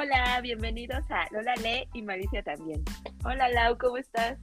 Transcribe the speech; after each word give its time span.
Hola, 0.00 0.40
bienvenidos 0.40 1.04
a 1.10 1.26
Lola 1.32 1.56
Le 1.56 1.88
y 1.92 2.02
Maricia 2.02 2.40
también. 2.44 2.84
Hola 3.24 3.48
Lau, 3.48 3.76
¿cómo 3.78 3.96
estás? 3.96 4.38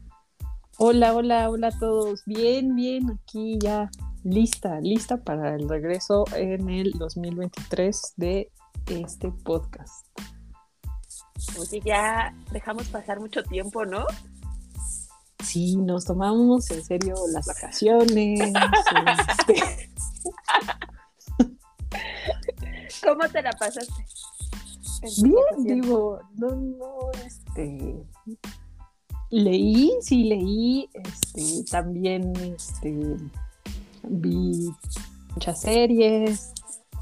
Hola, 0.80 1.16
hola, 1.16 1.50
hola 1.50 1.70
a 1.70 1.80
todos. 1.80 2.24
Bien, 2.26 2.76
bien, 2.76 3.10
aquí 3.10 3.58
ya 3.62 3.90
lista, 4.26 4.82
lista 4.82 5.16
para 5.16 5.56
el 5.56 5.70
regreso 5.70 6.26
en 6.36 6.70
el 6.70 6.92
2023 6.92 8.16
de 8.18 8.52
este 8.88 9.32
podcast. 9.46 10.06
Oye, 11.58 11.80
ya 11.86 12.36
dejamos 12.52 12.90
pasar 12.90 13.22
mucho 13.22 13.42
tiempo, 13.42 13.86
¿no? 13.86 14.06
Sí, 15.42 15.78
nos 15.78 16.04
tomamos 16.04 16.70
en 16.70 16.84
serio 16.84 17.16
las 17.32 17.46
vacaciones. 17.46 18.42
este, 19.40 19.90
¿Cómo 23.08 23.30
te 23.30 23.42
la 23.42 23.52
pasaste? 23.52 24.04
Bien, 25.22 25.82
digo, 25.82 26.20
no, 26.36 26.50
no, 26.56 27.12
este, 27.26 27.96
leí, 29.30 29.92
sí 30.02 30.24
leí, 30.24 30.90
este, 30.94 31.64
también, 31.70 32.34
este, 32.38 33.18
vi 34.04 34.70
muchas 35.34 35.62
series, 35.62 36.54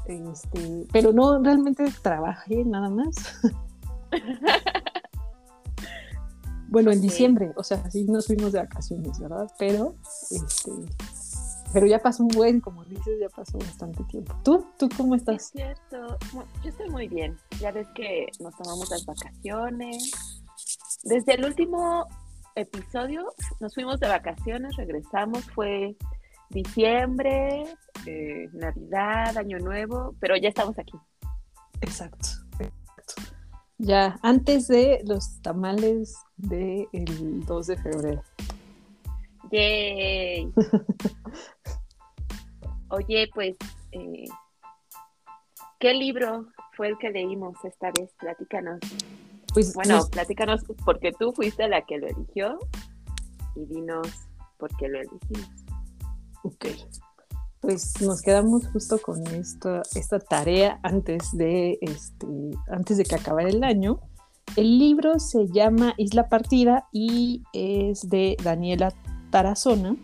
este, 0.06 0.86
pero 0.92 1.12
no, 1.12 1.42
realmente 1.42 1.84
trabajé 2.02 2.64
nada 2.64 2.90
más. 2.90 3.14
Bueno, 6.74 6.90
en 6.90 7.00
diciembre, 7.00 7.52
o 7.54 7.62
sea, 7.62 7.88
sí 7.88 8.02
nos 8.02 8.26
fuimos 8.26 8.50
de 8.50 8.58
vacaciones, 8.58 9.20
¿verdad? 9.20 9.48
Pero, 9.60 9.94
este, 10.32 10.72
pero 11.74 11.86
ya 11.86 11.98
pasó 11.98 12.22
un 12.22 12.28
buen, 12.28 12.60
como 12.60 12.84
dices, 12.84 13.18
ya 13.20 13.28
pasó 13.28 13.58
bastante 13.58 14.04
tiempo. 14.04 14.32
¿Tú? 14.44 14.64
¿Tú 14.78 14.88
cómo 14.96 15.16
Es 15.16 15.22
estás? 15.22 15.50
cierto. 15.50 16.16
Bueno, 16.32 16.48
Yo 16.62 16.70
estoy 16.70 16.88
muy 16.88 17.08
bien. 17.08 17.36
Ya 17.60 17.72
ves 17.72 17.88
que 17.96 18.28
nos 18.38 18.56
tomamos 18.56 18.88
las 18.90 19.04
vacaciones. 19.04 20.12
Desde 21.02 21.34
el 21.34 21.44
último 21.44 22.06
episodio 22.54 23.24
nos 23.58 23.74
fuimos 23.74 23.98
de 23.98 24.06
vacaciones, 24.06 24.76
regresamos, 24.76 25.44
fue 25.50 25.96
diciembre, 26.50 27.64
eh, 28.06 28.48
Navidad, 28.52 29.36
Año 29.36 29.58
Nuevo, 29.58 30.14
pero 30.20 30.36
ya 30.36 30.50
estamos 30.50 30.78
aquí. 30.78 30.96
Exacto, 31.80 32.28
exacto. 32.60 33.14
Ya, 33.78 34.16
antes 34.22 34.68
de 34.68 35.02
los 35.04 35.42
tamales 35.42 36.14
del 36.36 37.44
2 37.44 37.66
de 37.66 37.76
febrero. 37.78 38.22
¡Yay! 39.54 40.52
Oye, 42.90 43.28
pues, 43.32 43.56
eh, 43.92 44.24
¿qué 45.78 45.94
libro 45.94 46.46
fue 46.76 46.88
el 46.88 46.98
que 46.98 47.10
leímos 47.10 47.56
esta 47.64 47.92
vez? 47.92 48.12
Platícanos. 48.18 48.80
Pues 49.52 49.72
Bueno, 49.74 49.96
nos- 49.98 50.08
platícanos 50.10 50.62
porque 50.84 51.12
tú 51.12 51.32
fuiste 51.32 51.68
la 51.68 51.82
que 51.86 51.98
lo 51.98 52.08
eligió 52.08 52.58
y 53.54 53.64
dinos 53.66 54.08
por 54.58 54.76
qué 54.76 54.88
lo 54.88 54.98
elegimos. 54.98 55.48
ok. 56.42 56.66
Pues 57.60 58.00
nos 58.02 58.20
quedamos 58.22 58.66
justo 58.72 58.98
con 59.00 59.24
esta, 59.28 59.82
esta 59.94 60.18
tarea 60.18 60.80
antes 60.82 61.30
de, 61.32 61.78
este, 61.80 62.26
antes 62.68 62.98
de 62.98 63.04
que 63.04 63.14
acabara 63.14 63.48
el 63.48 63.62
año. 63.62 64.00
El 64.56 64.78
libro 64.78 65.18
se 65.20 65.46
llama 65.46 65.94
Isla 65.96 66.28
Partida 66.28 66.86
y 66.92 67.42
es 67.54 68.06
de 68.10 68.36
Daniela 68.42 68.92
Tarazona, 69.34 69.96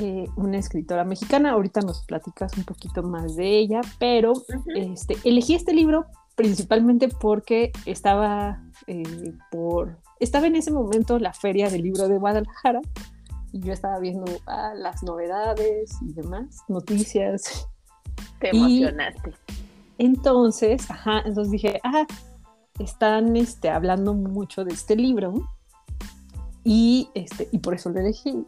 eh, 0.00 0.26
una 0.34 0.58
escritora 0.58 1.04
mexicana. 1.04 1.52
Ahorita 1.52 1.80
nos 1.82 2.04
platicas 2.04 2.56
un 2.58 2.64
poquito 2.64 3.04
más 3.04 3.36
de 3.36 3.56
ella, 3.56 3.82
pero 4.00 4.32
este, 4.74 5.16
elegí 5.22 5.54
este 5.54 5.72
libro 5.72 6.06
principalmente 6.34 7.06
porque 7.08 7.70
estaba 7.84 8.64
eh, 8.88 9.32
por 9.52 9.98
estaba 10.18 10.48
en 10.48 10.56
ese 10.56 10.72
momento 10.72 11.20
la 11.20 11.32
feria 11.32 11.70
del 11.70 11.82
libro 11.82 12.08
de 12.08 12.18
Guadalajara 12.18 12.80
y 13.52 13.60
yo 13.60 13.72
estaba 13.72 14.00
viendo 14.00 14.24
ah, 14.48 14.72
las 14.74 15.04
novedades 15.04 15.92
y 16.02 16.12
demás 16.12 16.62
noticias 16.66 17.68
Te 18.40 18.50
Y- 18.52 18.58
emocionaste. 18.82 19.34
entonces 19.98 20.90
ajá 20.90 21.20
entonces 21.24 21.52
dije 21.52 21.80
ah 21.84 22.06
están 22.80 23.36
este, 23.36 23.70
hablando 23.70 24.14
mucho 24.14 24.64
de 24.64 24.74
este 24.74 24.96
libro 24.96 25.32
y 26.66 27.08
este 27.14 27.48
y 27.52 27.58
por 27.58 27.74
eso 27.74 27.90
lo 27.90 28.00
elegí. 28.00 28.44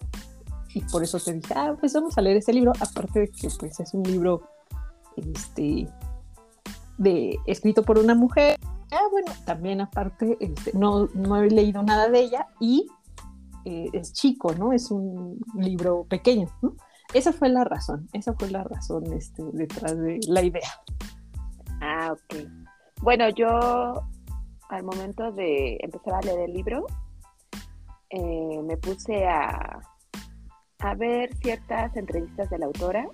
Y 0.74 0.82
por 0.82 1.02
eso 1.02 1.18
te 1.18 1.32
dije 1.32 1.54
ah 1.56 1.76
pues 1.78 1.94
vamos 1.94 2.18
a 2.18 2.20
leer 2.20 2.36
este 2.36 2.52
libro 2.52 2.72
aparte 2.80 3.20
de 3.20 3.28
que 3.28 3.48
pues 3.58 3.78
es 3.78 3.94
un 3.94 4.02
libro 4.02 4.42
este 5.16 5.88
de 6.98 7.38
escrito 7.46 7.84
por 7.84 7.96
una 7.96 8.16
mujer. 8.16 8.58
Ah 8.90 9.06
bueno 9.12 9.32
también 9.46 9.80
aparte 9.80 10.36
este, 10.40 10.72
no 10.76 11.08
no 11.14 11.36
he 11.36 11.48
leído 11.48 11.82
nada 11.84 12.08
de 12.08 12.20
ella 12.20 12.48
y 12.58 12.88
eh, 13.64 13.86
es 13.92 14.12
chico 14.12 14.52
no 14.54 14.72
es 14.72 14.90
un 14.90 15.38
libro 15.54 16.04
pequeño 16.08 16.48
esa 17.14 17.32
fue 17.32 17.48
la 17.50 17.64
razón 17.64 18.08
esa 18.12 18.32
fue 18.34 18.50
la 18.50 18.64
razón 18.64 19.12
este, 19.12 19.44
detrás 19.52 19.96
de 19.96 20.18
la 20.26 20.42
idea. 20.42 20.68
Ah, 21.80 22.12
ok. 22.12 22.48
Bueno, 23.00 23.28
yo 23.28 24.02
al 24.70 24.82
momento 24.82 25.30
de 25.30 25.78
empezar 25.80 26.14
a 26.14 26.20
leer 26.20 26.40
el 26.40 26.52
libro, 26.52 26.84
eh, 28.10 28.62
me 28.62 28.76
puse 28.76 29.26
a, 29.26 29.80
a 30.78 30.94
ver 30.94 31.34
ciertas 31.36 31.96
entrevistas 31.96 32.50
de 32.50 32.58
la 32.58 32.66
autora. 32.66 33.08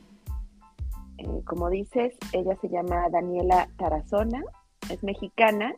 Eh, 1.19 1.43
como 1.45 1.71
dices, 1.71 2.15
ella 2.33 2.57
se 2.61 2.69
llama 2.69 3.09
Daniela 3.11 3.69
Tarazona, 3.79 4.43
es 4.91 5.03
mexicana 5.03 5.75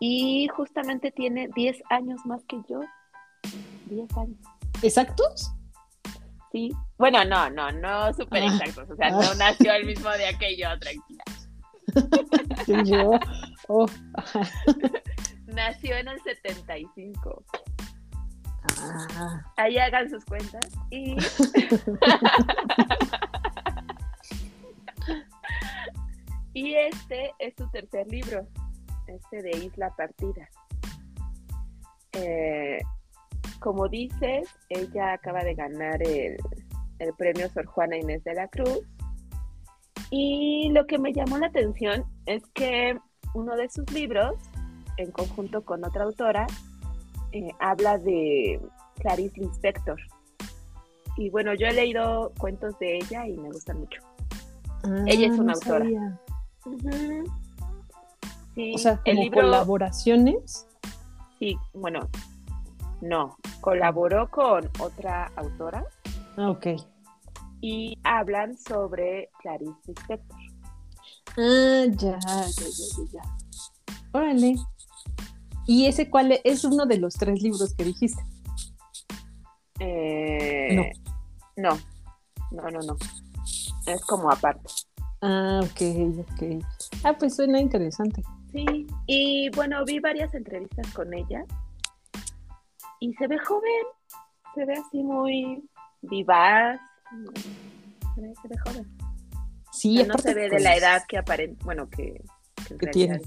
y 0.00 0.48
justamente 0.48 1.10
tiene 1.10 1.48
10 1.54 1.82
años 1.90 2.24
más 2.24 2.44
que 2.44 2.58
yo. 2.68 2.80
10 3.86 4.16
años. 4.16 4.38
exactos 4.82 5.54
Sí. 6.54 6.70
Bueno, 6.98 7.24
no, 7.24 7.50
no, 7.50 7.72
no 7.72 8.12
súper 8.14 8.44
Ah. 8.44 8.46
exactos. 8.46 8.88
O 8.88 8.94
sea, 8.94 9.10
no 9.10 9.34
nació 9.38 9.72
el 9.72 9.86
mismo 9.86 10.08
día 10.12 10.38
que 10.38 10.56
yo, 10.56 10.68
tranquila. 10.78 11.24
Yo, 12.86 13.10
oh. 13.68 13.86
Nació 15.46 15.96
en 15.96 16.08
el 16.08 16.20
75. 16.22 17.44
Ah, 19.16 19.52
Ahí 19.56 19.78
hagan 19.78 20.10
sus 20.10 20.24
cuentas. 20.24 20.68
Y. 20.90 21.16
y 26.54 26.74
este 26.74 27.32
es 27.38 27.54
su 27.56 27.70
tercer 27.70 28.08
libro, 28.08 28.46
este 29.06 29.42
de 29.42 29.50
Isla 29.58 29.94
Partida. 29.96 30.48
Eh, 32.12 32.78
como 33.60 33.88
dices, 33.88 34.48
ella 34.68 35.14
acaba 35.14 35.42
de 35.42 35.54
ganar 35.54 36.02
el, 36.02 36.36
el 36.98 37.14
premio 37.14 37.48
Sor 37.50 37.66
Juana 37.66 37.96
Inés 37.96 38.22
de 38.24 38.34
la 38.34 38.48
Cruz. 38.48 38.80
Y 40.10 40.70
lo 40.72 40.86
que 40.86 40.98
me 40.98 41.12
llamó 41.12 41.38
la 41.38 41.46
atención 41.46 42.04
es 42.26 42.42
que 42.54 42.98
uno 43.34 43.56
de 43.56 43.68
sus 43.68 43.90
libros, 43.92 44.34
en 44.96 45.10
conjunto 45.10 45.64
con 45.64 45.84
otra 45.84 46.04
autora, 46.04 46.46
eh, 47.34 47.50
habla 47.60 47.98
de 47.98 48.60
Clarice 49.00 49.40
Lispector. 49.40 50.00
Y 51.16 51.30
bueno, 51.30 51.54
yo 51.54 51.66
he 51.66 51.72
leído 51.72 52.32
cuentos 52.38 52.78
de 52.78 52.96
ella 52.96 53.26
y 53.26 53.36
me 53.36 53.48
gustan 53.50 53.80
mucho. 53.80 54.00
Ella 55.06 55.26
es 55.28 55.38
ah, 55.38 55.42
una 55.42 55.52
no 55.52 55.58
autora. 55.58 55.78
sabía. 55.80 56.20
Sí, 58.54 58.72
O 58.74 58.78
sea, 58.78 58.92
el 59.04 59.14
como 59.16 59.22
libro, 59.24 59.40
colaboraciones. 59.42 60.66
sí, 61.38 61.56
bueno, 61.72 62.08
no, 63.00 63.36
colaboró 63.60 64.30
con 64.30 64.68
otra 64.80 65.32
autora 65.36 65.84
Ah, 66.36 66.50
ok. 66.50 66.66
y 67.60 67.98
hablan 68.04 68.56
sobre 68.56 69.30
Clarice 69.40 69.72
Lispector. 69.86 70.38
Ah, 71.36 71.84
ya, 71.88 72.18
ya, 72.20 72.46
ya, 72.48 73.04
ya. 73.12 73.22
Órale. 74.12 74.54
¿Y 75.66 75.86
ese 75.86 76.10
cuál 76.10 76.32
es? 76.32 76.40
Es 76.44 76.64
uno 76.64 76.86
de 76.86 76.98
los 76.98 77.14
tres 77.14 77.42
libros 77.42 77.74
que 77.74 77.84
dijiste. 77.84 78.22
Eh, 79.80 80.92
no, 81.56 81.78
no, 82.50 82.70
no, 82.70 82.80
no. 82.80 82.96
Es 83.86 84.00
como 84.02 84.30
aparte. 84.30 84.68
Ah, 85.20 85.60
ok, 85.62 86.20
ok. 86.20 86.64
Ah, 87.02 87.16
pues 87.18 87.34
suena 87.36 87.60
interesante. 87.60 88.22
Sí, 88.52 88.86
y 89.06 89.50
bueno, 89.50 89.84
vi 89.84 89.98
varias 89.98 90.32
entrevistas 90.34 90.86
con 90.92 91.12
ella 91.12 91.44
y 93.00 93.12
se 93.14 93.26
ve 93.26 93.38
joven, 93.38 93.84
se 94.54 94.64
ve 94.64 94.74
así 94.74 95.02
muy 95.02 95.68
vivaz, 96.02 96.80
se 98.14 98.20
ve, 98.20 98.32
se 98.40 98.48
ve 98.48 98.58
joven. 98.64 98.96
Sí, 99.72 99.98
O 99.98 100.04
sea, 100.04 100.14
no 100.14 100.18
se 100.18 100.34
ve 100.34 100.48
de 100.48 100.60
la 100.60 100.76
edad 100.76 101.02
que 101.08 101.18
aparenta, 101.18 101.64
bueno, 101.64 101.90
que, 101.90 102.22
que 102.68 102.76
que 102.76 102.86
tiene. 102.88 103.20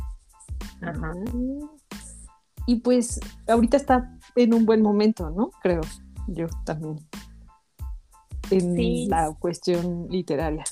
Ajá. 0.82 1.12
Ah. 1.14 1.87
Y 2.68 2.76
pues 2.82 3.20
ahorita 3.48 3.78
está 3.78 4.18
en 4.36 4.54
un 4.54 4.66
buen 4.66 4.82
momento, 4.84 5.30
¿no? 5.32 5.50
Creo, 5.64 5.82
yo 6.28 6.48
también. 6.66 6.98
En 8.52 8.76
Sí. 8.76 9.08
la 9.10 9.34
cuestión 9.40 10.08
literaria. 10.10 10.64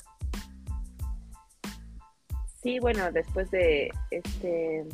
Sí, 2.62 2.78
bueno, 2.80 3.10
después 3.12 3.50
de 3.50 3.90
este 4.10 4.86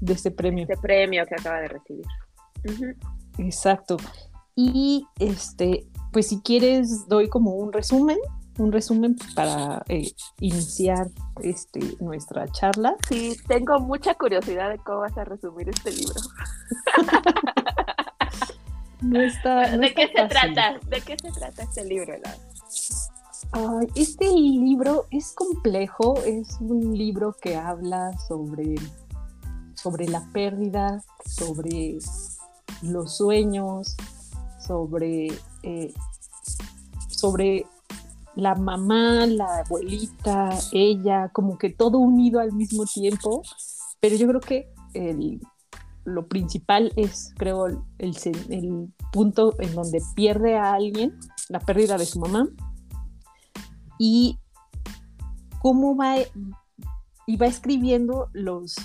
de 0.00 0.12
este 0.12 0.30
premio. 0.30 0.62
Este 0.64 0.76
premio 0.76 1.24
que 1.26 1.34
acaba 1.34 1.60
de 1.60 1.68
recibir. 1.68 2.06
Exacto. 3.38 3.96
Y 4.54 5.06
este, 5.18 5.86
pues 6.12 6.28
si 6.28 6.40
quieres, 6.40 7.06
doy 7.08 7.28
como 7.28 7.52
un 7.52 7.72
resumen, 7.72 8.18
un 8.58 8.72
resumen 8.72 9.16
para 9.34 9.82
eh, 9.88 10.12
iniciar 10.40 11.08
este, 11.42 11.80
nuestra 12.00 12.48
charla. 12.48 12.96
Sí, 13.08 13.36
tengo 13.46 13.78
mucha 13.80 14.14
curiosidad 14.14 14.70
de 14.70 14.78
cómo 14.78 15.00
vas 15.00 15.16
a 15.16 15.24
resumir 15.24 15.68
este 15.68 15.92
libro. 15.92 16.20
no 19.00 19.20
está, 19.20 19.76
¿De 19.76 19.94
qué 19.94 20.08
se 20.08 20.26
trata? 20.26 20.78
¿De 20.88 21.00
qué 21.00 21.16
se 21.16 21.30
trata 21.30 21.62
este 21.62 21.84
libro, 21.84 22.14
este 23.94 24.30
libro 24.30 25.06
es 25.10 25.32
complejo, 25.32 26.20
es 26.24 26.56
un 26.60 26.96
libro 26.96 27.34
que 27.40 27.56
habla 27.56 28.16
sobre, 28.26 28.74
sobre 29.74 30.08
la 30.08 30.20
pérdida, 30.32 31.02
sobre 31.24 31.98
los 32.82 33.16
sueños, 33.16 33.96
sobre, 34.58 35.28
eh, 35.62 35.94
sobre 37.08 37.66
la 38.38 38.54
mamá, 38.54 39.26
la 39.26 39.58
abuelita, 39.66 40.50
ella, 40.70 41.28
como 41.30 41.58
que 41.58 41.70
todo 41.70 41.98
unido 41.98 42.38
al 42.38 42.52
mismo 42.52 42.84
tiempo, 42.86 43.42
pero 43.98 44.14
yo 44.14 44.28
creo 44.28 44.40
que 44.40 44.72
lo 46.04 46.28
principal 46.28 46.92
es, 46.94 47.34
creo, 47.36 47.66
el, 47.66 47.82
el, 47.98 48.94
punto 49.10 49.54
en 49.58 49.74
donde 49.74 50.00
pierde 50.14 50.56
a 50.56 50.74
alguien, 50.74 51.18
la 51.48 51.58
pérdida 51.58 51.98
de 51.98 52.06
su 52.06 52.20
mamá, 52.20 52.46
y 53.98 54.38
cómo 55.60 55.96
va, 55.96 56.14
y 57.26 57.36
va 57.36 57.46
escribiendo 57.46 58.28
los 58.34 58.76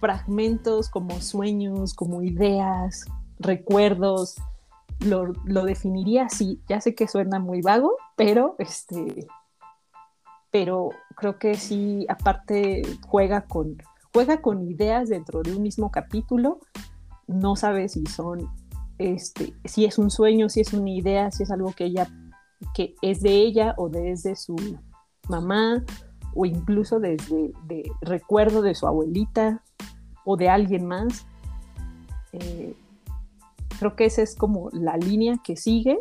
fragmentos 0.00 0.88
como 0.88 1.20
sueños, 1.20 1.94
como 1.94 2.22
ideas, 2.22 3.04
recuerdos, 3.38 4.34
lo, 5.00 5.64
definiría 5.64 6.24
así. 6.24 6.60
Ya 6.68 6.80
sé 6.80 6.94
que 6.94 7.08
suena 7.08 7.38
muy 7.38 7.62
vago, 7.62 7.96
pero 8.16 8.56
este, 8.58 9.26
pero 10.50 10.90
creo 11.16 11.38
que 11.38 11.54
sí, 11.54 12.06
aparte 12.08 12.82
juega 13.06 13.42
con, 13.42 13.78
juega 14.12 14.40
con 14.42 14.62
ideas 14.62 15.08
dentro 15.08 15.42
de 15.42 15.54
un 15.54 15.62
mismo 15.62 15.90
capítulo. 15.90 16.58
No 17.26 17.56
sabe 17.56 17.88
si 17.88 18.04
son, 18.06 18.50
este, 18.98 19.54
si 19.64 19.84
es 19.84 19.98
un 19.98 20.10
sueño, 20.10 20.48
si 20.48 20.60
es 20.60 20.72
una 20.72 20.90
idea, 20.90 21.30
si 21.30 21.44
es 21.44 21.50
algo 21.50 21.72
que 21.72 21.84
ella, 21.84 22.08
que 22.74 22.94
es 23.02 23.22
de 23.22 23.32
ella 23.32 23.74
o 23.76 23.88
desde 23.88 24.36
su 24.36 24.56
mamá 25.28 25.84
o 26.34 26.44
incluso 26.44 27.00
desde 27.00 27.52
de 27.66 27.90
recuerdo 28.00 28.62
de 28.62 28.74
su 28.74 28.86
abuelita 28.86 29.62
o 30.24 30.36
de 30.36 30.48
alguien 30.48 30.86
más. 30.86 31.26
Eh, 32.32 32.74
Creo 33.80 33.96
que 33.96 34.04
esa 34.04 34.20
es 34.20 34.36
como 34.36 34.68
la 34.72 34.98
línea 34.98 35.40
que 35.42 35.56
sigue 35.56 35.98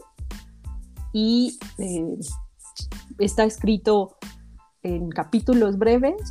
y 1.14 1.58
eh, 1.78 2.18
está 3.20 3.46
escrito 3.46 4.18
en 4.84 5.08
capítulos 5.08 5.78
breves 5.78 6.22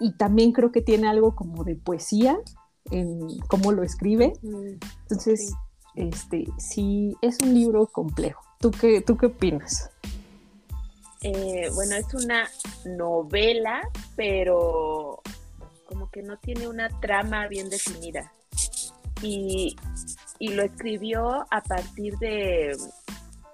y 0.00 0.12
también 0.12 0.52
creo 0.52 0.72
que 0.72 0.80
tiene 0.80 1.08
algo 1.08 1.36
como 1.36 1.62
de 1.62 1.76
poesía 1.76 2.38
en 2.90 3.38
cómo 3.48 3.70
lo 3.70 3.82
escribe. 3.82 4.32
Entonces, 5.02 5.52
este, 5.94 6.46
sí, 6.56 7.14
es 7.20 7.36
un 7.42 7.52
libro 7.52 7.86
complejo. 7.88 8.42
¿Tú 8.58 8.70
qué, 8.70 9.02
tú 9.02 9.18
qué 9.18 9.26
opinas? 9.26 9.90
Eh, 11.20 11.68
bueno, 11.74 11.96
es 11.96 12.14
una 12.14 12.48
novela, 12.86 13.82
pero 14.16 15.20
como 15.84 16.10
que 16.10 16.22
no 16.22 16.38
tiene 16.38 16.66
una 16.66 16.88
trama 17.00 17.46
bien 17.46 17.68
definida. 17.68 18.32
Y 19.22 19.76
y 20.38 20.48
lo 20.48 20.62
escribió 20.62 21.46
a 21.50 21.60
partir 21.62 22.16
de 22.18 22.76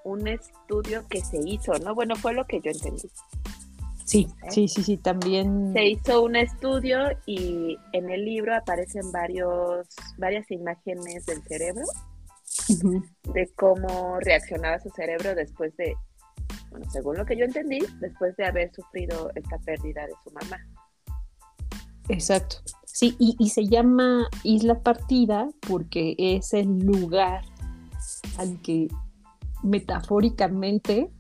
un 0.04 0.26
estudio 0.26 1.06
que 1.08 1.20
se 1.20 1.38
hizo, 1.44 1.72
¿no? 1.78 1.94
Bueno, 1.94 2.16
fue 2.16 2.32
lo 2.34 2.44
que 2.46 2.60
yo 2.60 2.70
entendí. 2.70 3.08
Sí, 4.04 4.28
¿Eh? 4.42 4.50
sí, 4.50 4.68
sí, 4.68 4.82
sí, 4.82 4.96
también. 4.96 5.72
Se 5.72 5.86
hizo 5.86 6.22
un 6.22 6.36
estudio 6.36 6.98
y 7.24 7.78
en 7.92 8.10
el 8.10 8.24
libro 8.24 8.54
aparecen 8.54 9.10
varios, 9.12 9.88
varias 10.18 10.50
imágenes 10.50 11.24
del 11.26 11.42
cerebro, 11.44 11.84
de 13.32 13.50
cómo 13.54 14.18
reaccionaba 14.20 14.78
su 14.80 14.90
cerebro 14.90 15.34
después 15.34 15.74
de, 15.76 15.94
bueno, 16.70 16.90
según 16.90 17.16
lo 17.16 17.24
que 17.24 17.36
yo 17.36 17.44
entendí, 17.44 17.78
después 18.00 18.36
de 18.36 18.44
haber 18.44 18.70
sufrido 18.74 19.30
esta 19.34 19.58
pérdida 19.58 20.06
de 20.06 20.12
su 20.24 20.30
mamá. 20.32 20.58
Exacto. 22.08 22.56
Sí, 22.84 23.16
y, 23.18 23.48
se 23.48 23.66
llama 23.66 24.28
Isla 24.42 24.80
Partida 24.80 25.48
porque 25.66 26.14
es 26.18 26.52
el 26.52 26.78
lugar 26.80 27.42
al 28.36 28.60
que 28.60 28.88
metafóricamente, 29.62 31.10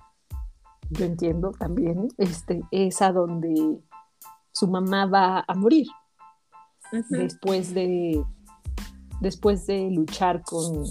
yo 0.90 1.06
entiendo 1.06 1.52
también, 1.52 2.08
este, 2.18 2.60
es 2.70 3.00
a 3.00 3.10
donde 3.12 3.80
su 4.52 4.68
mamá 4.68 5.06
va 5.06 5.44
a 5.48 5.54
morir. 5.54 5.86
Después 7.08 7.72
de 7.72 8.22
después 9.22 9.66
de 9.66 9.88
luchar 9.90 10.42
con 10.42 10.84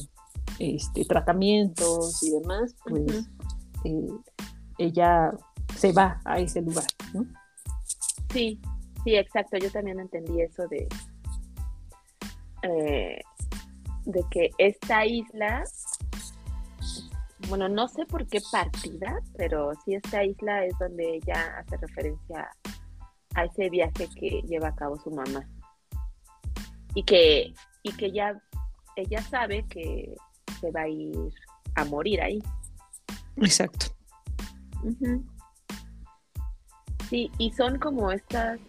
este, 0.57 1.05
tratamientos 1.05 2.23
y 2.23 2.31
demás, 2.31 2.75
pues 2.85 3.29
eh, 3.83 4.07
ella 4.77 5.31
se 5.77 5.91
va 5.91 6.19
a 6.25 6.39
ese 6.39 6.61
lugar, 6.61 6.85
¿no? 7.13 7.25
Sí, 8.31 8.59
Sí, 9.03 9.15
exacto. 9.15 9.57
Yo 9.57 9.71
también 9.71 9.99
entendí 9.99 10.41
eso 10.41 10.67
de, 10.67 10.87
eh, 12.63 13.21
de 14.05 14.23
que 14.29 14.49
esta 14.57 15.05
isla, 15.05 15.63
bueno, 17.49 17.67
no 17.67 17.87
sé 17.87 18.05
por 18.05 18.27
qué 18.27 18.39
partida, 18.51 19.19
pero 19.37 19.71
sí 19.83 19.95
esta 19.95 20.23
isla 20.23 20.65
es 20.65 20.77
donde 20.79 21.15
ella 21.15 21.57
hace 21.59 21.77
referencia 21.77 22.49
a 23.33 23.45
ese 23.45 23.69
viaje 23.69 24.07
que 24.15 24.41
lleva 24.47 24.69
a 24.69 24.75
cabo 24.75 24.97
su 24.97 25.11
mamá. 25.11 25.47
Y 26.93 27.03
que, 27.03 27.53
y 27.83 27.93
que 27.93 28.11
ya 28.11 28.39
ella 28.95 29.21
sabe 29.21 29.65
que 29.67 30.13
se 30.59 30.71
va 30.71 30.81
a 30.81 30.89
ir 30.89 31.15
a 31.75 31.85
morir 31.85 32.21
ahí. 32.21 32.43
Exacto. 33.37 33.87
Sí, 37.09 37.31
y 37.37 37.51
son 37.51 37.79
como 37.79 38.11
estas 38.11 38.59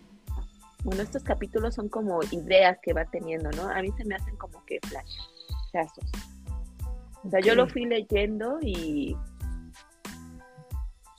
bueno, 0.85 1.03
estos 1.03 1.23
capítulos 1.23 1.75
son 1.75 1.89
como 1.89 2.21
ideas 2.31 2.79
que 2.83 2.93
va 2.93 3.05
teniendo, 3.05 3.51
¿no? 3.53 3.69
A 3.69 3.81
mí 3.83 3.91
se 3.97 4.05
me 4.05 4.17
hacen 4.17 4.37
como 4.37 4.65
que 4.65 4.79
flashazos. 4.83 6.11
O 7.25 7.31
sea, 7.31 7.41
yo 7.41 7.55
lo 7.55 7.69
fui 7.69 7.85
leyendo 7.87 8.59
y 8.61 9.17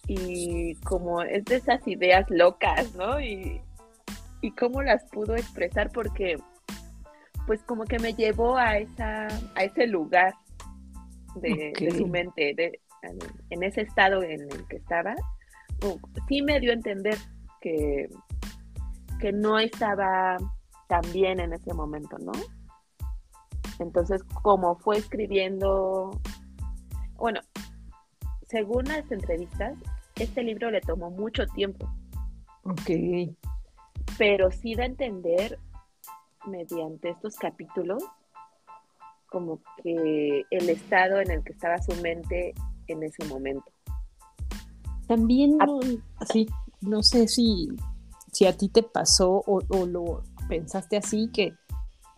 y 0.05 0.75
como 0.83 1.21
es 1.21 1.45
de 1.45 1.55
esas 1.55 1.87
ideas 1.87 2.29
locas, 2.29 2.93
¿no? 2.95 3.21
Y, 3.21 3.61
y 4.41 4.51
cómo 4.51 4.81
las 4.81 5.03
pudo 5.05 5.35
expresar 5.35 5.91
porque 5.91 6.37
pues 7.47 7.61
como 7.63 7.85
que 7.85 7.99
me 7.99 8.13
llevó 8.13 8.57
a 8.57 8.77
esa 8.77 9.27
a 9.55 9.63
ese 9.63 9.87
lugar 9.87 10.33
de, 11.35 11.73
su 11.97 12.07
mente, 12.07 12.53
de, 12.55 12.79
en 13.49 13.63
ese 13.63 13.81
estado 13.81 14.21
en 14.23 14.41
el 14.51 14.67
que 14.67 14.77
estaba. 14.77 15.15
Sí 16.27 16.41
me 16.41 16.59
dio 16.59 16.71
a 16.71 16.75
entender 16.75 17.17
que 17.61 18.09
que 19.23 19.31
no 19.31 19.57
estaba 19.57 20.35
tan 20.89 21.01
bien 21.13 21.39
en 21.39 21.53
ese 21.53 21.73
momento, 21.73 22.17
¿no? 22.17 22.33
Entonces, 23.79 24.21
como 24.41 24.75
fue 24.75 24.97
escribiendo, 24.97 26.11
bueno, 27.15 27.39
según 28.49 28.83
las 28.83 29.09
entrevistas, 29.09 29.77
este 30.15 30.43
libro 30.43 30.69
le 30.71 30.81
tomó 30.81 31.09
mucho 31.09 31.45
tiempo. 31.55 31.89
Ok. 32.63 33.33
Pero 34.17 34.51
sí 34.51 34.75
da 34.75 34.83
a 34.83 34.87
entender, 34.87 35.57
mediante 36.45 37.11
estos 37.11 37.37
capítulos, 37.37 38.03
como 39.27 39.61
que 39.81 40.43
el 40.51 40.69
estado 40.69 41.21
en 41.21 41.31
el 41.31 41.45
que 41.45 41.53
estaba 41.53 41.77
su 41.77 41.95
mente 42.01 42.53
en 42.87 43.03
ese 43.03 43.23
momento. 43.29 43.71
También, 45.07 45.55
no, 45.59 45.79
sí, 46.25 46.45
no 46.81 47.01
sé 47.01 47.29
si 47.29 47.69
si 48.33 48.45
a 48.45 48.57
ti 48.57 48.67
te 48.67 48.83
pasó 48.83 49.43
o, 49.45 49.61
lo 49.85 50.23
pensaste 50.49 50.97
así, 50.97 51.29
que 51.31 51.53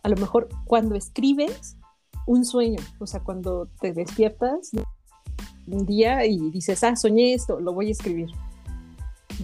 a 0.02 0.08
lo 0.08 0.16
mejor 0.16 0.48
cuando 0.64 0.94
escribes 0.94 1.76
un 2.26 2.44
sueño, 2.44 2.80
o 2.98 3.06
sea, 3.06 3.20
cuando 3.20 3.68
te 3.80 3.92
despiertas 3.92 4.70
un 5.68 5.86
día 5.86 6.24
y 6.24 6.50
dices, 6.50 6.82
ah, 6.82 6.96
soñé 6.96 7.34
esto, 7.34 7.60
lo 7.60 7.72
voy 7.72 7.88
a 7.88 7.92
escribir. 7.92 8.28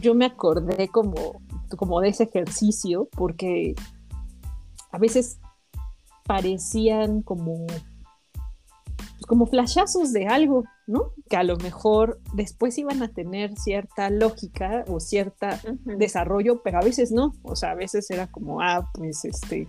Yo 0.00 0.14
me 0.14 0.24
acordé 0.24 0.88
como, 0.88 1.40
como 1.76 2.00
de 2.00 2.08
ese 2.08 2.24
ejercicio 2.24 3.08
porque 3.12 3.74
a 4.90 4.98
veces 4.98 5.38
parecían 6.24 7.22
como 7.22 7.66
como 9.26 9.46
flashazos 9.46 10.12
de 10.12 10.26
algo, 10.26 10.64
¿no? 10.86 11.12
Que 11.28 11.36
a 11.36 11.42
lo 11.42 11.56
mejor 11.56 12.20
después 12.34 12.76
iban 12.78 13.02
a 13.02 13.08
tener 13.08 13.56
cierta 13.56 14.10
lógica 14.10 14.84
o 14.88 15.00
cierto 15.00 15.46
desarrollo, 15.84 16.62
pero 16.62 16.78
a 16.78 16.82
veces 16.82 17.12
no. 17.12 17.34
O 17.42 17.56
sea, 17.56 17.72
a 17.72 17.74
veces 17.74 18.10
era 18.10 18.26
como, 18.26 18.60
ah, 18.60 18.90
pues 18.94 19.24
este, 19.24 19.68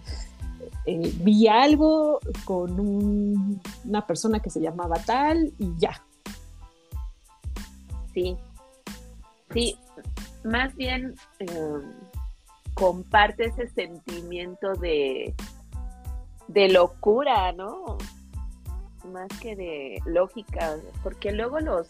eh, 0.85 1.13
vi 1.21 1.47
algo 1.47 2.19
con 2.45 2.79
una 2.79 4.05
persona 4.05 4.39
que 4.39 4.49
se 4.49 4.61
llamaba 4.61 4.97
tal 5.05 5.53
y 5.57 5.73
ya. 5.77 6.03
Sí, 8.13 8.37
sí, 9.51 9.77
más 10.43 10.75
bien 10.75 11.15
em, 11.39 11.81
comparte 12.73 13.45
ese 13.45 13.67
sentimiento 13.69 14.73
de, 14.73 15.33
de 16.47 16.69
locura, 16.69 17.51
¿no? 17.53 17.97
Más 19.11 19.27
que 19.39 19.55
de 19.55 19.99
lógica, 20.05 20.77
porque 21.03 21.31
luego 21.31 21.59
los, 21.59 21.87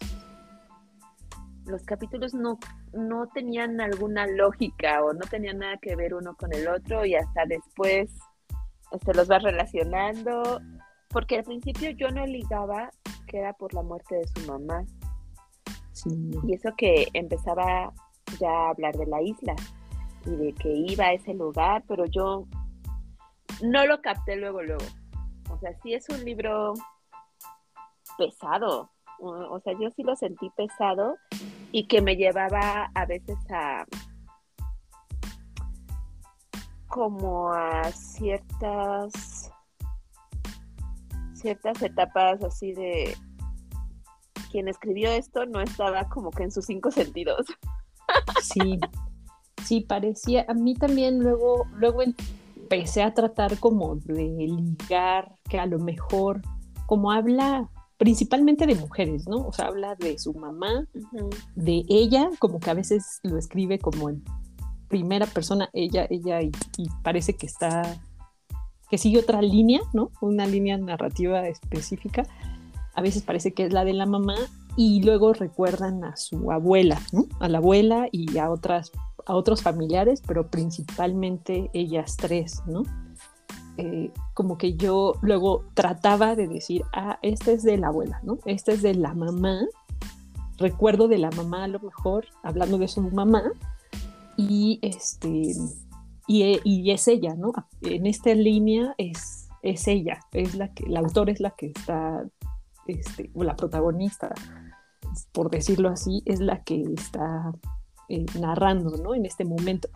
los 1.66 1.84
capítulos 1.84 2.34
no, 2.34 2.58
no 2.92 3.28
tenían 3.28 3.80
alguna 3.82 4.26
lógica 4.28 5.04
o 5.04 5.14
no 5.14 5.22
tenían 5.22 5.60
nada 5.60 5.78
que 5.78 5.96
ver 5.96 6.16
uno 6.16 6.36
con 6.36 6.54
el 6.54 6.68
otro 6.68 7.06
y 7.06 7.16
hasta 7.16 7.46
después 7.46 8.10
este, 8.92 9.14
los 9.14 9.28
vas 9.28 9.44
relacionando, 9.44 10.60
porque 11.10 11.38
al 11.38 11.44
principio 11.44 11.92
yo 11.92 12.10
no 12.10 12.26
ligaba 12.26 12.90
que 13.28 13.40
era 13.40 13.54
por 13.54 13.74
la 13.74 13.82
muerte 13.82 14.16
de 14.16 14.28
su 14.28 14.48
mamá. 14.48 14.84
Y 16.06 16.54
eso 16.54 16.74
que 16.76 17.08
empezaba 17.14 17.94
ya 18.40 18.50
a 18.50 18.70
hablar 18.70 18.96
de 18.96 19.06
la 19.06 19.22
isla 19.22 19.56
y 20.26 20.32
de 20.32 20.54
que 20.54 20.70
iba 20.70 21.06
a 21.06 21.14
ese 21.14 21.34
lugar, 21.34 21.84
pero 21.88 22.06
yo 22.06 22.46
no 23.64 23.86
lo 23.86 24.02
capté 24.02 24.36
luego, 24.36 24.62
luego. 24.62 24.86
O 25.50 25.58
sea, 25.60 25.72
sí 25.82 25.94
es 25.94 26.08
un 26.10 26.24
libro 26.24 26.74
pesado. 28.26 28.90
O 29.20 29.60
sea, 29.64 29.74
yo 29.80 29.90
sí 29.96 30.04
lo 30.04 30.16
sentí 30.16 30.50
pesado 30.52 31.16
y 31.72 31.88
que 31.88 32.02
me 32.02 32.16
llevaba 32.16 32.92
a 32.94 33.06
veces 33.06 33.38
a, 33.50 33.86
como 36.88 37.54
a 37.54 37.92
ciertas 37.92 39.52
ciertas 41.34 41.82
etapas 41.82 42.42
así 42.44 42.74
de 42.74 43.18
quien 44.52 44.70
escribió 44.70 45.10
esto 45.12 45.46
no 45.46 45.60
estaba 45.60 46.08
como 46.08 46.32
que 46.32 46.44
en 46.44 46.52
sus 46.52 46.66
cinco 46.66 46.92
sentidos. 46.92 47.46
Sí, 48.42 48.80
sí, 49.64 49.82
parecía, 49.82 50.46
a 50.48 50.54
mí 50.54 50.76
también 50.76 51.20
luego, 51.20 51.66
luego 51.74 52.02
empecé 52.56 53.02
a 53.02 53.14
tratar 53.14 53.58
como 53.60 53.96
de 53.96 54.24
ligar, 54.48 55.36
que 55.50 55.60
a 55.60 55.66
lo 55.66 55.80
mejor, 55.80 56.42
como 56.86 57.12
habla 57.12 57.70
principalmente 57.98 58.66
de 58.66 58.76
mujeres, 58.76 59.28
¿no? 59.28 59.48
O 59.48 59.54
sea, 59.54 59.68
habla 59.68 59.96
de 59.96 60.18
su 60.18 60.34
mamá, 60.34 60.88
de 61.56 61.84
ella, 61.88 62.30
como 62.40 62.60
que 62.60 62.70
a 62.70 62.74
veces 62.74 63.20
lo 63.24 63.38
escribe 63.38 63.80
como 63.80 64.10
en 64.10 64.24
primera 64.88 65.26
persona, 65.26 65.70
ella, 65.74 66.06
ella, 66.10 66.42
y, 66.42 66.52
parece 67.02 67.34
que 67.34 67.46
está, 67.46 68.00
que 68.90 68.98
sigue 68.98 69.20
otra 69.20 69.42
línea, 69.42 69.82
¿no? 69.94 70.12
Una 70.22 70.46
línea 70.46 70.78
narrativa 70.78 71.48
específica. 71.48 72.24
A 72.94 73.02
veces 73.02 73.24
parece 73.24 73.54
que 73.54 73.66
es 73.66 73.74
la 73.74 73.86
de 73.86 73.94
la 73.94 74.06
mamá 74.06 74.36
y 74.76 75.02
luego 75.04 75.34
recuerdan 75.34 76.04
a 76.04 76.16
su 76.16 76.52
abuela, 76.52 77.02
¿no? 77.12 77.26
A 77.40 77.48
la 77.48 77.58
abuela 77.58 78.08
y 78.12 78.38
a 78.38 78.52
otras, 78.52 78.92
a 79.26 79.36
otros 79.36 79.62
familiares, 79.64 80.22
pero 80.26 80.48
principalmente 80.48 81.72
ellas 81.74 82.16
tres, 82.18 82.62
¿no? 82.68 82.84
Eh, 83.78 84.12
como 84.34 84.58
que 84.58 84.76
yo 84.76 85.14
luego 85.22 85.66
trataba 85.74 86.36
de 86.36 86.48
decir, 86.48 86.84
ah, 86.94 87.18
este 87.22 87.54
es 87.54 87.64
de 87.64 87.78
la 87.78 87.88
abuela, 87.88 88.20
¿no? 88.24 88.38
Este 88.46 88.74
es 88.74 88.82
de 88.82 88.94
la 88.94 89.14
mamá. 89.14 89.62
Recuerdo 90.58 91.08
de 91.08 91.18
la 91.18 91.32
mamá 91.32 91.64
a 91.64 91.68
lo 91.68 91.80
mejor, 91.80 92.26
hablando 92.44 92.78
de 92.78 92.88
su 92.88 93.02
mamá, 93.02 93.44
y 94.38 94.80
este 94.82 95.56
y, 96.28 96.92
es 96.92 97.08
ella, 97.08 97.36
¿no? 97.36 97.52
En 97.82 98.06
esta 98.06 98.34
línea 98.34 98.96
es, 98.98 99.50
es 99.62 99.88
ella, 99.88 100.20
es 100.32 100.56
la 100.56 100.74
que, 100.74 100.88
la 100.88 101.02
autora 101.02 101.32
es 101.32 101.40
la 101.40 101.52
que 101.52 101.68
está, 101.68 102.24
este, 102.88 103.30
o 103.34 103.44
la 103.44 103.56
protagonista, 103.56 104.34
por 105.32 105.50
decirlo 105.50 105.90
así, 105.90 106.24
es 106.26 106.40
la 106.40 106.64
que 106.64 106.82
está 106.96 107.52
eh, 108.10 108.26
narrando, 108.40 108.98
¿no? 108.98 109.16
En 109.16 109.26
este 109.26 109.44
momento. 109.44 109.90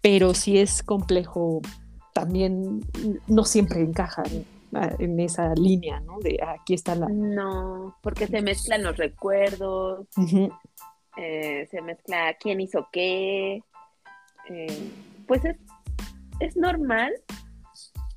Pero 0.00 0.34
sí 0.34 0.58
es 0.58 0.82
complejo, 0.82 1.60
también 2.18 2.80
no 3.28 3.44
siempre 3.44 3.80
encaja 3.80 4.24
en, 4.98 5.20
esa 5.20 5.54
línea, 5.54 6.00
¿no? 6.00 6.18
De 6.18 6.40
aquí 6.44 6.74
está 6.74 6.96
la... 6.96 7.08
No, 7.08 7.96
porque 8.02 8.26
se 8.26 8.42
mezclan 8.42 8.82
los 8.82 8.96
recuerdos, 8.96 10.08
eh, 11.16 11.68
se 11.70 11.80
mezcla 11.80 12.34
quién 12.40 12.60
hizo 12.60 12.88
qué, 12.90 13.62
eh, 14.50 14.90
pues 15.28 15.44
es, 15.44 15.56
es 16.40 16.56
normal, 16.56 17.12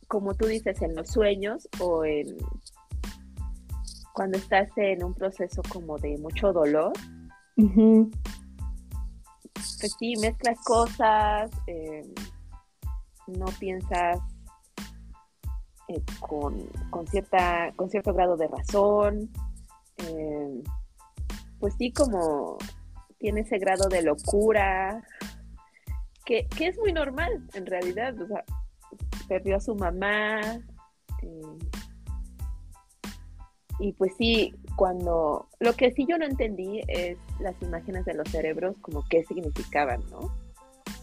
como 0.07 0.33
tú 0.33 0.47
dices, 0.47 0.81
en 0.81 0.95
los 0.95 1.09
sueños 1.09 1.69
o 1.79 2.03
en 2.03 2.37
cuando 4.13 4.39
estás 4.39 4.67
en 4.77 5.03
un 5.03 5.13
proceso 5.13 5.61
como 5.69 5.99
de 5.99 6.17
mucho 6.17 6.51
dolor. 6.51 6.91
Pues 9.53 9.95
sí, 9.99 10.15
mezclas 10.19 10.57
cosas, 10.63 11.51
eh, 11.67 12.01
no 13.27 13.45
piensas 13.59 14.19
eh, 15.87 16.01
con, 16.19 16.67
con, 16.89 17.07
cierta, 17.07 17.71
con 17.75 17.89
cierto 17.89 18.13
grado 18.13 18.37
de 18.37 18.47
razón. 18.47 19.31
pues 21.59 21.75
sí, 21.77 21.91
como 21.91 22.57
tiene 23.19 23.41
ese 23.41 23.59
grado 23.59 23.87
de 23.87 24.01
locura, 24.01 25.03
que, 26.25 26.47
es 26.59 26.77
muy 26.79 26.93
normal 26.93 27.47
en 27.53 27.65
realidad, 27.65 28.19
o 28.19 28.27
sea, 28.27 28.43
perdió 29.27 29.57
a 29.57 29.59
su 29.59 29.75
mamá. 29.75 30.41
Eh, 31.21 31.57
y 33.79 33.93
pues 33.93 34.13
sí, 34.17 34.53
cuando 34.75 35.49
lo 35.59 35.73
que 35.73 35.91
sí 35.91 36.05
yo 36.07 36.17
no 36.17 36.25
entendí 36.25 36.81
es 36.87 37.17
las 37.39 37.59
imágenes 37.61 38.05
de 38.05 38.13
los 38.13 38.29
cerebros, 38.29 38.75
como 38.81 39.03
qué 39.09 39.23
significaban, 39.23 40.01
¿no? 40.09 40.33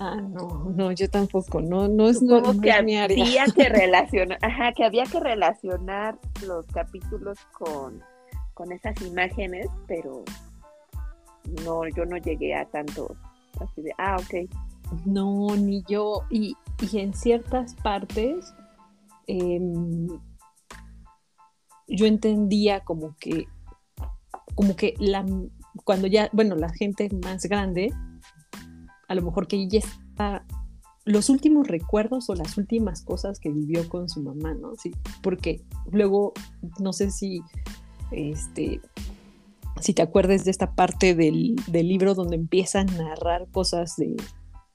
Ah, 0.00 0.16
no, 0.16 0.72
no, 0.76 0.92
yo 0.92 1.10
tampoco, 1.10 1.60
no, 1.60 1.88
no 1.88 2.08
es, 2.08 2.20
que 2.62 2.72
había 2.72 3.08
que 3.08 3.68
relacionar, 3.68 4.38
ajá, 4.42 4.72
que 4.72 4.84
había 4.84 5.04
que 5.04 5.18
relacionar 5.18 6.18
los 6.46 6.66
capítulos 6.66 7.38
con, 7.52 8.00
con 8.54 8.70
esas 8.70 9.00
imágenes, 9.02 9.66
pero 9.88 10.24
no, 11.64 11.88
yo 11.88 12.04
no 12.04 12.16
llegué 12.16 12.54
a 12.54 12.64
tanto 12.66 13.16
así 13.60 13.82
de, 13.82 13.92
ah, 13.98 14.16
ok, 14.20 14.48
no, 15.04 15.56
ni 15.56 15.82
yo. 15.88 16.22
Y, 16.30 16.56
en 16.92 17.12
ciertas 17.12 17.74
partes 17.74 18.54
em, 19.26 20.06
yo 21.88 22.06
entendía 22.06 22.80
como 22.80 23.16
que, 23.18 23.46
como 24.54 24.76
que 24.76 24.94
la, 24.98 25.26
cuando 25.84 26.06
ya, 26.06 26.30
bueno, 26.32 26.54
la 26.54 26.70
gente 26.70 27.08
más 27.24 27.44
grande, 27.46 27.92
a 29.08 29.14
lo 29.14 29.22
mejor 29.22 29.48
que 29.48 29.56
ella 29.56 29.80
está, 29.80 30.44
los 31.04 31.30
últimos 31.30 31.66
recuerdos 31.66 32.28
o 32.28 32.34
las 32.34 32.58
últimas 32.58 33.02
cosas 33.02 33.40
que 33.40 33.50
vivió 33.50 33.88
con 33.88 34.08
su 34.08 34.22
mamá, 34.22 34.54
¿no? 34.54 34.76
Sí, 34.76 34.92
porque 35.22 35.62
luego, 35.90 36.34
no 36.78 36.92
sé 36.92 37.10
si, 37.10 37.40
este, 38.10 38.82
si 39.80 39.94
te 39.94 40.02
acuerdes 40.02 40.44
de 40.44 40.50
esta 40.50 40.74
parte 40.74 41.14
del, 41.14 41.56
del 41.66 41.88
libro 41.88 42.14
donde 42.14 42.36
empieza 42.36 42.80
a 42.80 42.84
narrar 42.84 43.48
cosas 43.50 43.96
de, 43.96 44.16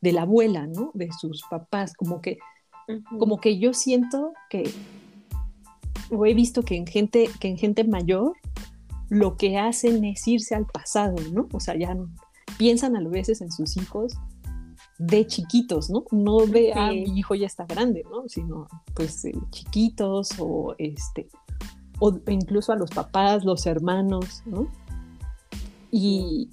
de 0.01 0.11
la 0.11 0.23
abuela, 0.23 0.65
¿no? 0.65 0.91
De 0.95 1.09
sus 1.11 1.43
papás, 1.49 1.93
como 1.93 2.19
que, 2.19 2.39
como 3.19 3.39
que 3.39 3.59
yo 3.59 3.73
siento 3.73 4.33
que, 4.49 4.69
o 6.09 6.25
he 6.25 6.33
visto 6.33 6.63
que 6.63 6.75
en 6.75 6.87
gente, 6.87 7.29
que 7.39 7.47
en 7.47 7.57
gente 7.57 7.83
mayor, 7.83 8.33
lo 9.09 9.37
que 9.37 9.59
hacen 9.59 10.03
es 10.03 10.27
irse 10.27 10.55
al 10.55 10.65
pasado, 10.65 11.15
¿no? 11.31 11.47
O 11.53 11.59
sea, 11.59 11.77
ya 11.77 11.95
piensan 12.57 12.95
a 12.95 13.07
veces 13.07 13.41
en 13.41 13.51
sus 13.51 13.77
hijos 13.77 14.13
de 14.99 15.25
chiquitos, 15.27 15.89
¿no? 15.89 16.05
No 16.11 16.45
de, 16.45 16.73
ah, 16.73 16.91
mi 16.91 17.17
hijo 17.17 17.35
ya 17.35 17.47
está 17.47 17.65
grande, 17.65 18.03
¿no? 18.09 18.27
Sino, 18.27 18.67
pues, 18.93 19.23
chiquitos 19.49 20.31
o, 20.39 20.75
este, 20.77 21.27
o 21.99 22.17
incluso 22.27 22.71
a 22.71 22.75
los 22.75 22.91
papás, 22.91 23.43
los 23.43 23.65
hermanos, 23.65 24.43
¿no? 24.45 24.67
Y, 25.91 26.49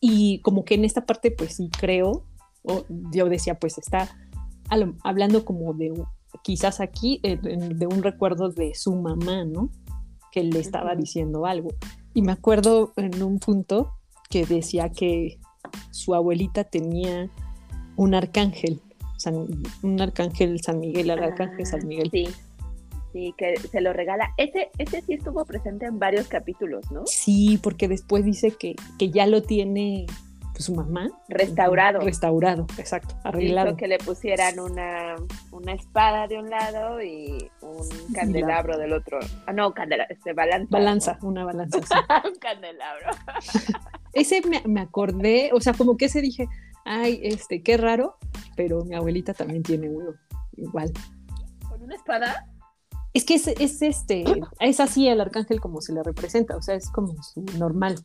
y 0.00 0.40
como 0.40 0.64
que 0.64 0.74
en 0.74 0.84
esta 0.84 1.06
parte, 1.06 1.30
pues 1.30 1.56
sí 1.56 1.70
creo, 1.78 2.24
o 2.62 2.84
yo 3.12 3.28
decía, 3.28 3.58
pues 3.58 3.78
está 3.78 4.08
hablando 5.02 5.44
como 5.44 5.72
de, 5.74 5.92
quizás 6.42 6.80
aquí, 6.80 7.20
eh, 7.22 7.38
de 7.38 7.86
un 7.86 8.02
recuerdo 8.02 8.50
de 8.50 8.74
su 8.74 8.94
mamá, 8.94 9.44
¿no? 9.44 9.70
Que 10.32 10.42
le 10.42 10.60
estaba 10.60 10.94
diciendo 10.94 11.46
algo. 11.46 11.70
Y 12.12 12.22
me 12.22 12.32
acuerdo 12.32 12.92
en 12.96 13.22
un 13.22 13.38
punto 13.38 13.97
que 14.28 14.44
decía 14.46 14.90
que 14.90 15.38
su 15.90 16.14
abuelita 16.14 16.64
tenía 16.64 17.30
un 17.96 18.14
arcángel, 18.14 18.80
un 19.82 20.00
arcángel 20.00 20.60
San 20.60 20.80
Miguel, 20.80 21.10
el 21.10 21.22
arcángel 21.22 21.66
San 21.66 21.86
Miguel. 21.86 22.10
Sí, 22.10 22.28
Sí, 23.12 23.34
que 23.38 23.56
se 23.56 23.80
lo 23.80 23.92
regala. 23.94 24.34
Ese, 24.36 24.70
ese 24.76 25.00
sí 25.00 25.14
estuvo 25.14 25.44
presente 25.46 25.86
en 25.86 25.98
varios 25.98 26.28
capítulos, 26.28 26.90
¿no? 26.92 27.06
Sí, 27.06 27.58
porque 27.62 27.88
después 27.88 28.24
dice 28.24 28.50
que, 28.50 28.76
que 28.98 29.10
ya 29.10 29.26
lo 29.26 29.42
tiene 29.42 30.04
pues, 30.52 30.66
su 30.66 30.74
mamá. 30.74 31.08
Restaurado. 31.28 32.00
Restaurado, 32.00 32.66
exacto, 32.76 33.14
arreglado. 33.24 33.68
Hizo 33.68 33.76
que 33.76 33.88
le 33.88 33.98
pusieran 33.98 34.60
una, 34.60 35.14
una 35.52 35.72
espada 35.72 36.26
de 36.26 36.38
un 36.38 36.50
lado 36.50 37.00
y 37.00 37.50
un 37.62 38.12
candelabro 38.12 38.76
del 38.76 38.92
otro. 38.92 39.20
Ah, 39.46 39.52
no, 39.52 39.72
candelabro, 39.72 40.12
este, 40.14 40.34
balanza. 40.34 40.68
Balanza, 40.70 41.18
una 41.22 41.44
balanza. 41.44 41.78
Sí. 41.80 41.94
un 42.28 42.38
candelabro. 42.38 43.10
ese 44.12 44.42
me, 44.48 44.62
me 44.66 44.80
acordé, 44.80 45.50
o 45.52 45.60
sea, 45.60 45.72
como 45.74 45.96
que 45.96 46.06
ese 46.06 46.20
dije, 46.20 46.48
ay, 46.84 47.20
este, 47.22 47.62
qué 47.62 47.76
raro, 47.76 48.16
pero 48.56 48.84
mi 48.84 48.94
abuelita 48.94 49.34
también 49.34 49.62
tiene 49.62 49.88
uno, 49.88 50.12
igual. 50.56 50.92
¿Con 51.68 51.82
una 51.82 51.94
espada? 51.94 52.48
Es 53.12 53.24
que 53.24 53.34
es, 53.34 53.46
es, 53.48 53.82
este, 53.82 54.24
es 54.60 54.80
así 54.80 55.08
el 55.08 55.20
arcángel 55.20 55.60
como 55.60 55.80
se 55.80 55.92
le 55.92 56.02
representa, 56.02 56.56
o 56.56 56.62
sea, 56.62 56.74
es 56.74 56.90
como 56.90 57.22
su 57.22 57.42
normal. 57.58 57.98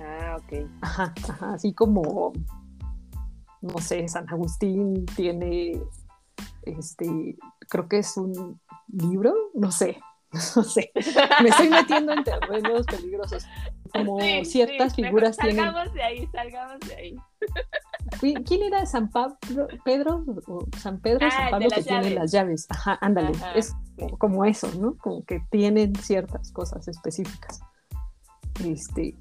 Ah, 0.00 0.38
ok. 0.38 0.68
Ajá, 0.80 1.14
ajá, 1.28 1.54
así 1.54 1.72
como, 1.72 2.32
no 3.62 3.78
sé, 3.78 4.08
San 4.08 4.28
Agustín 4.28 5.06
tiene, 5.16 5.80
este, 6.62 7.36
creo 7.68 7.88
que 7.88 7.98
es 7.98 8.16
un 8.16 8.60
libro, 8.88 9.34
no 9.54 9.70
sé, 9.70 9.98
no 10.56 10.62
sé, 10.62 10.90
me 11.42 11.48
estoy 11.48 11.68
metiendo 11.68 12.12
en 12.12 12.24
terrenos 12.24 12.86
peligrosos. 12.86 13.44
Como 13.92 14.20
Sí, 14.20 14.44
ciertas 14.44 14.92
sí, 14.94 15.02
figuras 15.02 15.36
mejor 15.38 15.50
tienen. 15.50 15.64
Salgamos 15.64 15.94
de 15.94 16.02
ahí, 16.02 16.26
salgamos 16.32 16.80
de 16.80 16.94
ahí. 16.96 17.16
¿Qui- 18.20 18.44
¿Quién 18.46 18.62
era 18.64 18.84
San 18.86 19.10
Pablo, 19.10 19.68
Pedro 19.84 20.24
o 20.46 20.66
San 20.78 21.00
Pedro 21.00 21.26
Ah, 21.26 21.30
San 21.30 21.50
Pablo 21.50 21.68
que 21.68 21.76
las 21.76 21.84
tiene 21.86 22.02
llaves. 22.02 22.14
las 22.14 22.32
llaves? 22.32 22.66
Ajá, 22.70 22.98
ándale, 23.00 23.28
Ajá, 23.36 23.52
es 23.52 23.74
sí. 23.98 24.06
como 24.18 24.44
eso, 24.44 24.70
¿no? 24.78 24.96
Como 24.98 25.24
que 25.24 25.40
tienen 25.50 25.94
ciertas 25.96 26.52
cosas 26.52 26.86
específicas. 26.88 27.60
Este, 28.64 29.16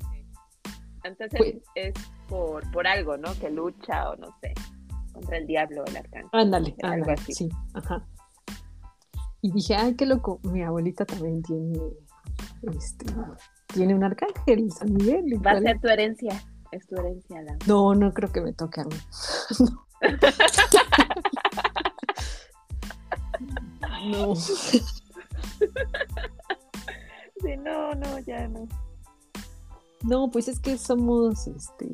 Entonces 1.03 1.38
Pues- 1.38 1.55
es 1.75 1.93
por, 2.27 2.69
por 2.72 2.88
algo, 2.88 3.17
¿no? 3.17 3.34
Que 3.39 3.50
lucha 3.51 4.10
o 4.10 4.15
no 4.15 4.36
sé, 4.41 4.53
contra 5.13 5.38
el 5.38 5.45
diablo 5.48 5.84
o 5.84 5.86
el 5.86 5.98
arcángel. 5.98 6.29
ándale, 6.34 6.75
Algo 6.84 7.12
así. 7.12 7.34
sí, 7.34 7.50
ajá. 7.75 8.03
Y 9.45 9.51
dije, 9.51 9.75
ay, 9.75 9.93
qué 9.93 10.07
loco, 10.07 10.39
mi 10.41 10.63
abuelita 10.63 11.05
también 11.05 11.43
tiene, 11.43 11.79
este, 12.63 13.05
tiene 13.67 13.93
un 13.93 14.03
arcángel, 14.03 14.71
San 14.71 14.91
Miguel. 14.91 15.39
Va 15.45 15.51
a 15.51 15.61
ser 15.61 15.79
tu 15.79 15.87
herencia, 15.87 16.43
es 16.71 16.87
tu 16.87 16.95
herencia 16.95 17.43
la. 17.43 17.55
No, 17.67 17.93
no 17.93 18.11
creo 18.11 18.31
que 18.31 18.41
me 18.41 18.53
toque 18.53 18.81
a 18.81 18.85
mí. 18.85 18.95
no. 24.11 24.33
Sí, 27.41 27.57
no, 27.57 27.93
no, 27.93 28.17
ya 28.25 28.47
no. 28.47 28.67
No, 30.01 30.31
pues 30.31 30.47
es 30.47 30.59
que 30.59 30.79
somos, 30.79 31.45
este, 31.45 31.93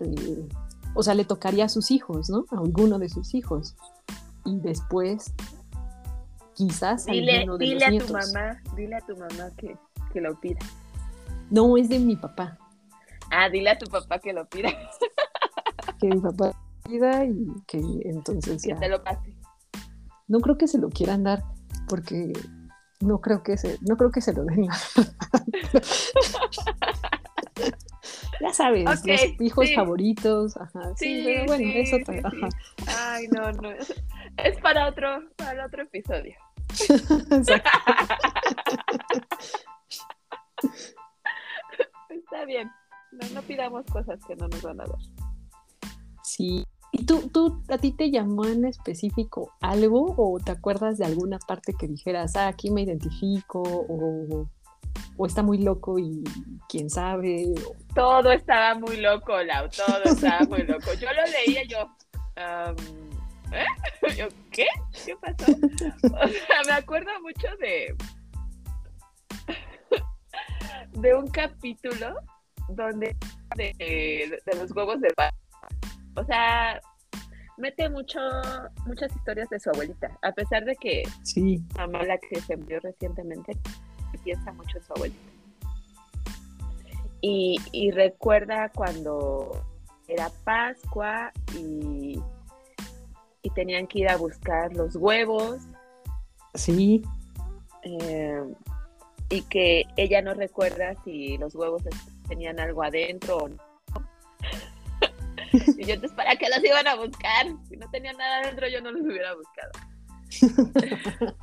eh, 0.00 0.48
o 0.94 1.02
sea, 1.02 1.14
le 1.14 1.24
tocaría 1.24 1.64
a 1.64 1.70
sus 1.70 1.90
hijos, 1.90 2.28
¿no? 2.28 2.44
A 2.50 2.58
alguno 2.58 2.98
de 2.98 3.08
sus 3.08 3.34
hijos. 3.34 3.76
Y 4.44 4.60
después, 4.60 5.32
quizás 6.56 7.06
Dile, 7.06 7.38
alguno 7.38 7.58
de 7.58 7.64
dile 7.66 7.90
los 7.90 8.02
a 8.02 8.06
tu 8.06 8.12
mamá, 8.12 8.60
dile 8.74 8.96
a 8.96 9.00
tu 9.00 9.16
mamá 9.16 9.50
que, 9.56 9.76
que 10.12 10.20
lo 10.20 10.38
pida. 10.40 10.58
No, 11.50 11.76
es 11.76 11.88
de 11.88 11.98
mi 12.00 12.16
papá, 12.16 12.58
Ah, 13.30 13.48
dile 13.48 13.70
a 13.70 13.78
tu 13.78 13.86
papá 13.86 14.18
que 14.20 14.32
lo 14.32 14.48
pida, 14.48 14.70
que 16.00 16.06
mi 16.08 16.20
papá 16.20 16.52
pida 16.84 17.24
y 17.24 17.34
que 17.66 17.78
entonces 18.04 18.62
que 18.62 18.68
ya. 18.70 18.76
te 18.76 18.88
lo 18.88 19.02
pase. 19.02 19.34
No 20.28 20.38
creo 20.40 20.56
que 20.56 20.68
se 20.68 20.78
lo 20.78 20.88
quieran 20.90 21.24
dar, 21.24 21.42
porque 21.88 22.32
no 23.00 23.20
creo 23.20 23.42
que 23.42 23.58
se, 23.58 23.78
no 23.82 23.96
creo 23.96 24.10
que 24.12 24.20
se 24.20 24.32
lo 24.32 24.44
den. 24.44 24.66
ya 28.40 28.52
sabes, 28.52 28.84
los 28.84 29.04
hijos 29.40 29.66
sí. 29.68 29.74
favoritos, 29.74 30.56
ajá. 30.56 30.94
Sí, 30.96 31.18
Sí, 31.18 31.22
pero 31.24 31.46
bueno, 31.46 31.64
sí, 31.64 31.78
es 31.78 31.92
otra, 31.94 32.14
sí, 32.14 32.20
sí. 32.20 32.24
ajá. 32.24 32.48
Ay, 33.14 33.26
no, 33.28 33.52
no. 33.52 33.70
Es 34.36 34.58
para 34.62 34.88
otro, 34.88 35.08
para 35.36 35.66
otro 35.66 35.82
episodio. 35.82 36.34
Está 42.08 42.44
bien. 42.46 42.70
No, 43.12 43.28
no 43.34 43.42
pidamos 43.42 43.84
cosas 43.86 44.18
que 44.26 44.36
no 44.36 44.48
nos 44.48 44.62
van 44.62 44.80
a 44.80 44.84
dar. 44.84 44.98
Sí. 46.22 46.64
¿Y 46.92 47.04
tú, 47.04 47.28
tú, 47.32 47.62
a 47.68 47.78
ti 47.78 47.92
te 47.92 48.10
llamó 48.10 48.46
en 48.46 48.64
específico 48.64 49.52
algo 49.60 50.14
o 50.16 50.38
te 50.38 50.52
acuerdas 50.52 50.98
de 50.98 51.04
alguna 51.04 51.38
parte 51.38 51.74
que 51.78 51.86
dijeras, 51.88 52.36
ah, 52.36 52.48
aquí 52.48 52.70
me 52.70 52.82
identifico 52.82 53.60
o, 53.62 54.48
o 55.16 55.26
está 55.26 55.42
muy 55.42 55.58
loco 55.58 55.98
y 55.98 56.22
quién 56.68 56.88
sabe? 56.88 57.52
o- 57.66 57.94
Todo 57.94 58.32
estaba 58.32 58.78
muy 58.78 58.96
loco, 58.98 59.36
Lau, 59.42 59.68
todo 59.68 60.04
estaba 60.04 60.46
muy 60.46 60.62
loco. 60.62 60.92
Yo 60.94 61.08
lo 61.12 61.22
leía 61.26 61.64
yo. 61.68 61.90
¿Eh? 63.56 63.66
Yo, 64.16 64.28
¿Qué? 64.50 64.66
¿Qué 65.04 65.16
pasó? 65.16 65.52
O 65.52 66.28
sea, 66.28 66.62
me 66.66 66.72
acuerdo 66.72 67.10
mucho 67.22 67.48
de 67.60 67.94
de 71.00 71.14
un 71.14 71.28
capítulo 71.28 72.16
donde 72.68 73.16
de, 73.56 73.72
de 74.44 74.58
los 74.58 74.70
huevos 74.72 75.00
de. 75.00 75.08
O 76.16 76.24
sea, 76.24 76.80
mete 77.56 77.88
mucho 77.88 78.20
muchas 78.86 79.14
historias 79.14 79.48
de 79.50 79.60
su 79.60 79.70
abuelita, 79.70 80.16
a 80.22 80.32
pesar 80.32 80.64
de 80.64 80.76
que 80.76 81.02
Sí, 81.22 81.62
mamá 81.76 82.02
la 82.02 82.18
que 82.18 82.40
se 82.40 82.56
murió 82.56 82.80
recientemente 82.80 83.52
piensa 84.24 84.52
mucho 84.52 84.78
en 84.78 84.84
su 84.84 84.92
abuelita. 84.94 85.30
Y, 87.20 87.56
y 87.72 87.90
recuerda 87.90 88.70
cuando 88.74 89.64
era 90.08 90.30
Pascua 90.44 91.32
y, 91.54 92.20
y 93.46 93.50
tenían 93.50 93.86
que 93.86 94.00
ir 94.00 94.08
a 94.08 94.16
buscar 94.16 94.74
los 94.74 94.96
huevos 94.96 95.58
sí, 96.54 97.04
eh, 97.82 98.42
y 99.28 99.42
que 99.42 99.84
ella 99.96 100.20
no 100.20 100.34
recuerda 100.34 100.96
si 101.04 101.38
los 101.38 101.54
huevos 101.54 101.84
tenían 102.26 102.58
algo 102.58 102.82
adentro 102.82 103.36
o 103.36 103.48
no. 103.48 103.56
y 105.52 105.84
yo 105.84 105.94
entonces, 105.94 106.16
¿para 106.16 106.34
qué 106.34 106.48
los 106.48 106.64
iban 106.64 106.88
a 106.88 106.96
buscar? 106.96 107.46
Si 107.68 107.76
no 107.76 107.88
tenían 107.90 108.16
nada 108.16 108.38
adentro, 108.38 108.66
yo 108.68 108.80
no 108.80 108.90
los 108.90 109.02
hubiera 109.02 109.34
buscado. 109.34 109.70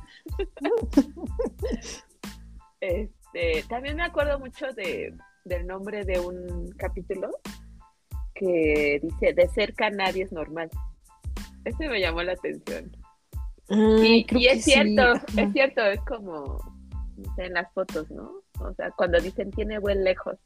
Este, 2.80 3.64
también 3.66 3.96
me 3.96 4.04
acuerdo 4.04 4.38
mucho 4.38 4.66
de, 4.76 5.14
del 5.46 5.66
nombre 5.66 6.04
de 6.04 6.20
un 6.20 6.70
capítulo 6.72 7.30
que 8.34 9.00
dice, 9.02 9.32
de 9.32 9.48
cerca 9.48 9.88
nadie 9.88 10.24
es 10.24 10.32
normal. 10.32 10.68
Ese 11.64 11.88
me 11.88 12.00
llamó 12.00 12.22
la 12.22 12.32
atención. 12.32 12.90
Y, 13.68 14.26
es 14.46 14.64
cierto, 14.64 15.14
es 15.36 15.52
cierto, 15.52 15.82
es 15.82 16.00
como 16.02 16.58
en 17.38 17.54
las 17.54 17.72
fotos, 17.72 18.10
¿no? 18.10 18.30
O 18.60 18.72
sea, 18.74 18.90
cuando 18.90 19.18
dicen 19.20 19.50
tiene 19.50 19.78
buen 19.78 20.04
lejos. 20.04 20.36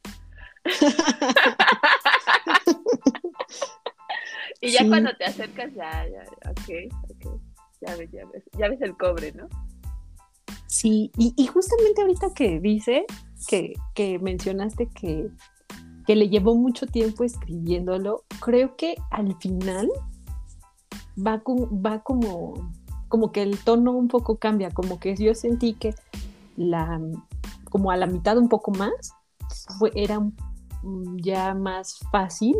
y 4.61 4.71
ya 4.71 4.79
Sí. 4.79 4.89
cuando 4.89 5.15
te 5.17 5.25
acercas, 5.25 5.73
ya, 5.73 6.05
ya, 6.07 6.23
ok, 6.49 6.69
ok, 7.09 7.41
ya 7.81 7.95
ves, 7.95 8.11
ya 8.11 8.25
ves, 8.31 8.43
ya 8.57 8.69
ves 8.69 8.81
el 8.81 8.95
cobre, 8.97 9.31
¿no? 9.33 9.47
Sí, 10.67 11.11
y, 11.17 11.33
y 11.35 11.47
justamente 11.47 12.01
ahorita 12.01 12.33
que 12.33 12.59
dice 12.59 13.05
que, 13.47 13.73
que 13.95 14.19
mencionaste 14.19 14.87
que, 14.89 15.29
que 16.05 16.15
le 16.15 16.29
llevó 16.29 16.55
mucho 16.55 16.85
tiempo 16.85 17.23
escribiéndolo, 17.23 18.23
creo 18.39 18.75
que 18.75 18.95
al 19.11 19.35
final 19.39 19.89
va, 21.25 21.41
va 21.45 22.03
como, 22.03 22.71
como 23.07 23.31
que 23.31 23.41
el 23.41 23.57
tono 23.59 23.91
un 23.91 24.07
poco 24.07 24.37
cambia, 24.37 24.71
como 24.71 24.99
que 24.99 25.15
yo 25.15 25.33
sentí 25.35 25.73
que 25.73 25.93
la, 26.55 26.99
como 27.69 27.91
a 27.91 27.97
la 27.97 28.07
mitad 28.07 28.37
un 28.37 28.49
poco 28.49 28.71
más, 28.71 29.13
fue, 29.77 29.91
era 29.95 30.19
ya 31.17 31.53
más 31.53 31.99
fácil 32.11 32.55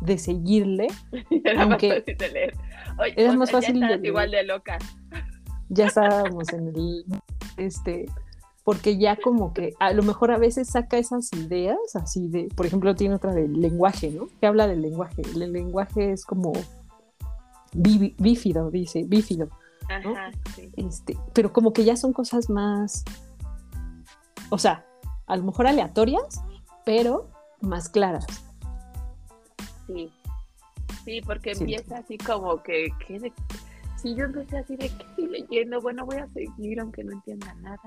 de 0.00 0.18
seguirle 0.18 0.88
Era 1.44 1.62
Aunque 1.62 1.88
más 1.88 1.98
fácil 1.98 2.16
de 2.18 2.28
leer. 2.28 2.56
Oye, 2.98 3.14
era 3.16 3.32
más 3.34 3.48
sea, 3.50 3.60
fácil 3.60 3.80
ya 3.80 3.86
de 3.86 3.96
leer. 3.96 4.06
igual 4.06 4.30
de 4.30 4.42
loca. 4.44 4.78
ya 5.68 5.86
estábamos 5.86 6.52
en 6.52 6.68
el 6.68 7.04
este 7.56 8.06
porque 8.64 8.96
ya 8.96 9.16
como 9.16 9.52
que 9.52 9.74
a 9.80 9.92
lo 9.92 10.02
mejor 10.02 10.30
a 10.30 10.38
veces 10.38 10.68
saca 10.68 10.98
esas 10.98 11.32
ideas 11.32 11.78
así 11.94 12.28
de 12.28 12.48
por 12.54 12.66
ejemplo 12.66 12.94
tiene 12.94 13.14
otra 13.14 13.32
del 13.32 13.52
lenguaje 13.54 14.10
no 14.10 14.28
que 14.40 14.46
habla 14.46 14.66
del 14.68 14.82
lenguaje 14.82 15.22
el 15.22 15.52
lenguaje 15.52 16.12
es 16.12 16.24
como 16.24 16.52
bí- 17.72 18.14
bífido 18.18 18.70
dice 18.70 19.04
bífido 19.04 19.48
Ajá, 19.88 20.30
sí. 20.54 20.70
este 20.76 21.16
pero 21.32 21.52
como 21.52 21.72
que 21.72 21.84
ya 21.84 21.96
son 21.96 22.12
cosas 22.12 22.48
más 22.50 23.04
o 24.50 24.58
sea 24.58 24.84
a 25.26 25.36
lo 25.36 25.44
mejor 25.44 25.66
aleatorias 25.66 26.42
pero 26.84 27.30
más 27.60 27.88
claras 27.88 28.26
Sí, 29.88 30.10
sí, 31.04 31.20
porque 31.22 31.54
Sí. 31.54 31.62
empieza 31.62 31.98
así 31.98 32.16
como 32.16 32.62
que, 32.62 32.86
¿qué 33.06 33.18
de- 33.18 33.32
sí, 33.96 34.14
yo 34.14 34.24
empecé 34.24 34.58
así 34.58 34.76
de 34.76 34.88
que 34.88 35.02
estoy 35.02 35.26
leyendo, 35.26 35.80
bueno, 35.80 36.06
voy 36.06 36.16
a 36.16 36.28
seguir 36.28 36.80
aunque 36.80 37.02
no 37.04 37.12
entienda 37.12 37.52
nada. 37.54 37.80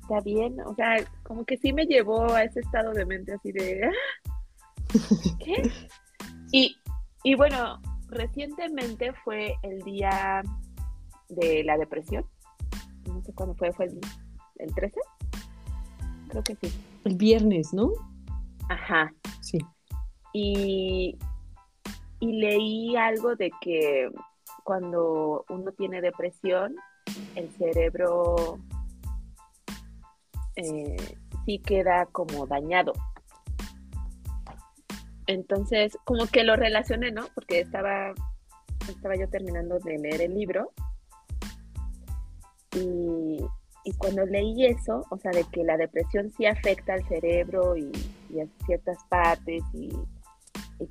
Está 0.00 0.20
bien, 0.20 0.58
o 0.60 0.74
sea, 0.76 1.04
como 1.24 1.44
que 1.44 1.56
sí 1.58 1.72
me 1.72 1.84
llevó 1.84 2.32
a 2.32 2.44
ese 2.44 2.60
estado 2.60 2.92
de 2.92 3.04
mente 3.04 3.34
así 3.34 3.50
de, 3.52 3.82
ah, 3.84 4.96
¿qué? 5.44 5.54
Y, 6.52 6.76
y 7.24 7.34
bueno, 7.34 7.80
recientemente 8.08 9.12
fue 9.24 9.54
el 9.62 9.80
día 9.82 10.42
de 11.28 11.64
la 11.64 11.76
depresión. 11.76 12.24
No 13.06 13.22
sé 13.22 13.32
cuándo 13.32 13.54
fue, 13.54 13.72
fue 13.72 13.86
el, 13.86 14.00
el 14.56 14.74
13. 14.74 15.00
Creo 16.28 16.42
que 16.42 16.56
sí. 16.56 16.80
El 17.04 17.16
viernes, 17.16 17.72
¿no? 17.72 17.90
Ajá. 18.68 19.12
Sí. 19.40 19.58
Y, 20.32 21.18
y 22.20 22.32
leí 22.32 22.96
algo 22.96 23.34
de 23.36 23.50
que 23.60 24.10
cuando 24.64 25.44
uno 25.48 25.72
tiene 25.72 26.00
depresión, 26.00 26.76
el 27.34 27.50
cerebro 27.52 28.58
eh, 30.56 30.96
sí 31.46 31.58
queda 31.60 32.06
como 32.06 32.46
dañado. 32.46 32.92
Entonces, 35.28 35.96
como 36.04 36.26
que 36.26 36.42
lo 36.42 36.56
relacioné, 36.56 37.12
¿no? 37.12 37.28
Porque 37.34 37.60
estaba, 37.60 38.14
estaba 38.88 39.14
yo 39.14 39.28
terminando 39.28 39.78
de 39.78 39.98
leer 39.98 40.22
el 40.22 40.34
libro 40.34 40.72
y, 42.74 43.38
cuando 43.98 44.24
leí 44.26 44.66
eso, 44.66 45.06
o 45.10 45.18
sea, 45.18 45.30
de 45.30 45.44
que 45.44 45.64
la 45.64 45.76
depresión 45.76 46.30
sí 46.30 46.46
afecta 46.46 46.94
al 46.94 47.06
cerebro 47.08 47.76
y, 47.76 47.90
a 48.40 48.64
ciertas 48.66 48.98
partes 49.08 49.62
y 49.72 49.90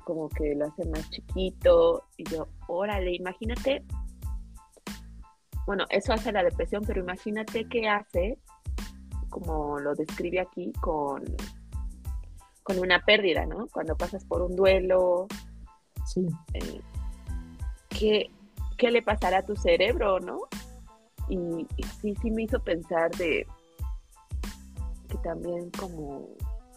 como 0.04 0.28
que 0.28 0.54
lo 0.54 0.66
hace 0.66 0.84
más 0.86 1.08
chiquito. 1.10 2.04
Y 2.16 2.24
yo, 2.24 2.46
órale, 2.68 3.14
imagínate, 3.14 3.84
bueno, 5.66 5.84
eso 5.90 6.12
hace 6.12 6.30
la 6.30 6.44
depresión, 6.44 6.84
pero 6.86 7.00
imagínate 7.00 7.68
qué 7.68 7.88
hace, 7.88 8.38
como 9.30 9.80
lo 9.80 9.94
describe 9.94 10.40
aquí, 10.40 10.72
con, 10.80 11.24
con 12.68 12.78
una 12.80 13.02
pérdida, 13.02 13.46
¿no? 13.46 13.66
Cuando 13.68 13.96
pasas 13.96 14.26
por 14.26 14.42
un 14.42 14.54
duelo. 14.54 15.26
Sí. 16.04 16.26
Eh, 16.52 16.82
¿qué, 17.88 18.30
¿Qué 18.76 18.90
le 18.90 19.00
pasará 19.00 19.38
a 19.38 19.46
tu 19.46 19.56
cerebro, 19.56 20.20
no? 20.20 20.40
Y, 21.30 21.66
y 21.78 21.82
sí, 21.82 22.14
sí 22.20 22.30
me 22.30 22.42
hizo 22.42 22.62
pensar 22.62 23.10
de 23.12 23.46
que 25.08 25.16
también 25.24 25.70
como 25.70 26.28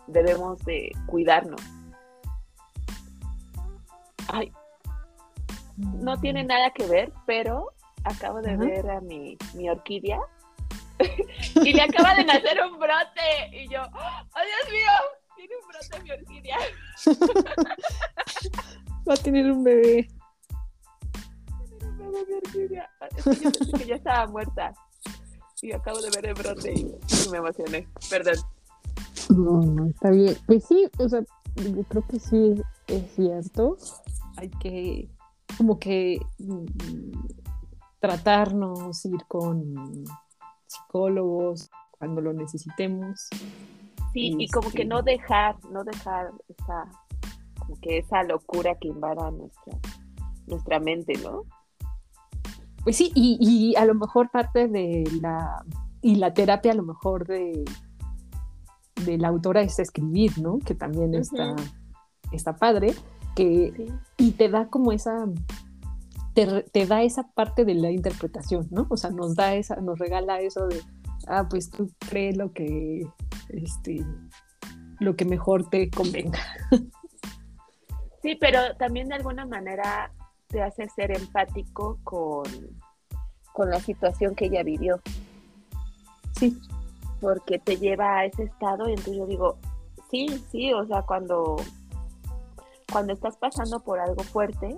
debemos 0.07 0.57
de 0.63 0.91
cuidarnos 1.05 1.61
Ay, 4.29 4.51
no 5.75 6.17
tiene 6.21 6.45
nada 6.45 6.71
que 6.71 6.85
ver, 6.85 7.11
pero 7.25 7.71
acabo 8.05 8.41
de 8.41 8.55
ver 8.55 8.89
a 8.89 9.01
mi, 9.01 9.37
mi 9.55 9.69
orquídea 9.69 10.19
y 11.55 11.73
le 11.73 11.81
acaba 11.81 12.15
de 12.15 12.23
nacer 12.23 12.61
un 12.63 12.79
brote. 12.79 13.49
Y 13.51 13.67
yo, 13.67 13.81
¡oh 13.81 13.89
Dios 13.91 14.71
mío! 14.71 15.20
Brote 15.71 16.03
mi 16.03 16.11
orquídea. 16.11 16.57
Va 19.07 19.13
a 19.13 19.17
tener 19.17 19.51
un 19.51 19.63
bebé. 19.63 20.07
Va 21.49 21.59
a 21.59 21.65
tener 21.65 21.87
un 21.87 21.97
bebé 21.97 22.25
mi 22.27 22.33
orquídea. 22.33 22.89
Es 23.17 23.23
que 23.23 23.43
yo 23.43 23.51
pensé 23.51 23.77
que 23.77 23.85
ya 23.85 23.95
estaba 23.95 24.27
muerta. 24.27 24.73
Y 25.61 25.71
acabo 25.73 26.01
de 26.01 26.09
ver 26.09 26.25
el 26.25 26.33
brote 26.33 26.73
y, 26.73 26.81
y 26.81 27.29
me 27.29 27.37
emocioné. 27.37 27.87
Perdón. 28.09 28.35
No, 29.29 29.61
no, 29.61 29.89
está 29.89 30.09
bien. 30.09 30.35
Pues 30.47 30.65
sí, 30.65 30.89
o 30.97 31.07
sea, 31.07 31.21
yo 31.55 31.83
creo 31.83 32.07
que 32.07 32.19
sí 32.19 32.61
es 32.87 33.15
cierto 33.15 33.77
hay 34.37 34.49
que 34.49 35.09
como 35.57 35.79
que 35.79 36.19
mm, 36.39 36.65
tratarnos, 37.99 39.05
ir 39.05 39.23
con 39.27 40.05
psicólogos 40.65 41.69
cuando 41.91 42.21
lo 42.21 42.33
necesitemos. 42.33 43.27
Sí, 44.13 44.35
y 44.37 44.47
como 44.49 44.69
que 44.71 44.85
no 44.85 44.99
Este, 44.99 45.11
dejar, 45.11 45.55
no 45.71 45.83
dejar 45.83 46.31
esa, 46.49 46.85
como 47.59 47.79
que 47.79 47.99
esa 47.99 48.23
locura 48.23 48.75
que 48.75 48.89
invada 48.89 49.31
nuestra, 49.31 49.77
nuestra 50.47 50.79
mente, 50.79 51.13
¿no? 51.23 51.43
Pues 52.83 52.97
sí, 52.97 53.11
y, 53.15 53.37
y 53.39 53.75
a 53.75 53.85
lo 53.85 53.93
mejor 53.95 54.29
parte 54.31 54.67
de 54.67 55.03
la, 55.21 55.63
y 56.01 56.15
la 56.15 56.33
terapia 56.33 56.71
a 56.71 56.75
lo 56.75 56.83
mejor 56.83 57.27
de, 57.27 57.63
de 59.05 59.17
la 59.17 59.29
autora 59.29 59.61
es 59.61 59.79
escribir, 59.79 60.39
¿no? 60.39 60.59
Que 60.59 60.75
también 60.75 61.13
está, 61.13 61.55
está 62.31 62.55
padre, 62.55 62.93
que, 63.35 63.71
Sí. 63.75 63.85
y 64.17 64.31
te 64.31 64.49
da 64.49 64.67
como 64.67 64.91
esa, 64.91 65.27
te, 66.33 66.63
te 66.63 66.85
da 66.85 67.03
esa 67.03 67.31
parte 67.33 67.65
de 67.65 67.75
la 67.75 67.91
interpretación, 67.91 68.67
¿no? 68.71 68.87
O 68.89 68.97
sea, 68.97 69.11
nos 69.11 69.35
da 69.35 69.55
esa, 69.55 69.75
nos 69.77 69.99
regala 69.99 70.41
eso 70.41 70.67
de, 70.67 70.81
ah, 71.27 71.47
pues 71.49 71.69
tú 71.69 71.91
crees 72.09 72.35
lo 72.35 72.51
que, 72.51 73.07
este, 73.53 74.05
lo 74.99 75.15
que 75.15 75.25
mejor 75.25 75.69
te 75.69 75.89
convenga. 75.89 76.39
Sí, 78.21 78.37
pero 78.39 78.75
también 78.77 79.07
de 79.07 79.15
alguna 79.15 79.47
manera 79.47 80.11
te 80.47 80.61
hace 80.61 80.87
ser 80.89 81.17
empático 81.17 81.97
con, 82.03 82.43
con 83.51 83.71
la 83.71 83.79
situación 83.79 84.35
que 84.35 84.45
ella 84.45 84.61
vivió, 84.61 85.01
Sí, 86.37 86.57
porque 87.19 87.59
te 87.59 87.77
lleva 87.77 88.17
a 88.17 88.25
ese 88.25 88.43
estado 88.43 88.87
y 88.87 88.93
entonces 88.93 89.15
yo 89.15 89.27
digo, 89.27 89.57
sí, 90.09 90.27
sí, 90.51 90.73
o 90.73 90.85
sea, 90.87 91.03
cuando, 91.03 91.57
cuando 92.91 93.13
estás 93.13 93.37
pasando 93.37 93.79
por 93.79 93.99
algo 93.99 94.23
fuerte, 94.23 94.75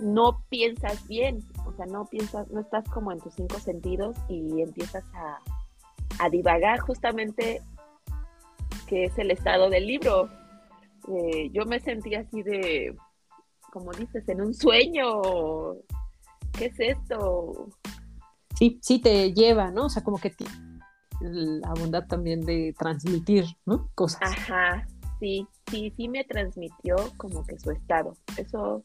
no 0.00 0.42
piensas 0.48 1.06
bien, 1.06 1.44
o 1.66 1.72
sea, 1.74 1.86
no 1.86 2.06
piensas, 2.06 2.48
no 2.50 2.60
estás 2.60 2.84
como 2.88 3.12
en 3.12 3.20
tus 3.20 3.34
cinco 3.34 3.60
sentidos 3.60 4.16
y 4.28 4.60
empiezas 4.62 5.04
a, 5.14 5.38
a 6.18 6.28
divagar 6.28 6.80
justamente 6.80 7.62
que 8.86 9.04
es 9.04 9.18
el 9.18 9.30
estado 9.30 9.70
del 9.70 9.86
libro. 9.86 10.28
Eh, 11.08 11.50
yo 11.52 11.64
me 11.64 11.80
sentí 11.80 12.14
así 12.14 12.42
de, 12.42 12.96
como 13.72 13.92
dices, 13.92 14.28
en 14.28 14.40
un 14.40 14.52
sueño. 14.54 15.22
¿Qué 16.58 16.66
es 16.66 16.80
esto? 16.80 17.68
sí, 18.60 18.78
sí 18.82 18.98
te 19.00 19.32
lleva, 19.32 19.70
¿no? 19.70 19.86
O 19.86 19.88
sea, 19.88 20.04
como 20.04 20.18
que 20.18 20.34
la 21.20 21.72
bondad 21.72 22.06
también 22.06 22.42
de 22.42 22.74
transmitir, 22.78 23.46
¿no? 23.64 23.88
Cosas. 23.94 24.20
Ajá, 24.22 24.86
sí, 25.18 25.48
sí, 25.70 25.92
sí 25.96 26.08
me 26.08 26.24
transmitió 26.24 26.96
como 27.16 27.42
que 27.44 27.58
su 27.58 27.70
estado. 27.70 28.12
Eso, 28.36 28.84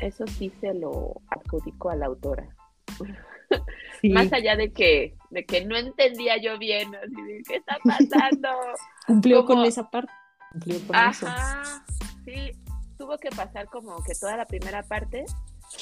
eso 0.00 0.24
sí 0.28 0.52
se 0.60 0.74
lo 0.74 1.20
adjudico 1.28 1.90
a 1.90 1.96
la 1.96 2.06
autora. 2.06 2.48
Sí. 4.00 4.10
Más 4.10 4.32
allá 4.32 4.54
de 4.56 4.72
que, 4.72 5.14
de 5.30 5.44
que 5.44 5.64
no 5.64 5.76
entendía 5.76 6.40
yo 6.40 6.58
bien, 6.58 6.94
así 6.94 7.20
de, 7.22 7.42
¿qué 7.46 7.56
está 7.56 7.76
pasando? 7.84 8.48
Cumplió 9.06 9.44
como- 9.44 9.60
con 9.62 9.68
esa 9.68 9.90
parte. 9.90 10.12
Cumplió 10.52 10.76
con 10.86 10.96
eso. 10.96 11.26
Ajá, 11.26 11.84
sí, 12.24 12.52
tuvo 12.96 13.16
que 13.18 13.30
pasar 13.30 13.66
como 13.66 14.02
que 14.04 14.14
toda 14.14 14.36
la 14.36 14.46
primera 14.46 14.82
parte 14.82 15.24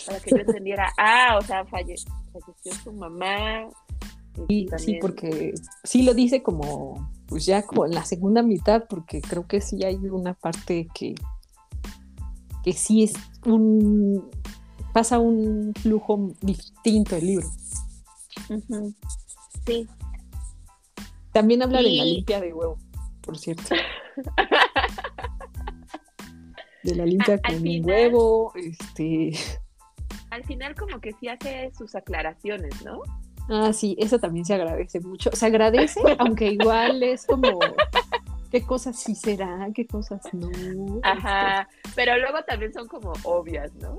para 0.07 0.19
que 0.21 0.31
yo 0.31 0.37
entendiera, 0.39 0.91
ah, 0.99 1.37
o 1.39 1.43
sea, 1.43 1.65
falle- 1.67 1.95
falleció 2.33 2.73
su 2.83 2.93
mamá. 2.93 3.69
y 4.49 4.67
Sí, 4.79 4.99
porque 5.01 5.55
sí 5.85 6.03
lo 6.03 6.15
dice 6.15 6.43
como, 6.43 7.11
pues 7.27 7.45
ya 7.47 7.63
como 7.63 7.85
en 7.87 7.93
la 7.95 8.05
segunda 8.05 8.43
mitad, 8.43 8.85
porque 8.89 9.21
creo 9.21 9.47
que 9.47 9.61
sí 9.61 9.85
hay 9.85 9.97
una 9.97 10.35
parte 10.35 10.89
que, 10.95 11.15
que 12.65 12.73
sí 12.73 13.03
es 13.05 13.13
un, 13.45 14.29
pasa 14.93 15.19
un 15.19 15.73
flujo 15.81 16.33
distinto 16.41 17.17
el 17.17 17.27
libro. 17.27 17.47
Sí, 19.67 19.89
También 21.33 21.63
habla 21.63 21.83
de 21.83 21.91
la 21.91 22.05
limpia 22.05 22.41
de 22.41 22.53
huevo, 22.53 22.79
por 23.21 23.37
cierto. 23.39 23.75
De 26.83 26.95
la 26.95 27.05
limpia 27.05 27.39
con 27.41 27.61
final- 27.61 27.85
huevo, 27.87 28.53
este... 28.55 29.33
al 30.31 30.45
final 30.45 30.75
como 30.77 31.01
que 31.01 31.13
sí 31.15 31.29
hace 31.29 31.73
sus 31.77 31.95
aclaraciones, 31.97 32.85
¿no? 32.85 33.03
Ah, 33.49 33.73
sí, 33.73 33.97
eso 33.99 34.19
también 34.19 34.45
se 34.45 34.55
agradece 34.55 35.01
mucho. 35.01 35.31
Se 35.33 35.47
agradece, 35.47 36.01
aunque 36.19 36.47
igual 36.47 37.03
es 37.03 37.27
como, 37.27 37.59
¿qué 38.51 38.63
cosas 38.63 38.99
sí 38.99 39.15
será? 39.15 39.69
¿Qué 39.75 39.87
cosas 39.87 40.23
no? 40.33 40.49
Ajá, 41.03 41.69
pero 41.95 42.17
luego 42.19 42.39
también 42.47 42.73
son 42.73 42.89
como 42.89 43.13
obvias, 43.25 43.75
¿no? 43.75 43.99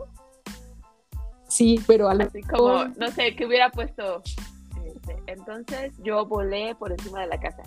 Sí, 1.57 1.81
pero 1.87 2.07
a 2.07 2.13
lo 2.13 2.25
Así 2.25 2.43
como, 2.43 2.85
no 2.85 3.09
sé, 3.09 3.35
que 3.35 3.47
hubiera 3.47 3.71
puesto, 3.71 4.21
este, 4.85 5.15
entonces 5.25 5.91
yo 6.03 6.23
volé 6.27 6.75
por 6.75 6.91
encima 6.91 7.21
de 7.21 7.27
la 7.27 7.39
casa. 7.39 7.63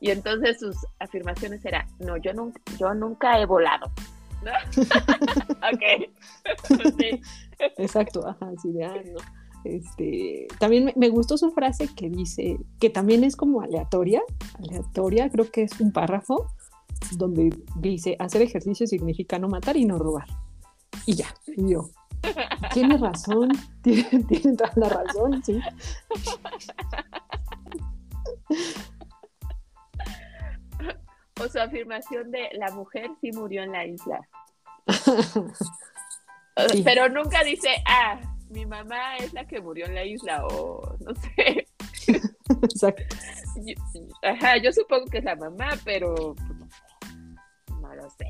Y 0.00 0.12
entonces 0.12 0.60
sus 0.60 0.76
afirmaciones 1.00 1.64
eran, 1.64 1.84
no, 1.98 2.16
yo 2.16 2.32
nunca, 2.32 2.60
yo 2.78 2.94
nunca 2.94 3.40
he 3.40 3.44
volado. 3.44 3.90
¿No? 4.44 4.52
ok. 5.72 6.92
sí. 7.00 7.20
Exacto, 7.76 8.24
ajá, 8.24 8.52
sí, 8.62 8.70
de 8.70 8.84
ah, 8.84 9.02
no. 9.04 9.18
Este, 9.64 10.46
también 10.60 10.84
me, 10.84 10.92
me 10.94 11.08
gustó 11.08 11.36
su 11.36 11.50
frase 11.50 11.88
que 11.92 12.08
dice, 12.08 12.56
que 12.78 12.88
también 12.88 13.24
es 13.24 13.34
como 13.34 13.62
aleatoria, 13.62 14.22
aleatoria, 14.60 15.28
creo 15.28 15.50
que 15.50 15.64
es 15.64 15.80
un 15.80 15.90
párrafo, 15.90 16.52
donde 17.16 17.50
dice, 17.80 18.14
hacer 18.20 18.42
ejercicio 18.42 18.86
significa 18.86 19.40
no 19.40 19.48
matar 19.48 19.76
y 19.76 19.86
no 19.86 19.98
robar. 19.98 20.28
Y 21.04 21.16
ya, 21.16 21.34
y 21.48 21.72
yo. 21.72 21.90
Tiene 22.72 22.96
razón, 22.96 23.50
tiene, 23.82 24.04
tiene 24.28 24.56
toda 24.56 24.72
la 24.76 24.88
razón, 24.88 25.42
sí. 25.44 25.60
O 31.40 31.48
su 31.48 31.58
afirmación 31.58 32.30
de 32.30 32.48
la 32.54 32.70
mujer 32.70 33.10
sí 33.20 33.30
murió 33.32 33.62
en 33.62 33.72
la 33.72 33.84
isla. 33.86 34.20
Sí. 36.70 36.82
Pero 36.84 37.08
nunca 37.08 37.42
dice, 37.42 37.68
ah, 37.84 38.20
mi 38.50 38.64
mamá 38.64 39.16
es 39.16 39.32
la 39.32 39.44
que 39.44 39.60
murió 39.60 39.86
en 39.86 39.94
la 39.96 40.04
isla 40.04 40.46
o 40.46 40.96
no 41.00 41.12
sé. 41.16 41.66
Exacto. 42.62 43.16
Yo, 43.56 43.74
ajá, 44.22 44.58
yo 44.58 44.70
supongo 44.72 45.06
que 45.06 45.18
es 45.18 45.24
la 45.24 45.34
mamá, 45.34 45.70
pero 45.84 46.36
no 47.80 47.94
lo 47.94 48.08
sé. 48.10 48.28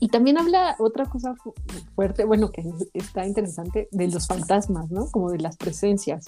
Y 0.00 0.08
también 0.08 0.38
habla 0.38 0.76
otra 0.78 1.04
cosa 1.04 1.34
fu- 1.36 1.54
fuerte, 1.94 2.24
bueno, 2.24 2.50
que 2.50 2.64
está 2.94 3.26
interesante, 3.26 3.88
de 3.92 4.08
los 4.08 4.26
fantasmas, 4.26 4.90
¿no? 4.90 5.10
Como 5.10 5.30
de 5.30 5.38
las 5.38 5.56
presencias. 5.58 6.24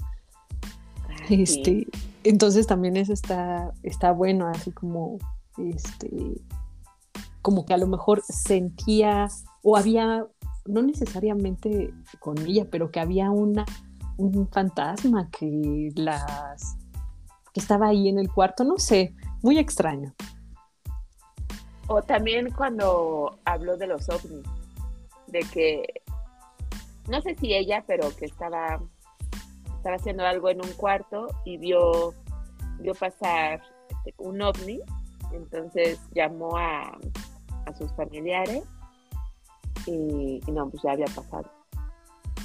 Sí. 1.26 1.42
Este, 1.42 1.86
entonces 2.24 2.66
también 2.66 2.96
eso 2.96 3.12
está, 3.14 3.72
está 3.82 4.12
bueno, 4.12 4.46
así 4.46 4.72
como, 4.72 5.16
este, 5.56 6.10
como 7.40 7.64
que 7.64 7.72
a 7.72 7.78
lo 7.78 7.86
mejor 7.86 8.22
sentía 8.28 9.28
o 9.62 9.76
había, 9.76 10.26
no 10.66 10.82
necesariamente 10.82 11.94
con 12.20 12.36
ella, 12.38 12.66
pero 12.70 12.90
que 12.90 13.00
había 13.00 13.30
una, 13.30 13.64
un 14.18 14.48
fantasma 14.48 15.30
que 15.30 15.92
las, 15.96 16.76
que 17.54 17.60
estaba 17.60 17.86
ahí 17.88 18.08
en 18.08 18.18
el 18.18 18.30
cuarto, 18.30 18.64
no 18.64 18.78
sé, 18.78 19.14
muy 19.42 19.58
extraño. 19.58 20.12
O 21.94 22.00
también 22.00 22.50
cuando 22.52 23.38
habló 23.44 23.76
de 23.76 23.86
los 23.86 24.08
ovnis, 24.08 24.48
de 25.26 25.40
que, 25.40 26.02
no 27.06 27.20
sé 27.20 27.34
si 27.34 27.52
ella, 27.52 27.84
pero 27.86 28.16
que 28.16 28.24
estaba, 28.24 28.80
estaba 29.76 29.96
haciendo 29.96 30.24
algo 30.24 30.48
en 30.48 30.64
un 30.64 30.72
cuarto 30.72 31.26
y 31.44 31.58
vio, 31.58 32.14
vio 32.78 32.94
pasar 32.94 33.60
un 34.16 34.40
ovni, 34.40 34.80
entonces 35.32 36.00
llamó 36.14 36.56
a, 36.56 36.98
a 37.66 37.74
sus 37.76 37.92
familiares 37.92 38.64
y, 39.84 40.40
y 40.46 40.50
no, 40.50 40.70
pues 40.70 40.82
ya 40.82 40.92
había 40.92 41.08
pasado, 41.14 41.50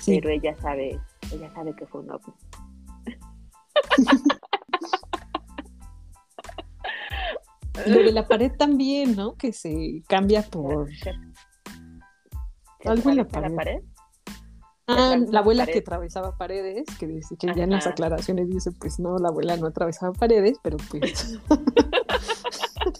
Sí, 0.01 0.19
pero 0.19 0.33
ella 0.33 0.57
sabe, 0.57 0.99
ella 1.31 1.49
sabe 1.53 1.73
que 1.73 1.85
fue 1.85 2.01
un 2.01 2.11
ovni. 2.11 2.33
Lo 7.85 8.03
de 8.03 8.11
la 8.11 8.27
pared 8.27 8.51
también, 8.57 9.15
¿no? 9.15 9.35
Que 9.35 9.53
se 9.53 10.03
cambia 10.07 10.41
por... 10.43 10.89
¿Se- 10.89 11.13
se 12.81 12.89
Algo 12.89 13.09
en 13.09 13.17
la 13.17 13.27
pared. 13.27 13.81
Ah, 14.89 14.93
atravesaba 14.93 15.31
la 15.33 15.39
abuela 15.39 15.63
pared. 15.63 15.73
que 15.73 15.79
atravesaba 15.79 16.37
paredes, 16.37 16.85
que, 16.97 17.07
dice, 17.07 17.35
que 17.37 17.47
ya 17.53 17.63
en 17.65 17.71
las 17.71 17.87
aclaraciones 17.87 18.49
dice, 18.49 18.71
pues 18.71 18.99
no, 18.99 19.17
la 19.17 19.27
abuela 19.29 19.57
no 19.57 19.67
atravesaba 19.67 20.13
paredes, 20.13 20.57
pero 20.63 20.77
pues 20.89 21.37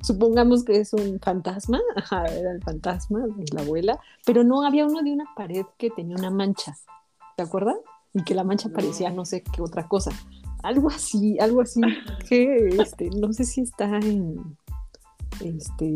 supongamos 0.00 0.64
que 0.64 0.78
es 0.80 0.92
un 0.92 1.18
fantasma, 1.20 1.80
ajá, 1.96 2.24
era 2.26 2.52
el 2.52 2.62
fantasma 2.62 3.20
de 3.26 3.44
la 3.54 3.62
abuela, 3.62 3.98
pero 4.26 4.44
no, 4.44 4.62
había 4.66 4.86
uno 4.86 5.02
de 5.02 5.12
una 5.12 5.24
pared 5.36 5.64
que 5.78 5.90
tenía 5.90 6.16
una 6.16 6.30
mancha, 6.30 6.76
¿te 7.36 7.42
acuerdas? 7.42 7.76
Y 8.12 8.22
que 8.24 8.34
la 8.34 8.44
mancha 8.44 8.68
No. 8.68 8.74
parecía 8.74 9.10
no 9.10 9.24
sé 9.24 9.42
qué 9.42 9.62
otra 9.62 9.88
cosa, 9.88 10.10
algo 10.64 10.88
así, 10.90 11.38
algo 11.38 11.60
así, 11.60 11.80
que 12.28 12.68
este, 12.80 13.10
no 13.10 13.32
sé 13.32 13.44
si 13.44 13.60
está 13.60 13.98
en, 13.98 14.56
este, 15.40 15.86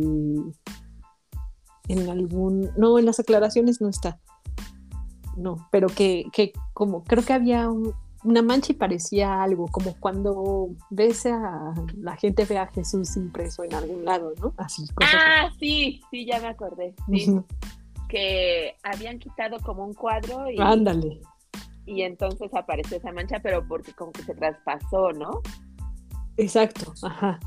en 1.89 2.09
algún, 2.11 2.71
no, 2.77 2.99
en 2.99 3.07
las 3.07 3.19
aclaraciones 3.21 3.81
no 3.81 3.89
está. 3.89 4.19
No, 5.37 5.69
pero 5.71 5.89
que, 5.89 6.25
que 6.33 6.53
como 6.75 7.05
creo 7.05 7.25
que 7.25 7.33
había 7.33 7.69
un- 7.71 7.95
una 8.25 8.43
mancha 8.43 8.73
y 8.73 8.75
parecía 8.75 9.41
algo, 9.43 9.67
como 9.69 9.95
cuando 10.01 10.71
ves 10.91 11.25
a 11.27 11.73
la 11.97 12.17
gente 12.17 12.45
ve 12.45 12.59
a 12.59 12.67
Jesús 12.67 13.17
impreso 13.17 13.63
en 13.63 13.73
algún 13.75 14.05
lado, 14.05 14.33
¿no? 14.41 14.53
Así, 14.57 14.83
Ah, 15.01 15.49
sí, 15.61 16.01
sí, 16.11 16.27
ya 16.27 16.41
me 16.41 16.49
acordé. 16.49 16.95
que 18.09 18.75
habían 18.83 19.19
quitado 19.19 19.59
como 19.61 19.85
un 19.85 19.95
cuadro 19.95 20.51
y, 20.51 20.59
Ándale, 20.59 21.21
y 21.89 22.03
entonces 22.03 22.51
apareció 22.55 22.99
esa 22.99 23.13
mancha, 23.13 23.41
pero 23.43 23.67
porque 23.67 23.93
como 23.93 24.13
que 24.13 24.23
se 24.23 24.35
traspasó, 24.35 25.13
¿no? 25.13 25.41
exacto, 26.37 26.93
ajá. 27.03 27.41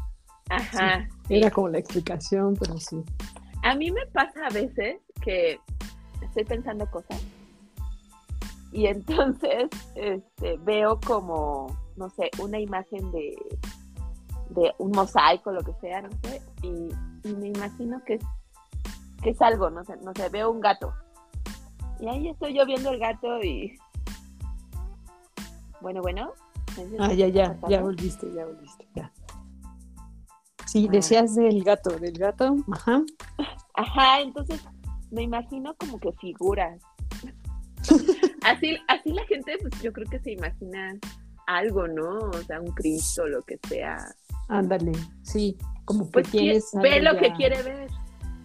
Ajá. 0.49 1.07
sí. 1.27 1.37
Era 1.37 1.49
como 1.51 1.69
la 1.69 1.77
explicación, 1.77 2.57
pero 2.59 2.77
sí. 2.77 3.01
A 3.63 3.75
mí 3.75 3.91
me 3.91 4.05
pasa 4.07 4.47
a 4.47 4.49
veces 4.49 4.97
que 5.21 5.59
estoy 6.21 6.43
pensando 6.43 6.85
cosas 6.87 7.23
y 8.71 8.85
entonces 8.87 9.69
este, 9.95 10.57
veo 10.57 10.99
como, 10.99 11.67
no 11.95 12.09
sé, 12.09 12.31
una 12.39 12.59
imagen 12.59 13.11
de, 13.11 13.35
de 14.49 14.73
un 14.79 14.91
mosaico, 14.91 15.51
lo 15.51 15.61
que 15.61 15.73
sea, 15.81 16.01
no 16.01 16.09
sé, 16.23 16.41
y, 16.63 17.29
y 17.29 17.35
me 17.35 17.49
imagino 17.49 18.01
que 18.05 18.15
es, 18.15 18.23
que 19.21 19.29
es 19.29 19.41
algo, 19.41 19.69
no 19.69 19.83
sé, 19.85 19.95
no 20.03 20.13
sé, 20.15 20.29
veo 20.29 20.49
un 20.49 20.59
gato. 20.59 20.93
Y 21.99 22.07
ahí 22.07 22.29
estoy 22.29 22.57
yo 22.57 22.65
viendo 22.65 22.89
el 22.89 22.99
gato 22.99 23.41
y... 23.43 23.77
Bueno, 25.81 26.01
bueno. 26.01 26.33
¿me 26.77 26.83
entiendes 26.83 27.09
Ah, 27.09 27.13
ya, 27.13 27.27
ya, 27.27 27.59
ya 27.69 27.81
volviste, 27.81 28.31
ya 28.33 28.45
volviste, 28.45 28.87
ya. 28.95 29.11
Sí, 30.67 30.85
Ah. 30.87 30.91
decías 30.91 31.35
del 31.35 31.63
gato, 31.63 31.89
del 31.99 32.17
gato, 32.17 32.55
ajá. 32.71 33.03
Ajá, 33.73 34.21
entonces 34.21 34.61
me 35.09 35.23
imagino 35.23 35.75
como 35.77 35.99
que 35.99 36.11
figuras. 36.13 36.81
así, 38.43 38.77
así 38.87 39.11
la 39.11 39.25
gente, 39.25 39.57
pues 39.61 39.81
yo 39.81 39.91
creo 39.91 40.07
que 40.09 40.19
se 40.19 40.31
imagina 40.31 40.97
algo, 41.47 41.87
¿no? 41.87 42.19
O 42.29 42.33
sea, 42.45 42.61
un 42.61 42.71
Cristo, 42.71 43.27
lo 43.27 43.41
que 43.41 43.59
sea. 43.67 43.97
Ándale, 44.47 44.91
sí, 45.23 45.57
como 45.85 46.05
que 46.05 46.11
Pues 46.11 46.27
qui- 46.27 46.31
tienes. 46.39 46.69
ve 46.81 47.01
lo 47.01 47.17
que 47.17 47.33
quiere 47.33 47.61
ver. 47.63 47.89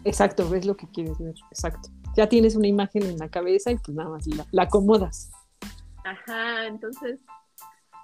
Exacto, 0.04 0.48
ves 0.48 0.64
lo 0.66 0.76
que 0.76 0.88
quieres 0.88 1.18
ver, 1.18 1.34
exacto. 1.50 1.90
Ya 2.16 2.28
tienes 2.28 2.56
una 2.56 2.66
imagen 2.66 3.02
en 3.04 3.18
la 3.18 3.28
cabeza 3.28 3.70
y 3.70 3.76
pues 3.76 3.94
nada 3.96 4.08
más 4.10 4.26
la, 4.26 4.46
la 4.50 4.62
acomodas. 4.62 5.30
Ajá, 6.06 6.66
entonces, 6.68 7.18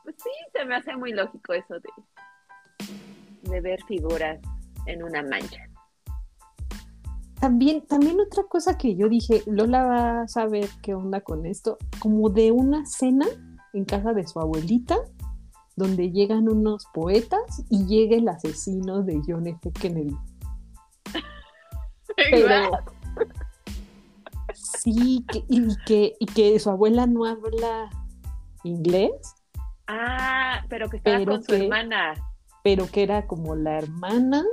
pues 0.03 0.17
sí, 0.19 0.31
se 0.53 0.65
me 0.65 0.75
hace 0.75 0.97
muy 0.97 1.13
lógico 1.13 1.53
eso 1.53 1.75
de, 1.75 3.49
de 3.49 3.61
ver 3.61 3.81
figuras 3.85 4.41
en 4.87 5.05
una 5.05 5.23
mancha. 5.23 5.63
También, 7.41 7.87
también 7.87 8.19
otra 8.21 8.43
cosa 8.49 8.77
que 8.77 8.97
yo 8.97 9.09
dije, 9.09 9.45
Lola 9.47 9.85
va 9.85 10.23
a 10.23 10.29
saber 10.29 10.69
qué 10.83 10.95
onda 10.95 11.21
con 11.21 11.47
esto, 11.47 11.79
como 12.01 12.29
de 12.29 12.51
una 12.51 12.85
cena 12.87 13.27
en 13.73 13.85
casa 13.85 14.13
de 14.13 14.27
su 14.27 14.41
abuelita, 14.41 14.97
donde 15.77 16.11
llegan 16.11 16.49
unos 16.49 16.87
poetas 16.93 17.65
y 17.71 17.87
llega 17.87 18.17
el 18.17 18.29
asesino 18.29 19.05
de 19.05 19.21
John 19.25 19.47
F. 19.47 19.71
Kennedy. 19.81 20.17
Pero 22.17 22.49
sí, 24.79 25.25
que, 25.31 25.45
y, 25.49 25.77
que, 25.87 26.17
y 26.19 26.27
que 26.27 26.59
su 26.59 26.71
abuela 26.71 27.07
no 27.07 27.25
habla 27.25 27.91
inglés, 28.65 29.13
Ah, 29.89 30.65
pero 30.69 30.89
que 30.89 30.99
estaba 30.99 31.19
Pero 31.19 31.33
con 31.33 31.43
su 31.43 31.47
que- 31.49 31.65
hermana. 31.65 32.15
pero 32.63 32.87
que 32.87 33.03
era 33.03 33.27
como 33.27 33.55
la 33.57 33.79
hermana, 33.79 34.45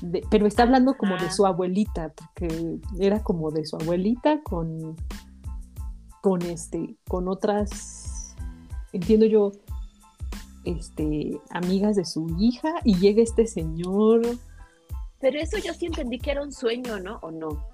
de- 0.00 0.22
pero 0.30 0.46
está 0.46 0.62
hablando 0.62 0.96
como 0.96 1.16
de 1.16 1.30
su 1.30 1.44
abuelita, 1.44 2.12
porque 2.14 2.78
era 2.98 3.22
como 3.22 3.50
de 3.50 3.66
su 3.66 3.76
abuelita 3.76 4.40
con, 4.42 4.96
con 6.22 6.40
este, 6.42 6.96
con 7.08 7.28
otras, 7.28 8.34
entiendo 8.92 9.26
yo, 9.26 9.52
este, 10.64 11.40
amigas 11.50 11.96
de 11.96 12.04
su 12.04 12.26
hija, 12.38 12.74
y 12.84 12.94
llega 12.96 13.22
este 13.22 13.46
señor. 13.46 14.22
Pero 15.18 15.38
eso 15.40 15.58
yo 15.58 15.74
sí 15.74 15.86
entendí 15.86 16.18
que 16.18 16.30
era 16.30 16.42
un 16.42 16.52
sueño, 16.52 16.98
¿no? 17.00 17.18
¿O 17.22 17.30
no? 17.30 17.66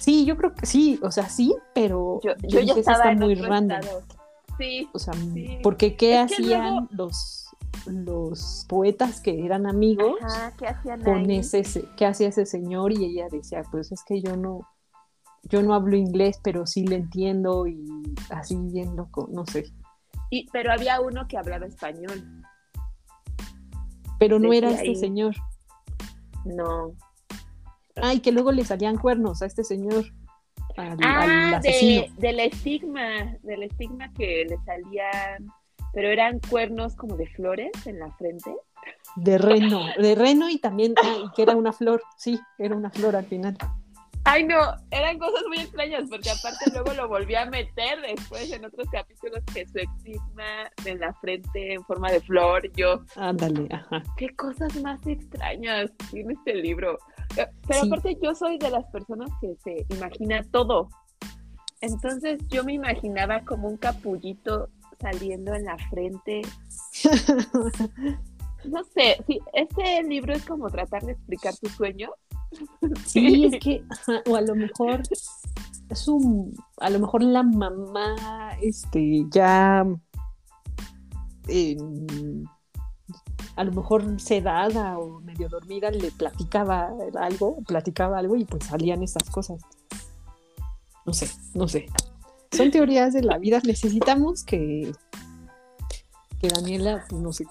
Sí, 0.00 0.24
yo 0.24 0.36
creo 0.36 0.54
que 0.54 0.66
sí, 0.66 0.98
o 1.02 1.10
sea, 1.10 1.28
sí, 1.28 1.54
pero 1.74 2.20
Yo, 2.22 2.32
yo 2.42 2.48
yo 2.48 2.60
ya 2.60 2.60
dije, 2.60 2.70
"Eso 2.72 2.80
estaba 2.80 2.98
está 2.98 3.12
en 3.12 3.18
muy 3.18 3.34
random. 3.34 3.80
estado. 3.80 4.02
Sí, 4.58 4.88
O 4.94 4.98
sea, 4.98 5.12
Sí. 5.14 5.58
porque 5.62 5.96
¿qué 5.96 6.20
Es 6.22 6.32
hacían 6.32 6.74
luego- 6.74 6.88
los, 6.92 7.46
los 7.86 8.64
poetas 8.68 9.20
que 9.20 9.44
eran 9.44 9.66
amigos? 9.66 10.16
Ajá, 10.22 10.52
¿qué 10.56 10.66
hacían 10.66 11.02
con 11.02 11.16
ahí? 11.30 11.38
ese, 11.38 11.62
se- 11.64 11.84
qué 11.96 12.06
hacía 12.06 12.28
ese 12.28 12.46
señor 12.46 12.92
y 12.92 13.04
ella 13.04 13.26
decía, 13.30 13.62
pues 13.70 13.92
es 13.92 14.02
que 14.04 14.22
yo 14.22 14.36
no, 14.36 14.60
yo 15.44 15.62
no 15.62 15.74
hablo 15.74 15.96
inglés, 15.96 16.40
pero 16.42 16.66
sí 16.66 16.86
le 16.86 16.96
entiendo 16.96 17.66
y 17.66 17.84
así 18.30 18.56
bien 18.56 18.96
loco, 18.96 19.28
no 19.30 19.44
sé. 19.46 19.66
Y, 20.30 20.48
pero 20.50 20.72
había 20.72 21.00
uno 21.00 21.28
que 21.28 21.36
hablaba 21.38 21.66
español. 21.66 22.42
Pero 24.18 24.38
no 24.38 24.52
era 24.52 24.70
este 24.70 24.88
ahí. 24.88 24.96
señor. 24.96 25.34
No. 26.46 26.92
Ay, 27.96 28.20
que 28.20 28.32
luego 28.32 28.52
le 28.52 28.64
salían 28.64 28.98
cuernos 28.98 29.42
a 29.42 29.46
este 29.46 29.64
señor, 29.64 30.04
al, 30.76 30.98
Ah, 31.02 31.60
de, 31.62 32.10
del 32.18 32.40
estigma, 32.40 33.36
del 33.42 33.62
estigma 33.62 34.12
que 34.12 34.44
le 34.48 34.58
salían, 34.64 35.50
pero 35.94 36.08
eran 36.08 36.40
cuernos 36.50 36.94
como 36.94 37.16
de 37.16 37.26
flores 37.28 37.70
en 37.86 37.98
la 37.98 38.10
frente. 38.12 38.54
De 39.16 39.38
reno, 39.38 39.80
de 39.98 40.14
reno 40.14 40.50
y 40.50 40.58
también, 40.58 40.94
ah, 41.02 41.16
y 41.24 41.30
que 41.34 41.42
era 41.42 41.56
una 41.56 41.72
flor, 41.72 42.02
sí, 42.18 42.38
era 42.58 42.76
una 42.76 42.90
flor 42.90 43.16
al 43.16 43.24
final. 43.24 43.56
Ay, 44.28 44.42
no, 44.42 44.58
eran 44.90 45.20
cosas 45.20 45.42
muy 45.46 45.58
extrañas, 45.58 46.02
porque 46.10 46.30
aparte 46.30 46.68
luego 46.72 46.92
lo 46.94 47.08
volví 47.08 47.36
a 47.36 47.46
meter 47.46 48.00
después 48.02 48.50
en 48.50 48.64
otros 48.64 48.88
capítulos 48.90 49.40
que 49.54 49.64
su 49.66 49.78
eczema 49.78 50.68
en 50.84 50.98
la 50.98 51.14
frente 51.14 51.74
en 51.74 51.84
forma 51.84 52.10
de 52.10 52.20
flor, 52.20 52.68
yo. 52.72 53.04
Ándale, 53.14 53.68
ajá. 53.70 54.02
Qué 54.16 54.34
cosas 54.34 54.74
más 54.82 55.06
extrañas 55.06 55.92
tiene 56.10 56.34
este 56.34 56.56
libro. 56.56 56.98
Eh, 57.36 57.46
pero 57.66 57.82
aparte 57.82 58.16
yo 58.22 58.34
soy 58.34 58.58
de 58.58 58.70
las 58.70 58.84
personas 58.86 59.30
que 59.40 59.56
se 59.62 59.86
imagina 59.94 60.42
todo. 60.50 60.88
Entonces 61.80 62.40
yo 62.48 62.64
me 62.64 62.72
imaginaba 62.72 63.40
como 63.44 63.68
un 63.68 63.76
capullito 63.76 64.68
saliendo 65.00 65.54
en 65.54 65.64
la 65.64 65.76
frente. 65.90 66.42
no 68.64 68.84
sé, 68.84 69.22
si 69.26 69.40
este 69.52 70.02
libro 70.04 70.34
es 70.34 70.44
como 70.44 70.70
tratar 70.70 71.02
de 71.04 71.12
explicar 71.12 71.54
tu 71.56 71.68
sueño. 71.68 72.10
Sí, 73.04 73.44
es 73.44 73.60
que, 73.60 73.82
o 74.30 74.36
a 74.36 74.40
lo 74.40 74.54
mejor 74.54 75.02
es 75.90 76.08
un, 76.08 76.54
a 76.78 76.90
lo 76.90 77.00
mejor 77.00 77.22
la 77.22 77.42
mamá, 77.42 78.56
este, 78.62 79.26
ya, 79.30 79.84
a 83.56 83.64
lo 83.64 83.72
mejor 83.72 84.20
sedada 84.20 84.98
o 84.98 85.20
medio 85.20 85.48
dormida 85.48 85.90
le 85.90 86.10
platicaba 86.10 86.90
algo, 87.18 87.56
platicaba 87.66 88.18
algo 88.18 88.36
y 88.36 88.44
pues 88.44 88.64
salían 88.64 89.02
estas 89.02 89.28
cosas. 89.30 89.62
No 91.06 91.12
sé, 91.12 91.30
no 91.54 91.66
sé. 91.66 91.86
Son 92.52 92.70
teorías 92.70 93.14
de 93.14 93.22
la 93.22 93.38
vida. 93.38 93.60
Necesitamos 93.64 94.44
que, 94.44 94.92
que 96.40 96.48
Daniela 96.48 97.06
nos, 97.12 97.42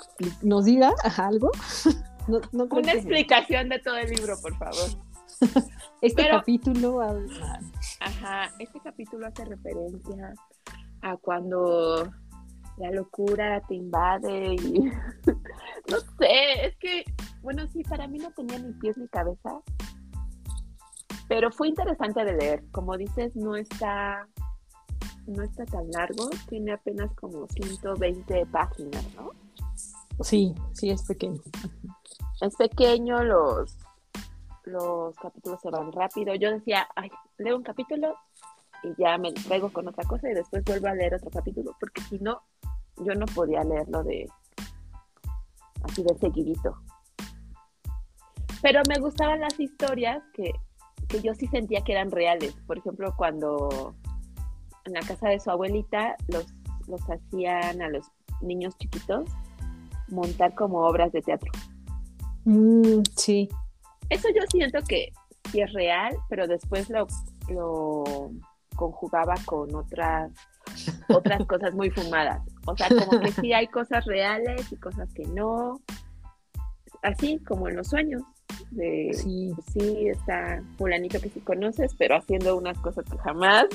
nos 0.41 0.65
diga 0.65 0.93
algo. 1.17 1.51
Una 2.51 2.91
explicación 2.93 3.69
de 3.69 3.79
todo 3.79 3.97
el 3.97 4.09
libro, 4.09 4.35
por 4.41 4.55
favor. 4.57 4.89
este 6.01 6.29
capítulo. 6.29 7.01
Ajá, 7.99 8.51
este 8.59 8.79
capítulo 8.79 9.27
hace 9.27 9.45
referencia 9.45 10.33
a 11.01 11.17
cuando 11.17 12.11
la 12.77 12.91
locura 12.91 13.61
te 13.67 13.75
invade 13.75 14.53
y 14.55 14.79
no 15.89 15.99
sé, 16.19 16.65
es 16.65 16.77
que, 16.77 17.05
bueno, 17.41 17.67
sí, 17.67 17.83
para 17.83 18.07
mí 18.07 18.17
no 18.17 18.31
tenía 18.31 18.59
ni 18.59 18.73
pies 18.73 18.97
ni 18.97 19.07
cabeza, 19.07 19.61
pero 21.27 21.51
fue 21.51 21.69
interesante 21.69 22.23
de 22.23 22.33
leer. 22.33 22.63
Como 22.71 22.97
dices, 22.97 23.35
no 23.35 23.55
está, 23.55 24.27
no 25.27 25.43
está 25.43 25.65
tan 25.65 25.89
largo, 25.91 26.29
tiene 26.49 26.73
apenas 26.73 27.13
como 27.15 27.47
120 27.47 28.45
páginas, 28.47 29.05
¿no? 29.15 29.31
Sí, 30.21 30.53
sí, 30.73 30.91
es 30.91 31.03
pequeño. 31.03 31.41
Es 32.41 32.55
pequeño, 32.55 33.23
los, 33.23 33.77
los 34.63 35.15
capítulos 35.17 35.59
se 35.61 35.69
van 35.69 35.91
rápido. 35.91 36.35
Yo 36.35 36.51
decía, 36.51 36.87
ay, 36.95 37.09
leo 37.37 37.57
un 37.57 37.63
capítulo 37.63 38.15
y 38.85 39.01
ya 39.01 39.17
me 39.17 39.31
traigo 39.33 39.71
con 39.71 39.87
otra 39.87 40.03
cosa 40.05 40.29
y 40.29 40.33
después 40.33 40.63
vuelvo 40.63 40.87
a 40.87 40.93
leer 40.93 41.15
otro 41.15 41.29
capítulo, 41.29 41.75
porque 41.79 42.01
si 42.01 42.19
no, 42.19 42.41
yo 42.97 43.13
no 43.15 43.25
podía 43.25 43.63
leerlo 43.63 44.03
de 44.03 44.27
así 45.83 46.03
de 46.03 46.17
seguidito. 46.17 46.75
Pero 48.61 48.81
me 48.87 48.99
gustaban 48.99 49.41
las 49.41 49.59
historias 49.59 50.23
que 50.33 50.51
que 51.07 51.21
yo 51.21 51.33
sí 51.33 51.47
sentía 51.47 51.81
que 51.81 51.93
eran 51.93 52.11
reales. 52.11 52.55
Por 52.67 52.77
ejemplo, 52.77 53.13
cuando 53.15 53.95
en 54.85 54.93
la 54.93 55.01
casa 55.01 55.29
de 55.29 55.39
su 55.39 55.49
abuelita 55.49 56.15
los, 56.27 56.45
los 56.87 57.01
hacían 57.09 57.81
a 57.81 57.89
los 57.89 58.07
niños 58.41 58.77
chiquitos 58.77 59.29
montar 60.09 60.53
como 60.53 60.79
obras 60.85 61.11
de 61.11 61.21
teatro. 61.21 61.51
Mm, 62.45 63.01
sí. 63.15 63.49
Eso 64.09 64.27
yo 64.35 64.41
siento 64.49 64.79
que 64.87 65.11
sí 65.51 65.61
es 65.61 65.73
real, 65.73 66.15
pero 66.29 66.47
después 66.47 66.89
lo, 66.89 67.07
lo 67.49 68.31
conjugaba 68.75 69.35
con 69.45 69.73
otras 69.75 70.31
otras 71.09 71.45
cosas 71.47 71.73
muy 71.73 71.89
fumadas. 71.89 72.41
O 72.65 72.75
sea, 72.75 72.89
como 72.89 73.19
que 73.19 73.31
sí 73.31 73.53
hay 73.53 73.67
cosas 73.67 74.05
reales 74.05 74.71
y 74.71 74.75
cosas 74.77 75.11
que 75.13 75.23
no. 75.25 75.81
Así 77.01 77.39
como 77.39 77.67
en 77.69 77.75
los 77.75 77.87
sueños 77.87 78.23
de 78.71 79.11
sí. 79.13 79.53
Sí, 79.73 80.07
está 80.07 80.61
fulanito 80.77 81.19
que 81.19 81.29
sí 81.29 81.39
conoces, 81.41 81.93
pero 81.95 82.15
haciendo 82.15 82.57
unas 82.57 82.77
cosas 82.79 83.05
que 83.05 83.17
jamás 83.17 83.65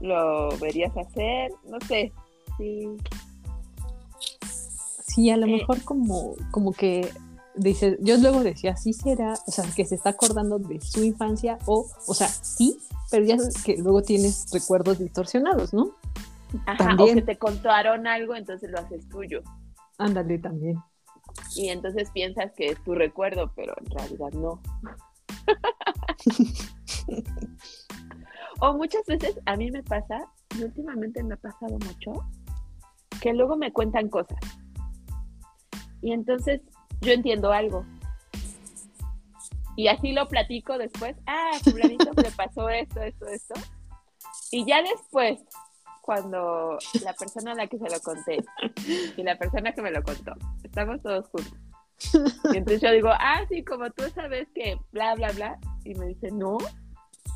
lo 0.00 0.48
verías 0.58 0.96
hacer, 0.96 1.50
no 1.68 1.78
sé, 1.86 2.12
sí. 2.58 2.88
Sí, 5.06 5.30
a 5.30 5.36
lo 5.36 5.46
eh. 5.46 5.52
mejor 5.52 5.82
como, 5.84 6.34
como 6.50 6.72
que 6.72 7.08
dice, 7.56 7.96
yo 8.00 8.16
luego 8.18 8.42
decía, 8.42 8.76
sí 8.76 8.92
será, 8.92 9.34
o 9.46 9.50
sea, 9.50 9.64
que 9.74 9.84
se 9.84 9.94
está 9.94 10.10
acordando 10.10 10.58
de 10.58 10.80
su 10.80 11.04
infancia, 11.04 11.58
o, 11.66 11.86
o 12.06 12.14
sea, 12.14 12.28
sí, 12.28 12.78
pero 13.10 13.24
ya 13.24 13.36
que 13.64 13.76
luego 13.76 14.02
tienes 14.02 14.46
recuerdos 14.52 14.98
distorsionados, 14.98 15.72
¿no? 15.72 15.92
Ajá, 16.66 16.96
o 16.98 17.06
que 17.06 17.22
te 17.22 17.36
contaron 17.36 18.06
algo, 18.06 18.34
entonces 18.34 18.70
lo 18.70 18.78
haces 18.78 19.08
tuyo. 19.08 19.42
Ándale 19.98 20.38
también 20.38 20.80
y 21.56 21.68
entonces 21.68 22.10
piensas 22.10 22.52
que 22.52 22.68
es 22.68 22.82
tu 22.82 22.94
recuerdo, 22.94 23.52
pero 23.54 23.74
en 23.78 23.86
realidad 23.86 24.32
no. 24.32 24.60
o 28.60 28.74
muchas 28.74 29.04
veces 29.06 29.40
a 29.46 29.56
mí 29.56 29.70
me 29.70 29.82
pasa, 29.82 30.18
y 30.58 30.64
últimamente 30.64 31.22
me 31.22 31.34
ha 31.34 31.38
pasado 31.38 31.78
mucho, 31.78 32.12
que 33.20 33.32
luego 33.32 33.56
me 33.56 33.72
cuentan 33.72 34.08
cosas. 34.08 34.38
Y 36.02 36.12
entonces 36.12 36.60
yo 37.04 37.12
entiendo 37.12 37.52
algo. 37.52 37.84
Y 39.76 39.88
así 39.88 40.12
lo 40.12 40.28
platico 40.28 40.78
después. 40.78 41.16
Ah, 41.26 41.52
fulanito 41.62 42.10
le 42.16 42.30
pasó 42.30 42.68
esto, 42.68 43.02
esto, 43.02 43.26
esto. 43.26 43.54
Y 44.50 44.64
ya 44.66 44.82
después, 44.82 45.40
cuando 46.00 46.78
la 47.02 47.12
persona 47.14 47.52
a 47.52 47.54
la 47.54 47.66
que 47.66 47.78
se 47.78 47.90
lo 47.90 48.00
conté 48.00 48.44
y 49.16 49.22
la 49.22 49.36
persona 49.36 49.72
que 49.72 49.82
me 49.82 49.90
lo 49.90 50.02
contó, 50.02 50.32
estamos 50.62 51.02
todos 51.02 51.26
juntos. 51.28 51.58
Y 52.52 52.56
entonces 52.56 52.82
yo 52.82 52.92
digo, 52.92 53.10
ah, 53.10 53.42
sí, 53.48 53.64
como 53.64 53.90
tú 53.90 54.04
sabes 54.14 54.48
que 54.54 54.78
bla, 54.92 55.14
bla, 55.14 55.32
bla. 55.32 55.58
Y 55.84 55.94
me 55.94 56.06
dice, 56.06 56.30
no, 56.30 56.58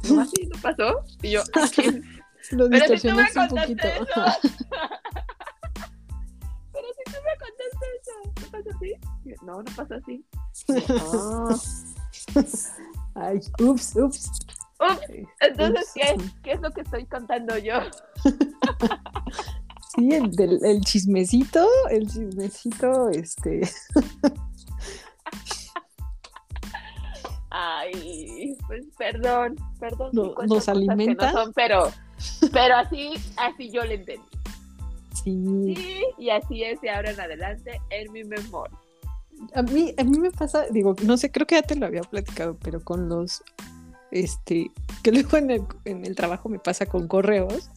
no 0.09 0.20
así 0.20 0.46
no 0.46 0.61
pasó. 0.61 1.02
Y 1.22 1.31
yo, 1.31 1.42
Lo 2.50 2.68
Pero 2.70 2.96
si 2.96 3.09
tú 3.09 3.14
me 3.14 3.31
contaste 3.33 3.72
eso. 3.72 4.07
Pero 4.14 4.33
si 4.42 5.58
tú 7.09 7.16
me 7.25 7.37
contaste 7.38 7.87
eso, 8.01 8.14
¿no 8.40 8.47
pasa 8.51 8.71
así? 8.77 8.90
No, 9.42 9.62
no 9.62 9.71
pasa 9.77 9.94
así. 9.97 10.25
Ay, 13.14 13.40
ups, 13.61 13.97
ups. 13.97 14.31
Entonces, 15.40 15.90
¿qué, 15.94 16.16
¿qué, 16.42 16.53
es 16.53 16.61
lo 16.61 16.71
que 16.71 16.83
estoy 16.83 17.07
contando 17.07 17.59
yo? 17.59 17.81
Sí, 19.97 20.11
el, 20.12 20.31
el 20.64 20.81
chismecito, 20.83 21.66
el 21.90 22.07
chismecito, 22.07 23.09
este. 23.09 23.62
Ay, 27.51 28.55
pues 28.68 28.85
perdón, 28.97 29.57
perdón. 29.81 30.11
nos 30.47 30.68
alimenta. 30.68 31.33
pero, 31.55 31.90
pero 32.53 32.77
así, 32.77 33.14
así 33.37 33.71
yo 33.71 33.83
le 33.83 33.94
entendí. 33.94 34.38
Sí. 35.24 35.74
sí. 35.76 36.04
Y 36.18 36.31
así 36.31 36.62
es 36.62 36.81
de 36.81 36.90
ahora 36.90 37.11
en 37.11 37.20
adelante 37.20 37.81
en 37.90 38.12
mi 38.12 38.24
memoria. 38.24 38.76
A 39.54 39.62
mí, 39.62 39.94
a 39.96 40.04
mí 40.04 40.18
me 40.18 40.31
pasa, 40.31 40.66
digo, 40.70 40.96
no 41.04 41.16
sé, 41.16 41.31
creo 41.31 41.46
que 41.46 41.54
ya 41.54 41.62
te 41.62 41.76
lo 41.76 41.87
había 41.87 42.02
platicado, 42.02 42.57
pero 42.59 42.83
con 42.83 43.09
los 43.09 43.42
este, 44.11 44.70
que 45.02 45.12
luego 45.12 45.37
en 45.37 45.50
el, 45.50 45.62
en 45.85 46.04
el 46.04 46.14
trabajo 46.14 46.48
me 46.48 46.59
pasa 46.59 46.87
con 46.87 47.09
correos, 47.09 47.70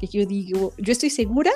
que 0.00 0.06
yo 0.06 0.26
digo, 0.26 0.72
yo 0.78 0.92
estoy 0.92 1.10
segura 1.10 1.52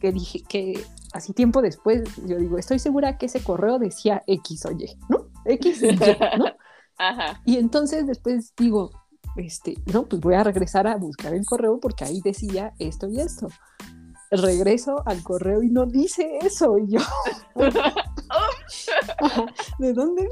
que 0.00 0.10
dije 0.10 0.42
que 0.48 0.84
así 1.12 1.32
tiempo 1.32 1.62
después, 1.62 2.02
yo 2.26 2.36
digo, 2.36 2.58
estoy 2.58 2.78
segura 2.78 3.18
que 3.18 3.26
ese 3.26 3.42
correo 3.42 3.78
decía 3.78 4.22
X 4.26 4.66
o 4.66 4.72
Y, 4.72 4.96
¿no? 5.08 5.28
X 5.44 5.82
y 5.82 5.88
Y, 5.90 5.96
¿no? 6.38 6.46
Ajá. 6.98 7.40
Y 7.44 7.58
entonces 7.58 8.06
después 8.06 8.52
digo, 8.56 8.90
este, 9.36 9.76
no, 9.92 10.04
pues 10.06 10.20
voy 10.20 10.34
a 10.34 10.44
regresar 10.44 10.86
a 10.86 10.96
buscar 10.96 11.34
el 11.34 11.46
correo 11.46 11.78
porque 11.80 12.04
ahí 12.04 12.20
decía 12.22 12.74
esto 12.78 13.08
y 13.08 13.20
esto 13.20 13.48
regreso 14.40 15.02
al 15.06 15.22
correo 15.22 15.62
y 15.62 15.68
no 15.68 15.84
dice 15.84 16.38
eso. 16.40 16.78
Y 16.78 16.92
yo, 16.92 17.00
¿de 19.78 19.92
dónde? 19.92 20.28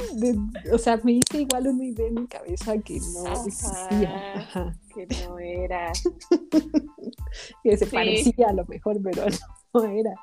o 0.72 0.78
sea, 0.78 0.98
me 1.02 1.12
hice 1.12 1.42
igual 1.42 1.68
una 1.68 1.84
idea 1.84 2.06
en 2.06 2.14
mi 2.14 2.26
cabeza 2.26 2.78
que 2.78 2.98
no 2.98 3.30
existía. 3.32 4.74
Que 4.94 5.06
no 5.06 5.38
era. 5.38 5.92
que 7.62 7.76
se 7.76 7.86
parecía 7.86 8.48
a 8.48 8.54
lo 8.54 8.64
mejor, 8.66 8.96
pero 9.02 9.26
no 9.74 9.84
era. 9.84 10.14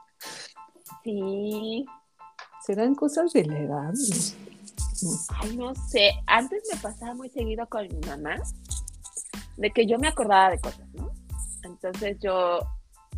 Sí. 1.04 1.86
¿Serán 2.66 2.96
cosas 2.96 3.32
de 3.34 3.46
la 3.46 3.60
edad? 3.60 3.94
Ay, 5.40 5.56
no 5.56 5.76
sé. 5.76 6.14
Antes 6.26 6.64
me 6.74 6.80
pasaba 6.80 7.14
muy 7.14 7.30
seguido 7.30 7.68
con 7.70 7.88
mi 7.88 8.00
mamá 8.08 8.38
de 9.58 9.72
que 9.72 9.86
yo 9.86 10.00
me 10.00 10.08
acordaba 10.08 10.50
de 10.50 10.60
cosas, 10.60 10.88
¿no? 10.94 11.12
Entonces 11.64 12.18
yo 12.20 12.60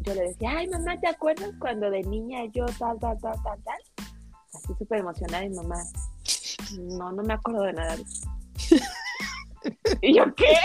yo 0.01 0.13
le 0.13 0.21
decía, 0.21 0.51
ay 0.57 0.67
mamá, 0.67 0.99
¿te 0.99 1.07
acuerdas 1.07 1.51
cuando 1.59 1.89
de 1.89 2.01
niña 2.03 2.45
yo 2.53 2.65
tal, 2.77 2.99
tal, 2.99 3.17
tal, 3.19 3.41
tal, 3.43 3.63
tal? 3.63 4.07
Así 4.53 4.73
súper 4.77 4.99
emocionada 4.99 5.45
y 5.45 5.49
mamá, 5.49 5.83
no, 6.79 7.11
no 7.11 7.23
me 7.23 7.33
acuerdo 7.33 7.63
de 7.63 7.73
nada 7.73 7.95
¿Y 10.01 10.15
yo 10.15 10.33
qué? 10.35 10.55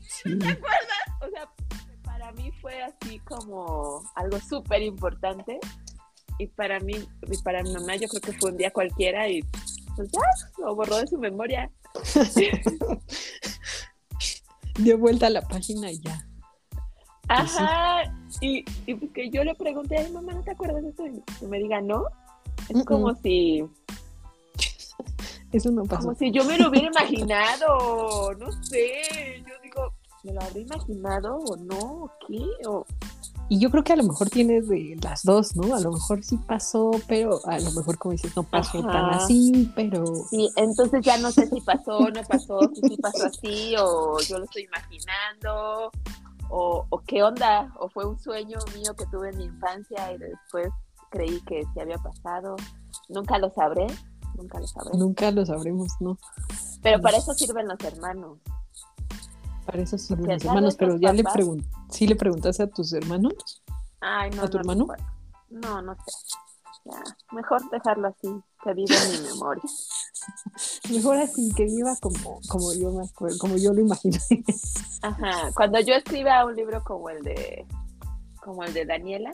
Sí. 0.00 0.38
¿Te 0.38 0.48
acuerdas? 0.48 1.04
O 1.20 1.30
sea, 1.30 1.48
para 2.04 2.32
mí 2.32 2.52
fue 2.60 2.82
así 2.82 3.18
como 3.20 4.02
algo 4.14 4.38
súper 4.40 4.82
importante. 4.82 5.58
Y 6.38 6.46
para 6.46 6.78
mí, 6.80 6.94
y 7.22 7.38
para 7.42 7.62
mi 7.62 7.72
mamá, 7.72 7.96
yo 7.96 8.08
creo 8.08 8.20
que 8.20 8.32
fue 8.32 8.50
un 8.52 8.56
día 8.56 8.70
cualquiera 8.70 9.28
y 9.28 9.42
pues 9.96 10.10
ya, 10.12 10.20
lo 10.58 10.76
borró 10.76 10.98
de 10.98 11.06
su 11.08 11.18
memoria. 11.18 11.70
Dio 14.78 14.98
vuelta 14.98 15.26
a 15.26 15.30
la 15.30 15.42
página 15.42 15.90
y 15.90 16.00
ya. 16.00 16.26
Pues. 16.70 16.80
Ajá. 17.28 18.02
Y, 18.40 18.64
y 18.86 18.96
que 19.08 19.30
yo 19.30 19.44
le 19.44 19.54
pregunté, 19.54 19.98
ay, 19.98 20.10
mamá, 20.12 20.32
¿no 20.32 20.42
te 20.42 20.52
acuerdas 20.52 20.82
de 20.82 20.88
esto? 20.90 21.06
Y 21.06 21.22
que 21.38 21.46
me 21.46 21.58
diga, 21.58 21.80
no. 21.80 22.04
Es 22.68 22.84
como 22.84 23.14
si, 23.16 23.64
Eso 25.52 25.70
no 25.70 25.84
pasó. 25.84 26.08
como 26.08 26.14
si 26.14 26.30
yo 26.30 26.44
me 26.44 26.58
lo 26.58 26.68
hubiera 26.68 26.88
imaginado. 26.88 28.34
No 28.34 28.52
sé. 28.62 29.42
Yo 29.46 29.54
digo, 29.62 29.94
¿me 30.24 30.32
lo 30.32 30.42
habré 30.42 30.60
imaginado 30.60 31.36
o 31.36 31.56
no? 31.56 31.78
¿O 31.78 32.10
qué? 32.26 32.44
O... 32.66 32.84
Y 33.48 33.58
yo 33.58 33.70
creo 33.70 33.82
que 33.82 33.94
a 33.94 33.96
lo 33.96 34.04
mejor 34.04 34.28
tienes 34.28 34.68
de 34.68 34.96
las 35.02 35.22
dos, 35.22 35.56
¿no? 35.56 35.74
A 35.74 35.80
lo 35.80 35.92
mejor 35.92 36.22
sí 36.22 36.36
pasó, 36.36 36.90
pero 37.06 37.40
a 37.46 37.58
lo 37.58 37.72
mejor, 37.72 37.96
como 37.96 38.12
dices, 38.12 38.36
no 38.36 38.42
pasó 38.42 38.80
Ajá. 38.80 38.92
tan 38.92 39.10
así, 39.10 39.70
pero 39.74 40.04
Sí, 40.28 40.50
entonces 40.56 41.02
ya 41.02 41.16
no 41.18 41.32
sé 41.32 41.48
si 41.48 41.60
pasó 41.60 42.10
no 42.10 42.22
pasó, 42.24 42.70
si 42.74 42.82
sí 42.82 42.96
pasó 42.98 43.24
así 43.24 43.74
o 43.78 44.20
yo 44.20 44.38
lo 44.38 44.44
estoy 44.44 44.64
imaginando 44.64 45.90
o, 46.50 46.86
o 46.88 47.02
qué 47.06 47.22
onda, 47.22 47.72
o 47.78 47.88
fue 47.88 48.06
un 48.06 48.18
sueño 48.18 48.58
mío 48.74 48.94
que 48.96 49.06
tuve 49.06 49.30
en 49.30 49.38
mi 49.38 49.44
infancia 49.44 50.12
y 50.12 50.18
después 50.18 50.68
creí 51.10 51.40
que 51.42 51.62
sí 51.74 51.80
había 51.80 51.98
pasado. 51.98 52.56
Nunca 53.08 53.38
lo 53.38 53.50
sabré, 53.50 53.86
nunca 54.36 54.60
lo 54.60 54.66
sabré. 54.66 54.98
nunca 54.98 55.30
lo 55.30 55.46
sabremos, 55.46 55.88
¿no? 56.00 56.18
Pero 56.82 57.00
para 57.00 57.18
eso 57.18 57.34
sirven 57.34 57.66
los 57.68 57.80
hermanos. 57.80 58.38
Para 59.68 59.82
eso 59.82 59.96
Porque 60.08 60.32
los 60.32 60.44
hermanos, 60.46 60.76
pero 60.76 60.96
ya 60.96 61.12
le 61.12 61.22
papás- 61.22 61.34
pregun 61.34 61.68
¿sí 61.90 62.06
le 62.06 62.16
preguntaste 62.16 62.62
a 62.62 62.68
tus 62.68 62.90
hermanos? 62.94 63.34
Ay, 64.00 64.30
no, 64.30 64.44
¿A 64.44 64.48
tu 64.48 64.56
no 64.56 64.60
hermano? 64.60 64.86
No, 65.50 65.82
no 65.82 65.94
sé. 65.94 66.00
Ya, 66.86 67.02
mejor 67.32 67.68
dejarlo 67.68 68.08
así, 68.08 68.28
que 68.64 68.72
vive 68.72 68.94
en 68.96 69.12
mi 69.22 69.28
memoria. 69.28 69.62
Mejor 70.90 71.18
así 71.18 71.52
que 71.54 71.64
viva 71.66 71.94
como, 72.00 72.40
como 72.48 72.72
yo 72.72 72.92
me 72.92 73.04
acuerdo, 73.04 73.36
como 73.38 73.56
yo 73.58 73.74
lo 73.74 73.82
imaginé. 73.82 74.18
Ajá, 75.02 75.52
cuando 75.54 75.80
yo 75.80 75.92
escriba 75.94 76.46
un 76.46 76.56
libro 76.56 76.82
como 76.82 77.10
el 77.10 77.22
de 77.22 77.66
como 78.42 78.64
el 78.64 78.72
de 78.72 78.86
Daniela 78.86 79.32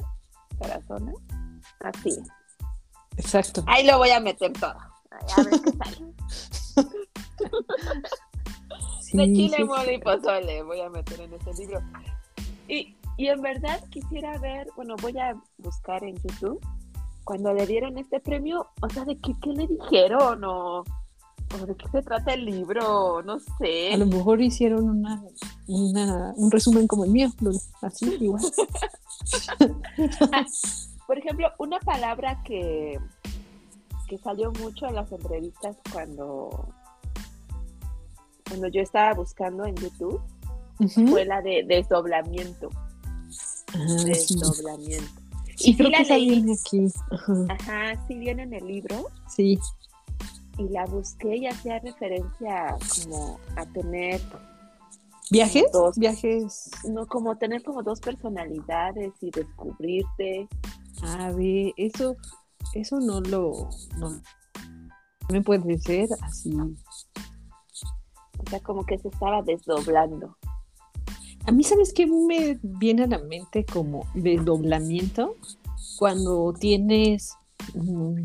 Tarazona, 0.59 1.13
así. 1.79 2.17
Exacto. 3.17 3.63
Ahí 3.69 3.87
lo 3.87 3.99
voy 3.99 4.11
a 4.11 4.19
meter 4.19 4.53
todo. 4.53 4.75
A 5.37 5.43
ver 5.45 5.61
qué 5.61 5.71
sale. 5.79 6.15
Sí, 9.15 9.19
De 9.19 9.33
chile, 9.33 9.57
sí, 9.59 9.65
mole 9.65 9.95
y 9.95 9.99
pozole 9.99 10.63
voy 10.65 10.81
a 10.81 10.91
meter 10.91 11.21
en 11.21 11.33
este 11.35 11.55
libro. 11.55 11.81
Y, 12.67 12.97
y 13.17 13.29
en 13.29 13.41
verdad 13.43 13.81
quisiera 13.91 14.37
ver, 14.39 14.67
bueno, 14.75 14.97
voy 15.01 15.17
a 15.19 15.41
buscar 15.59 16.03
en 16.03 16.17
YouTube 16.17 16.59
cuando 17.23 17.55
le 17.55 17.65
dieron 17.65 17.97
este 17.97 18.19
premio, 18.19 18.67
o 18.83 18.89
sea, 18.89 19.05
de 19.05 19.17
qué, 19.19 19.33
qué 19.41 19.51
le 19.51 19.69
dijeron 19.69 20.43
o, 20.43 20.81
o 20.81 21.59
de 21.65 21.77
qué 21.77 21.89
se 21.91 22.03
trata 22.03 22.35
el 22.35 22.45
libro, 22.45 23.23
no 23.23 23.39
sé. 23.39 23.95
A 23.95 23.99
lo 23.99 24.07
mejor 24.07 24.43
hicieron 24.43 24.91
una, 24.91 25.23
una, 25.69 26.33
un 26.37 26.51
resumen 26.51 26.89
como 26.89 27.05
el 27.05 27.13
mío, 27.13 27.29
así 27.83 28.17
igual. 28.21 28.43
Por 31.07 31.19
ejemplo, 31.19 31.53
una 31.59 31.79
palabra 31.79 32.43
que, 32.43 32.99
que 34.09 34.19
salió 34.19 34.51
mucho 34.61 34.87
en 34.87 34.97
las 34.97 35.13
entrevistas 35.13 35.77
cuando, 35.93 36.75
cuando 38.55 38.69
yo 38.69 38.83
estaba 38.83 39.15
buscando 39.15 39.65
en 39.65 39.75
YouTube 39.75 40.21
Ujú. 40.79 41.09
fue 41.09 41.25
la 41.25 41.43
de 41.43 41.65
desdoblamiento. 41.67 42.71
Ah. 43.75 44.05
Desdoblamiento. 44.05 45.11
Sí, 45.57 45.71
y 45.71 45.77
creo 45.77 45.89
sí 45.89 45.93
la 45.93 45.99
que 45.99 46.05
leí. 46.15 46.31
viene 46.31 46.53
aquí. 46.53 46.87
Ajá, 47.11 47.33
Ajá, 47.49 48.07
sí 48.07 48.15
viene 48.15 48.43
en 48.45 48.55
el 48.55 48.67
libro 48.67 49.07
sí. 49.29 49.59
y 50.59 50.69
la 50.69 50.85
busqué 50.87 51.37
y 51.37 51.47
hacía 51.47 51.81
referencia 51.81 52.77
como 53.05 53.39
a 53.57 53.67
tener, 53.67 54.21
¿Viajes? 55.31 55.65
Dos. 55.73 55.97
Viajes. 55.99 56.71
no 56.89 57.07
como 57.07 57.37
tener 57.37 57.63
como 57.65 57.83
dos 57.83 57.99
personalidades 58.01 59.13
y 59.21 59.31
descubrirte. 59.31 60.49
A 61.03 61.33
ver, 61.33 61.73
eso, 61.77 62.17
eso 62.75 63.01
no 63.01 63.21
lo, 63.21 63.69
no, 63.99 64.21
me 65.31 65.41
puede 65.41 65.79
ser 65.79 66.09
así. 66.23 66.53
O 68.47 68.51
sea, 68.51 68.61
como 68.61 68.85
que 68.85 68.99
se 68.99 69.09
estaba 69.09 69.43
desdoblando. 69.43 70.37
A 71.47 71.53
mí, 71.53 71.63
¿sabes 71.63 71.93
qué 71.93 72.07
me 72.07 72.59
viene 72.63 73.05
a 73.05 73.07
la 73.07 73.19
mente 73.19 73.65
como 73.65 74.07
desdoblamiento? 74.15 75.37
Cuando 75.99 76.53
tienes, 76.53 77.35
mm, 77.75 78.25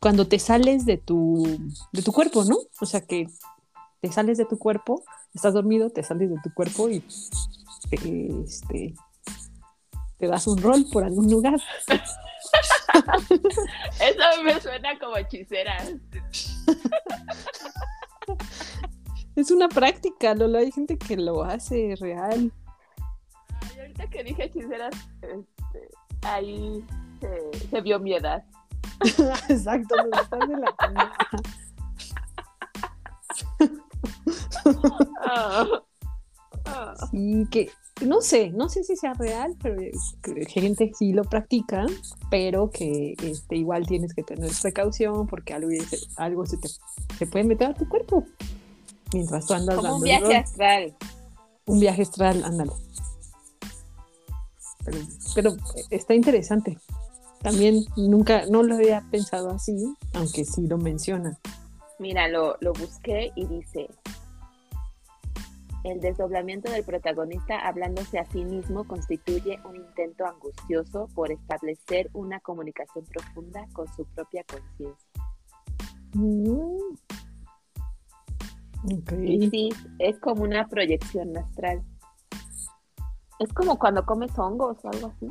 cuando 0.00 0.26
te 0.28 0.38
sales 0.38 0.84
de 0.84 0.98
tu, 0.98 1.58
de 1.92 2.02
tu 2.02 2.12
cuerpo, 2.12 2.44
¿no? 2.44 2.56
O 2.80 2.86
sea, 2.86 3.00
que 3.00 3.28
te 4.00 4.12
sales 4.12 4.38
de 4.38 4.44
tu 4.44 4.58
cuerpo, 4.58 5.02
estás 5.34 5.54
dormido, 5.54 5.90
te 5.90 6.02
sales 6.02 6.30
de 6.30 6.36
tu 6.42 6.52
cuerpo 6.52 6.88
y 6.88 7.02
te, 7.90 8.42
este, 8.44 8.94
te 10.18 10.26
das 10.26 10.46
un 10.46 10.58
rol 10.58 10.84
por 10.92 11.04
algún 11.04 11.30
lugar. 11.30 11.58
Eso 14.00 14.42
me 14.44 14.60
suena 14.60 14.98
como 14.98 15.16
hechicera. 15.16 15.84
Es 19.38 19.52
una 19.52 19.68
práctica, 19.68 20.34
Lola. 20.34 20.58
Hay 20.58 20.72
gente 20.72 20.98
que 20.98 21.16
lo 21.16 21.44
hace 21.44 21.94
real. 22.00 22.52
Ay, 23.60 23.78
ahorita 23.78 24.10
que 24.10 24.24
dije 24.24 24.46
hechiceras, 24.46 24.92
este, 25.22 25.90
ahí 26.22 26.84
se, 27.20 27.68
se 27.68 27.80
vio 27.80 28.00
mi 28.00 28.14
edad. 28.14 28.42
Exacto, 29.48 29.94
me 30.10 30.20
estás 30.20 30.48
de 30.48 30.56
la. 30.56 30.74
Ah. 35.20 36.96
Sí, 37.12 37.46
que 37.48 37.70
no 38.04 38.20
sé, 38.20 38.50
no 38.50 38.68
sé 38.68 38.82
si 38.82 38.96
sea 38.96 39.14
real, 39.14 39.56
pero 39.62 39.76
que 40.22 40.60
gente 40.60 40.90
sí 40.98 41.12
lo 41.12 41.22
practica, 41.22 41.86
pero 42.28 42.70
que 42.70 43.14
este, 43.22 43.56
igual 43.56 43.86
tienes 43.86 44.14
que 44.14 44.24
tener 44.24 44.50
precaución 44.60 45.28
porque 45.28 45.54
algo, 45.54 45.70
algo 46.16 46.44
se 46.44 46.58
te 46.58 46.68
se 47.16 47.26
puede 47.26 47.44
meter 47.44 47.68
a 47.68 47.74
tu 47.74 47.88
cuerpo 47.88 48.26
mientras 49.12 49.46
tú 49.46 49.54
andas 49.54 49.76
Como 49.76 49.82
dando 49.82 49.96
un 49.96 50.02
viaje 50.02 50.24
rol. 50.24 50.36
astral. 50.36 50.96
Un 51.66 51.80
viaje 51.80 52.02
astral, 52.02 52.44
ándale. 52.44 52.72
Pero, 54.84 54.98
pero 55.34 55.56
está 55.90 56.14
interesante. 56.14 56.78
También 57.42 57.84
nunca, 57.96 58.46
no 58.46 58.62
lo 58.62 58.74
había 58.74 59.04
pensado 59.10 59.50
así, 59.50 59.94
aunque 60.14 60.44
sí 60.44 60.66
lo 60.66 60.78
menciona. 60.78 61.38
Mira, 61.98 62.28
lo, 62.28 62.56
lo 62.60 62.72
busqué 62.72 63.32
y 63.36 63.46
dice, 63.46 63.88
el 65.84 66.00
desdoblamiento 66.00 66.70
del 66.70 66.84
protagonista 66.84 67.58
hablándose 67.60 68.18
a 68.18 68.24
sí 68.26 68.44
mismo 68.44 68.84
constituye 68.84 69.60
un 69.64 69.76
intento 69.76 70.26
angustioso 70.26 71.08
por 71.14 71.30
establecer 71.30 72.10
una 72.12 72.40
comunicación 72.40 73.04
profunda 73.04 73.66
con 73.72 73.86
su 73.94 74.04
propia 74.06 74.44
conciencia. 74.44 75.22
Mm. 76.14 76.96
Y 78.84 79.50
sí, 79.50 79.68
es 79.98 80.18
como 80.18 80.42
una 80.42 80.68
proyección 80.68 81.36
astral. 81.36 81.82
Es 83.38 83.52
como 83.52 83.78
cuando 83.78 84.04
comes 84.04 84.36
hongos 84.38 84.78
o 84.84 84.88
algo 84.88 85.08
así. 85.16 85.26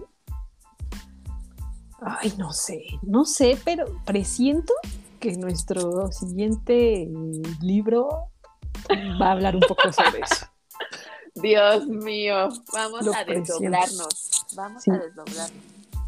Ay, 2.01 2.33
no 2.37 2.53
sé, 2.53 2.83
no 3.01 3.25
sé, 3.25 3.57
pero 3.65 3.85
presiento 4.05 4.73
que 5.19 5.35
nuestro 5.35 6.11
siguiente 6.11 7.03
eh, 7.03 7.09
libro 7.61 8.29
va 9.19 9.29
a 9.29 9.31
hablar 9.31 9.55
un 9.55 9.61
poco 9.61 9.91
sobre 9.91 10.19
eso. 10.21 10.45
Dios 11.35 11.87
mío, 11.87 12.49
vamos 12.73 13.05
Lo 13.05 13.13
a 13.13 13.25
presiento. 13.25 13.53
desdoblarnos. 13.59 14.45
Vamos 14.55 14.83
Sí. 14.83 14.91
a 14.91 14.97
desdoblarnos. 14.97 15.63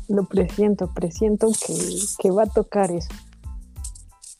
Lo 0.08 0.24
presiento, 0.26 0.94
presiento 0.94 1.48
que, 1.66 1.76
que 2.20 2.32
va 2.32 2.44
a 2.44 2.48
tocar 2.48 2.92
eso. 2.92 3.10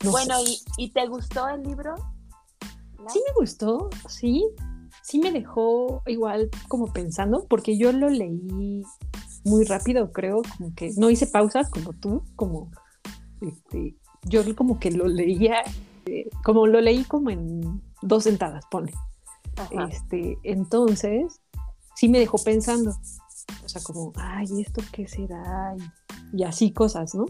No 0.04 0.12
bueno, 0.12 0.40
sé. 0.40 0.52
¿y, 0.78 0.86
¿y 0.86 0.92
te 0.92 1.08
gustó 1.08 1.48
el 1.48 1.64
libro? 1.64 1.96
Sí 3.08 3.22
me 3.28 3.34
gustó, 3.40 3.90
sí, 4.08 4.46
sí 5.02 5.20
me 5.20 5.32
dejó 5.32 6.04
igual 6.06 6.50
como 6.68 6.92
pensando, 6.92 7.46
porque 7.50 7.78
yo 7.78 7.92
lo 7.92 8.10
leí 8.10 8.84
muy 9.46 9.66
rápido, 9.66 10.12
creo, 10.12 10.42
como 10.58 10.74
que 10.76 10.92
no 10.98 11.10
hice 11.10 11.28
pausas 11.28 11.70
como 11.70 11.94
tú, 11.94 12.24
como 12.36 12.72
este, 13.42 13.96
yo 14.24 14.44
como 14.56 14.80
que 14.80 14.92
lo 14.92 15.08
leía, 15.08 15.64
eh, 16.06 16.30
como 16.44 16.68
lo 16.68 16.82
leí 16.82 17.04
como 17.06 17.30
en 17.30 17.82
dos 18.02 18.24
sentadas, 18.24 18.66
pone. 18.70 18.92
Ajá. 19.56 19.86
Este, 19.92 20.38
entonces, 20.44 21.42
sí 21.96 22.10
me 22.10 22.20
dejó 22.20 22.38
pensando. 22.38 22.92
O 23.64 23.70
sea, 23.70 23.82
como, 23.82 24.14
ay, 24.16 24.46
¿esto 24.62 24.82
qué 24.92 25.08
será? 25.08 25.76
Y, 26.34 26.42
y 26.42 26.44
así 26.44 26.72
cosas, 26.72 27.16
¿no? 27.16 27.26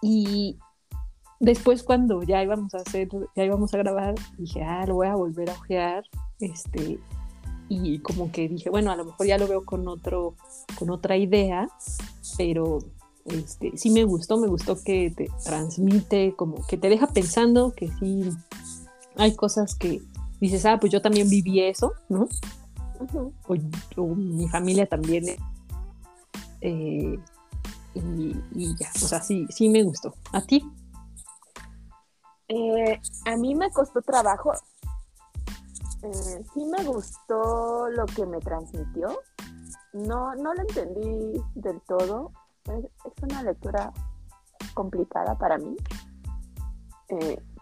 Y 0.00 0.58
después 1.44 1.82
cuando 1.82 2.22
ya 2.22 2.42
íbamos 2.42 2.74
a 2.74 2.78
hacer, 2.78 3.08
ya 3.36 3.44
íbamos 3.44 3.72
a 3.74 3.78
grabar, 3.78 4.14
dije, 4.38 4.62
ah, 4.62 4.84
lo 4.86 4.96
voy 4.96 5.06
a 5.06 5.14
volver 5.14 5.50
a 5.50 5.54
ojear, 5.54 6.04
este, 6.40 6.98
y 7.68 7.98
como 8.00 8.30
que 8.30 8.48
dije, 8.48 8.70
bueno, 8.70 8.90
a 8.90 8.96
lo 8.96 9.04
mejor 9.04 9.26
ya 9.26 9.38
lo 9.38 9.48
veo 9.48 9.64
con 9.64 9.88
otro, 9.88 10.34
con 10.78 10.90
otra 10.90 11.16
idea, 11.16 11.68
pero 12.36 12.78
este, 13.26 13.76
sí 13.76 13.90
me 13.90 14.04
gustó, 14.04 14.36
me 14.36 14.48
gustó 14.48 14.76
que 14.82 15.10
te 15.10 15.28
transmite, 15.44 16.34
como 16.36 16.66
que 16.66 16.76
te 16.76 16.88
deja 16.88 17.06
pensando 17.06 17.72
que 17.74 17.90
sí 17.98 18.30
hay 19.16 19.34
cosas 19.34 19.74
que 19.74 20.02
dices, 20.40 20.66
ah, 20.66 20.78
pues 20.78 20.92
yo 20.92 21.00
también 21.00 21.28
viví 21.30 21.60
eso, 21.60 21.92
¿no? 22.08 22.28
o, 23.96 24.06
mi 24.14 24.48
familia 24.48 24.86
también. 24.86 25.24
Eh, 26.60 27.18
y, 27.94 28.76
ya, 28.76 28.90
o 28.94 29.06
sea, 29.06 29.22
sí, 29.22 29.46
sí 29.50 29.68
me 29.68 29.82
gustó. 29.82 30.14
¿A 30.32 30.42
ti? 30.42 30.64
Eh, 32.48 33.00
a 33.26 33.36
mí 33.36 33.54
me 33.54 33.70
costó 33.70 34.02
trabajo. 34.02 34.52
Eh, 36.02 36.44
sí 36.52 36.64
me 36.66 36.84
gustó 36.84 37.88
lo 37.88 38.06
que 38.06 38.26
me 38.26 38.40
transmitió. 38.40 39.20
No, 39.92 40.34
no 40.34 40.54
lo 40.54 40.60
entendí 40.60 41.42
del 41.54 41.80
todo. 41.82 42.32
Es, 42.64 43.22
una 43.22 43.42
lectura 43.42 43.92
complicada 44.74 45.36
para 45.36 45.58
mí. 45.58 45.76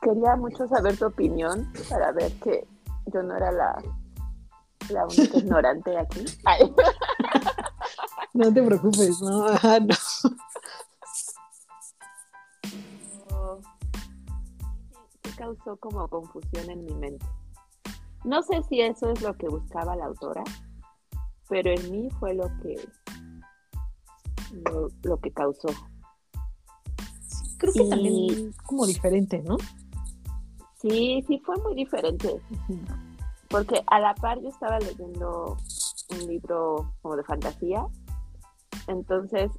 quería 0.01 0.37
mucho 0.37 0.67
saber 0.67 0.97
tu 0.97 1.07
opinión 1.07 1.73
para 1.89 2.13
ver 2.13 2.33
que 2.41 2.67
yo 3.07 3.23
no 3.23 3.37
era 3.37 3.53
la 3.53 3.83
la 4.91 5.07
única 5.07 5.39
ignorante 5.39 5.99
aquí. 5.99 6.25
No 8.35 8.53
te 8.53 8.63
preocupes, 8.63 9.21
no, 9.21 9.47
no. 9.81 9.95
Causó 15.43 15.77
como 15.79 16.07
confusión 16.09 16.71
en 16.71 16.85
mi 16.85 16.95
mente. 16.95 17.27
No 18.25 18.43
sé 18.43 18.63
si 18.69 18.81
eso 18.81 19.11
es 19.11 19.21
lo 19.23 19.35
que 19.35 19.49
buscaba 19.49 19.97
la 19.97 20.07
autora, 20.07 20.45
pero 21.49 21.71
en 21.71 21.91
mí 21.91 22.09
fue 22.21 22.35
lo 22.35 22.45
que 22.63 22.77
lo, 25.03 25.17
que 25.19 25.33
causó. 25.33 25.69
creo 27.59 27.73
que 27.73 27.89
también 27.89 28.53
como 28.67 28.87
diferente, 28.87 29.43
¿no? 29.43 29.57
Sí, 30.81 31.25
sí 31.27 31.41
fue 31.45 31.57
muy 31.59 31.75
diferente 31.75 32.41
porque 33.49 33.83
a 33.87 34.01
la 34.01 34.15
par 34.15 34.41
yo 34.41 34.49
estaba 34.49 34.79
leyendo 34.79 35.57
un 36.11 36.27
libro 36.27 36.95
como 37.03 37.17
de 37.17 37.25
fantasía, 37.25 37.87
entonces, 38.87 39.51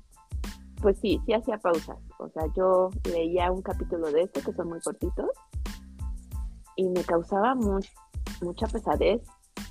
pues 0.82 0.98
sí, 1.00 1.22
sí 1.26 1.34
hacía 1.34 1.58
pausas. 1.60 1.98
O 2.20 2.28
sea, 2.30 2.44
yo 2.56 2.90
leía 3.04 3.52
un 3.52 3.62
capítulo 3.62 4.12
de 4.12 4.24
este, 4.24 4.42
que 4.42 4.54
son 4.54 4.70
muy 4.70 4.80
cortitos, 4.82 5.30
y 6.76 6.90
me 6.90 7.04
causaba 7.04 7.56
mucha 7.56 8.68
pesadez. 8.68 9.22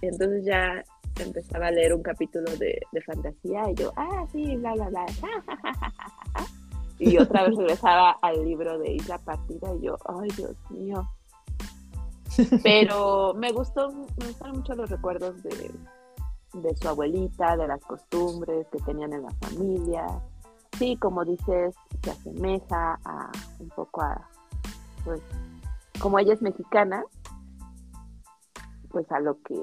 Entonces 0.01 0.45
ya 0.45 0.83
empezaba 1.21 1.69
a 1.69 1.71
leer 1.71 1.95
un 1.95 2.03
capítulo 2.03 2.51
de, 2.57 2.81
fantasía 3.07 3.71
y 3.71 3.75
yo, 3.75 3.93
ah, 3.97 4.27
sí, 4.33 4.57
bla, 4.57 4.75
bla, 4.75 4.89
bla. 4.89 5.07
y 6.99 7.19
otra 7.19 7.45
vez 7.45 7.57
regresaba 7.57 8.13
al 8.23 8.45
libro 8.45 8.79
de 8.79 8.93
Isla 8.93 9.19
Partida 9.19 9.75
y 9.75 9.87
yo, 9.87 9.97
ay, 10.07 10.29
Dios 10.37 10.57
mío, 10.71 11.07
pero 12.63 13.35
me 13.35 13.53
gustó, 13.53 13.91
me 13.91 14.27
gustaron 14.27 14.59
mucho 14.59 14.75
los 14.75 14.91
recuerdos 14.91 15.43
de, 15.43 16.77
su 16.77 16.89
abuelita, 16.89 17.57
de 17.57 17.67
las 17.67 17.81
costumbres 17.85 18.67
que 18.69 18.79
tenían 18.81 19.13
en 19.13 19.23
la 19.23 19.31
familia. 19.43 20.07
Sí, 20.79 20.97
como 20.97 21.25
dices, 21.25 21.75
se 22.03 22.11
asemeja 22.11 22.99
a 23.05 23.31
un 23.59 23.69
poco 23.71 24.03
a, 24.03 24.29
pues, 25.05 25.21
como 26.03 26.19
ella 26.19 26.35
es 26.35 26.43
mexicana, 26.43 27.05
pues 28.91 29.11
a 29.13 29.21
lo 29.21 29.41
que 29.43 29.57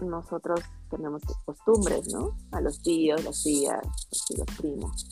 nosotros 0.00 0.60
tenemos 0.88 1.22
costumbres, 1.44 2.12
¿no? 2.14 2.36
A 2.52 2.60
los 2.60 2.80
tíos, 2.80 3.22
las 3.24 3.42
tías, 3.42 3.80
los 3.84 4.24
tíos 4.26 4.46
primos. 4.58 5.08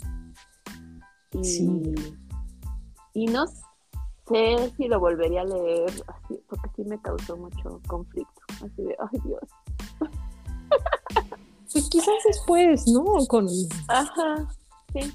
Y, 1.33 1.45
sí. 1.45 1.95
y 3.15 3.27
no 3.27 3.45
sé 4.29 4.73
si 4.77 4.87
lo 4.87 5.01
volvería 5.01 5.43
a 5.43 5.45
leer, 5.45 5.91
así, 6.07 6.41
porque 6.49 6.71
sí 6.77 6.85
me 6.85 7.01
causó 7.01 7.37
mucho 7.37 7.81
conflicto. 7.89 8.41
Así 8.65 8.83
de, 8.83 8.97
ay 8.99 9.21
Dios. 9.25 9.43
Pues 11.73 11.89
quizás 11.89 12.15
después, 12.27 12.87
¿no? 12.89 13.05
Con. 13.29 13.47
Ajá, 13.89 14.49
sí. 14.93 15.13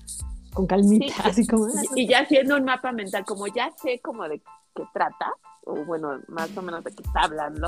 Con 0.53 0.67
calmita, 0.67 1.13
así 1.23 1.45
como. 1.45 1.67
Y, 1.95 2.07
ya 2.07 2.19
haciendo 2.19 2.55
un 2.55 2.63
mapa 2.63 2.91
mental, 2.93 3.25
como 3.25 3.47
ya 3.47 3.71
sé 3.81 3.99
como 4.01 4.27
de 4.27 4.41
qué 4.75 4.83
trata, 4.93 5.33
o 5.65 5.85
bueno, 5.85 6.19
más 6.27 6.55
o 6.57 6.61
menos 6.61 6.83
de 6.83 6.91
qué 6.91 7.03
está 7.03 7.21
hablando. 7.21 7.67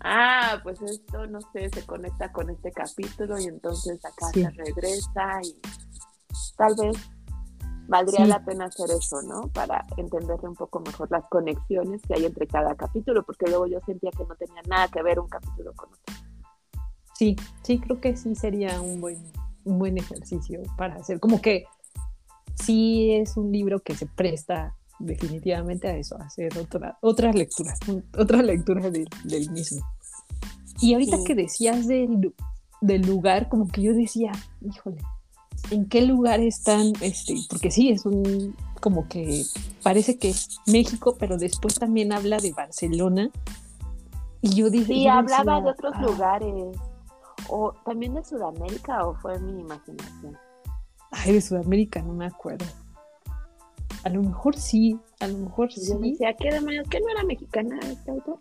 Ah, 0.00 0.60
pues 0.62 0.80
esto, 0.82 1.26
no 1.26 1.40
sé, 1.52 1.70
se 1.70 1.84
conecta 1.84 2.32
con 2.32 2.50
este 2.50 2.70
capítulo 2.70 3.38
y 3.38 3.44
entonces 3.44 4.04
acá 4.04 4.26
se 4.32 4.48
regresa 4.50 5.40
y 5.42 5.60
tal 6.56 6.74
vez 6.76 6.96
valdría 7.88 8.26
la 8.26 8.44
pena 8.44 8.66
hacer 8.66 8.90
eso, 8.90 9.22
¿no? 9.22 9.48
Para 9.48 9.84
entender 9.96 10.38
un 10.42 10.54
poco 10.54 10.80
mejor 10.80 11.10
las 11.10 11.24
conexiones 11.28 12.02
que 12.02 12.14
hay 12.14 12.26
entre 12.26 12.46
cada 12.46 12.74
capítulo, 12.76 13.24
porque 13.24 13.46
luego 13.46 13.66
yo 13.66 13.80
sentía 13.86 14.10
que 14.10 14.24
no 14.24 14.36
tenía 14.36 14.62
nada 14.68 14.88
que 14.88 15.02
ver 15.02 15.18
un 15.18 15.28
capítulo 15.28 15.72
con 15.74 15.88
otro. 15.88 16.14
Sí, 17.14 17.34
sí, 17.62 17.80
creo 17.80 18.00
que 18.00 18.16
sí 18.16 18.36
sería 18.36 18.80
un 18.80 19.00
buen, 19.00 19.18
un 19.64 19.78
buen 19.78 19.98
ejercicio 19.98 20.62
para 20.76 20.96
hacer. 20.96 21.18
Como 21.18 21.40
que 21.40 21.64
sí 22.54 23.12
es 23.14 23.36
un 23.36 23.50
libro 23.50 23.80
que 23.80 23.96
se 23.96 24.06
presta 24.06 24.77
definitivamente 24.98 25.88
a 25.88 25.96
eso, 25.96 26.16
a 26.20 26.24
hacer 26.24 26.56
otra, 26.58 26.98
otras 27.00 27.34
lecturas, 27.34 27.78
otras 28.16 28.44
lecturas 28.44 28.92
del, 28.92 29.50
mismo. 29.50 29.86
Y 30.80 30.94
ahorita 30.94 31.18
que 31.24 31.34
decías 31.34 31.86
del, 31.86 32.34
del 32.80 33.02
lugar, 33.02 33.48
como 33.48 33.68
que 33.68 33.82
yo 33.82 33.94
decía, 33.94 34.32
híjole, 34.60 34.98
en 35.70 35.88
qué 35.88 36.02
lugar 36.02 36.40
están, 36.40 36.92
este, 37.00 37.34
porque 37.50 37.70
sí, 37.70 37.90
es 37.90 38.06
un, 38.06 38.54
como 38.80 39.08
que 39.08 39.44
parece 39.82 40.18
que 40.18 40.30
es 40.30 40.60
México, 40.66 41.16
pero 41.18 41.36
después 41.36 41.74
también 41.74 42.12
habla 42.12 42.38
de 42.38 42.52
Barcelona. 42.52 43.30
Y 44.40 44.54
yo 44.54 44.70
dije... 44.70 44.86
Sí, 44.86 45.08
hablaba 45.08 45.60
de 45.60 45.70
otros 45.70 45.92
ah". 45.96 46.02
lugares. 46.02 46.76
O 47.48 47.72
también 47.84 48.14
de 48.14 48.24
Sudamérica, 48.24 49.06
o 49.06 49.14
fue 49.14 49.38
mi 49.38 49.60
imaginación. 49.60 50.36
Ay, 51.10 51.32
de 51.32 51.40
Sudamérica, 51.40 52.02
no 52.02 52.12
me 52.12 52.26
acuerdo. 52.26 52.66
A 54.04 54.08
lo 54.08 54.22
mejor 54.22 54.56
sí, 54.56 54.98
a 55.20 55.28
lo 55.28 55.38
mejor 55.38 55.72
sí. 55.72 55.92
Yo 55.92 55.98
decía, 55.98 56.34
¿qué 56.38 56.50
demonios? 56.50 56.88
¿Que 56.88 57.00
no 57.00 57.08
era 57.08 57.24
mexicana 57.24 57.78
este 57.82 58.10
autor? 58.10 58.40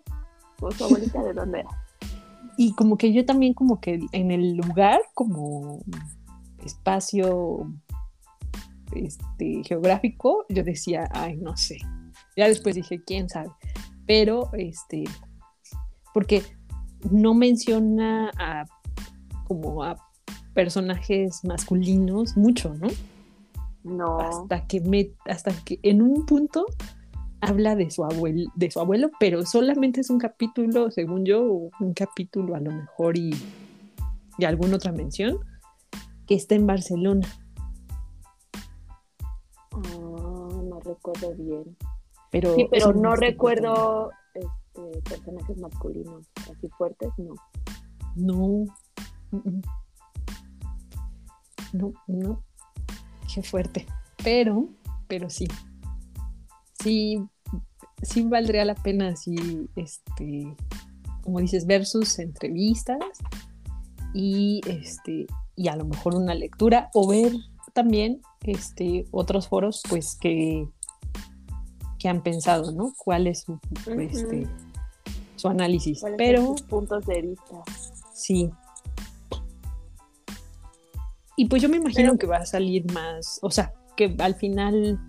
¿O 0.62 0.72
su 0.72 0.84
abuelita 0.84 1.22
de 1.24 1.34
dónde 1.34 1.60
era? 1.60 1.70
Y 2.58 2.74
como 2.74 2.97
que 2.97 3.14
yo 3.14 3.26
también 3.26 3.53
como 3.53 3.80
que 3.80 3.99
en 4.12 4.32
el 4.32 4.55
lugar, 4.55 4.99
como 5.14 5.80
espacio 6.66 7.72
este, 8.93 9.62
geográfico, 9.64 10.45
yo 10.49 10.64
decía, 10.64 11.08
ay, 11.12 11.38
no 11.38 11.55
sé. 11.55 11.78
Ya 12.36 12.47
después 12.47 12.76
dije, 12.76 13.03
quién 13.03 13.30
sabe. 13.30 13.49
Pero, 14.08 14.49
este, 14.53 15.03
porque 16.14 16.43
no 17.12 17.34
menciona 17.34 18.32
a 18.38 18.66
como 19.47 19.84
a 19.84 19.97
personajes 20.53 21.43
masculinos 21.43 22.36
mucho, 22.36 22.74
¿no? 22.74 22.88
No. 23.88 24.20
Hasta 24.20 24.68
que 24.68 24.82
me, 24.82 25.12
hasta 25.26 25.52
que 25.64 25.80
en 25.82 26.02
un 26.02 26.26
punto 26.26 26.66
habla 27.42 27.76
de 27.76 27.90
su 27.90 28.04
abuelo, 28.04 28.52
de 28.56 28.70
su 28.70 28.80
abuelo, 28.80 29.10
pero 29.20 29.46
solamente 29.46 30.02
es 30.02 30.10
un 30.10 30.20
capítulo, 30.20 30.92
según 30.92 31.26
yo, 31.26 31.44
un 31.44 31.94
capítulo 31.96 32.56
a 32.56 32.60
lo 32.60 32.72
mejor 32.72 33.18
y, 33.18 33.32
y 34.38 34.46
alguna 34.46 34.76
otra 34.76 34.92
mención 34.92 35.40
que 36.28 36.36
está 36.36 36.56
en 36.56 36.68
Barcelona. 36.68 37.28
Ah, 39.72 39.80
no 39.82 40.80
recuerdo 40.84 41.34
bien. 41.36 41.78
Pero, 42.32 42.56
sí, 42.56 42.68
pero 42.70 42.92
no 42.94 43.16
recuerdo 43.16 44.12
este, 44.34 45.02
personajes 45.10 45.58
masculinos 45.58 46.28
así 46.52 46.68
fuertes, 46.78 47.10
no. 47.18 47.34
No. 48.16 48.66
No, 51.74 51.94
no. 52.08 52.44
Qué 53.38 53.44
fuerte. 53.44 53.86
Pero, 54.24 54.68
pero 55.08 55.30
sí. 55.30 55.48
Sí, 56.82 57.24
sí 58.02 58.24
valdría 58.24 58.66
la 58.66 58.74
pena 58.74 59.16
si, 59.16 59.70
este, 59.76 60.56
como 61.22 61.40
dices, 61.40 61.68
ver 61.68 61.86
sus 61.86 62.18
entrevistas 62.18 62.98
y 64.16 64.62
este 64.66 65.28
y 65.56 65.68
a 65.68 65.76
lo 65.76 65.86
mejor 65.86 66.16
una 66.16 66.34
lectura 66.34 66.90
o 66.96 67.08
ver 67.08 67.32
también 67.74 68.22
este, 68.42 69.06
otros 69.12 69.50
foros 69.50 69.84
pues 69.88 70.18
que, 70.20 70.68
que 72.00 72.10
han 72.10 72.24
pensado, 72.24 72.72
¿no? 72.72 72.92
¿Cuál 72.98 73.28
es 73.28 73.42
su, 73.42 73.60
este, 74.00 74.48
su 75.36 75.48
análisis? 75.48 76.04
Pero 76.18 76.56
puntos 76.68 77.06
de 77.06 77.22
vista. 77.22 77.62
Sí. 78.16 78.50
Y 81.40 81.46
pues 81.46 81.62
yo 81.62 81.70
me 81.70 81.78
imagino 81.78 82.18
que 82.18 82.26
va 82.26 82.38
a 82.38 82.46
salir 82.46 82.92
más, 82.92 83.40
o 83.44 83.52
sea, 83.52 83.72
que 83.96 84.16
al 84.20 84.36
final 84.36 85.00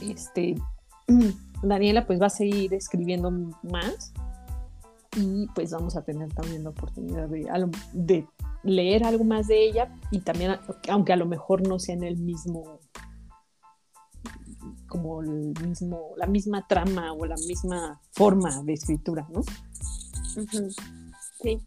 este 0.00 0.56
Daniela 1.62 2.04
pues 2.06 2.20
va 2.20 2.26
a 2.26 2.30
seguir 2.30 2.74
escribiendo 2.74 3.30
más 3.62 4.12
y 5.16 5.46
pues 5.54 5.70
vamos 5.70 5.96
a 5.96 6.02
tener 6.02 6.32
también 6.34 6.64
la 6.64 6.70
oportunidad 6.70 7.28
de, 7.28 7.48
de 7.92 8.26
leer 8.64 9.04
algo 9.04 9.24
más 9.24 9.46
de 9.46 9.64
ella 9.64 9.94
y 10.10 10.20
también, 10.20 10.56
aunque 10.88 11.12
a 11.12 11.16
lo 11.16 11.26
mejor 11.26 11.66
no 11.66 11.78
sea 11.78 11.94
en 11.94 12.02
el 12.02 12.18
mismo, 12.18 12.80
como 14.88 15.22
el 15.22 15.54
mismo, 15.64 16.12
la 16.16 16.26
misma 16.26 16.66
trama 16.66 17.12
o 17.12 17.24
la 17.24 17.36
misma 17.36 18.00
forma 18.12 18.62
de 18.64 18.72
escritura, 18.72 19.26
¿no? 19.30 19.42
Sí. 21.40 21.60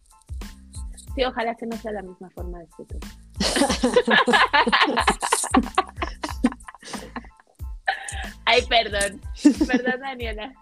Sí, 1.16 1.24
ojalá 1.26 1.56
que 1.56 1.66
no 1.66 1.76
sea 1.78 1.92
la 1.92 2.04
misma 2.04 2.30
forma 2.30 2.60
de 2.60 2.66
escritura. 2.66 3.08
Ay, 8.46 8.62
perdón. 8.68 9.22
Perdón, 9.68 10.02
Daniela. 10.02 10.54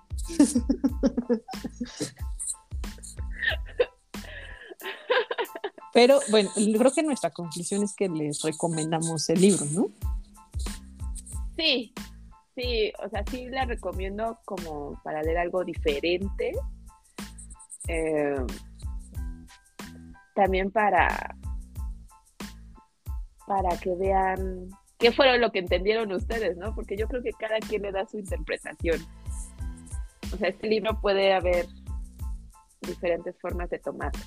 Pero 5.93 6.19
bueno, 6.29 6.49
creo 6.55 6.93
que 6.93 7.03
nuestra 7.03 7.31
conclusión 7.31 7.83
es 7.83 7.93
que 7.95 8.07
les 8.07 8.41
recomendamos 8.41 9.29
el 9.29 9.41
libro, 9.41 9.65
¿no? 9.71 9.87
Sí, 11.57 11.93
sí, 12.55 12.93
o 13.03 13.09
sea, 13.09 13.23
sí 13.29 13.49
la 13.49 13.65
recomiendo 13.65 14.39
como 14.45 15.01
para 15.03 15.21
leer 15.23 15.39
algo 15.39 15.63
diferente. 15.63 16.53
Eh, 17.87 18.45
también 20.35 20.71
para, 20.71 21.35
para 23.49 23.75
que 23.79 23.95
vean 23.95 24.69
qué 24.99 25.11
fue 25.11 25.39
lo 25.39 25.51
que 25.51 25.57
entendieron 25.57 26.11
ustedes, 26.11 26.55
¿no? 26.57 26.75
Porque 26.75 26.95
yo 26.95 27.07
creo 27.07 27.23
que 27.23 27.31
cada 27.31 27.57
quien 27.57 27.81
le 27.81 27.91
da 27.91 28.05
su 28.05 28.19
interpretación. 28.19 29.01
O 30.31 30.37
sea, 30.37 30.49
este 30.49 30.67
libro 30.67 31.01
puede 31.01 31.33
haber 31.33 31.65
diferentes 32.81 33.35
formas 33.41 33.67
de 33.71 33.79
tomarlo. 33.79 34.21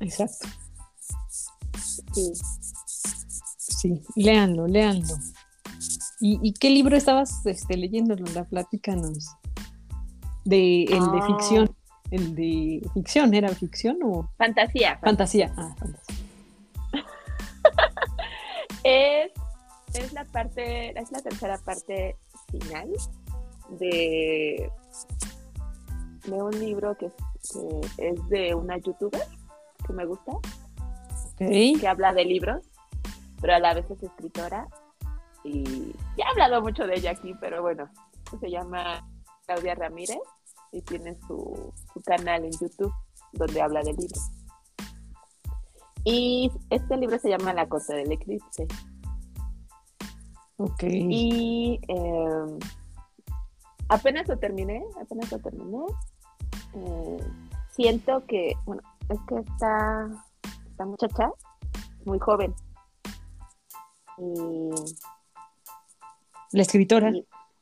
Exacto. 0.00 0.48
Sí. 2.14 2.32
Sí, 3.58 4.02
léanlo, 4.16 4.66
léanlo. 4.66 5.14
¿Y, 6.20 6.54
qué 6.54 6.70
libro 6.70 6.96
estabas 6.96 7.44
este, 7.44 7.76
leyendo, 7.76 8.16
La 8.34 8.44
Platícanos. 8.44 9.28
De, 10.46 10.84
el 10.84 11.12
de 11.12 11.18
ah. 11.20 11.26
ficción. 11.26 11.76
El 12.10 12.34
de 12.34 12.80
ficción, 12.94 13.34
¿era 13.34 13.50
ficción 13.50 13.98
o? 14.02 14.26
Fantasía. 14.38 14.98
Fantasía, 15.04 15.52
ah, 15.58 15.74
fantasía. 15.78 16.17
Es, 18.88 19.32
es 19.94 20.12
la 20.12 20.24
parte, 20.24 20.98
es 20.98 21.10
la 21.12 21.20
tercera 21.20 21.58
parte 21.58 22.16
final 22.50 22.90
de, 23.70 24.70
de 26.26 26.42
un 26.42 26.58
libro 26.58 26.96
que, 26.96 27.08
que 27.08 28.10
es 28.10 28.28
de 28.28 28.54
una 28.54 28.78
youtuber 28.78 29.26
que 29.86 29.92
me 29.92 30.04
gusta 30.04 30.32
que 31.38 31.88
habla 31.88 32.12
de 32.12 32.24
libros, 32.24 32.64
pero 33.40 33.54
a 33.54 33.58
la 33.58 33.74
vez 33.74 33.90
es 33.90 34.02
escritora. 34.02 34.66
Y 35.44 35.92
ya 36.16 36.24
he 36.26 36.30
hablado 36.30 36.60
mucho 36.60 36.86
de 36.86 36.96
ella 36.96 37.12
aquí, 37.12 37.32
pero 37.40 37.62
bueno, 37.62 37.88
se 38.40 38.50
llama 38.50 39.08
Claudia 39.46 39.74
Ramírez 39.74 40.18
y 40.72 40.82
tiene 40.82 41.16
su, 41.26 41.72
canal 42.04 42.44
en 42.44 42.52
YouTube 42.52 42.92
donde 43.32 43.62
habla 43.62 43.82
de 43.82 43.92
libros. 43.92 44.30
Y 46.04 46.50
este 46.70 46.96
libro 46.96 47.18
se 47.18 47.30
llama 47.30 47.52
La 47.52 47.68
Costa 47.68 47.94
del 47.94 48.12
Eclipse. 48.12 48.66
Ok. 50.58 50.82
Y 50.84 51.80
em, 51.88 52.58
apenas 53.88 54.26
lo 54.28 54.38
terminé, 54.38 54.84
apenas 55.00 55.30
lo 55.30 55.38
terminé. 55.38 55.84
Eh, 56.74 57.18
siento 57.70 58.24
que, 58.26 58.54
bueno, 58.66 58.82
es 59.08 59.18
que 59.28 59.38
está 59.38 60.08
esta 60.68 60.84
muchacha 60.84 61.30
muy 62.04 62.18
joven. 62.18 62.54
Y, 64.18 64.70
la 66.52 66.62
escritora. 66.62 67.12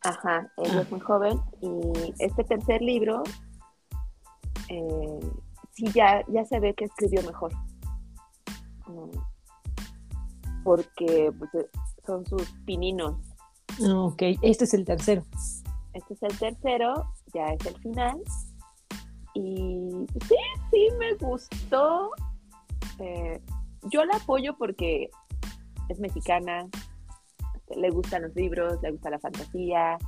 ajá, 0.03 0.51
ella 0.59 0.81
es 0.81 0.87
ah. 0.87 0.89
muy 0.91 1.01
joven. 1.01 1.41
Y 1.61 2.15
este 2.19 2.45
tercer 2.45 2.81
libro, 2.81 3.23
eh, 4.69 5.21
sí, 5.73 5.85
ya, 5.93 6.25
ya 6.29 6.45
se 6.45 6.61
ve 6.61 6.75
que 6.75 6.85
escribió 6.85 7.23
mejor. 7.23 7.53
Porque 10.65 11.33
pues, 11.39 11.55
eh, 11.55 11.69
son 12.07 12.25
sus 12.27 12.51
pininos. 12.65 13.15
Ok, 13.89 14.23
este 14.43 14.65
es 14.65 14.75
el 14.75 14.85
tercero. 14.85 15.25
Este 15.93 16.15
es 16.15 16.23
el 16.23 16.39
tercero, 16.39 17.13
ya 17.33 17.47
es 17.47 17.67
el 17.67 17.77
final. 17.79 18.21
Y 19.35 19.91
sí, 20.29 20.37
sí 20.71 20.89
me 20.99 21.15
gustó. 21.15 22.11
Eh, 22.99 23.41
yo 23.91 24.05
la 24.05 24.17
apoyo 24.17 24.57
porque 24.57 25.11
es 25.89 26.01
mexicana, 26.01 26.69
le 27.75 27.91
gustan 27.91 28.23
los 28.23 28.35
libros, 28.35 28.81
le 28.83 28.93
gusta 28.93 29.11
la 29.11 29.19
fantasía, 29.19 29.99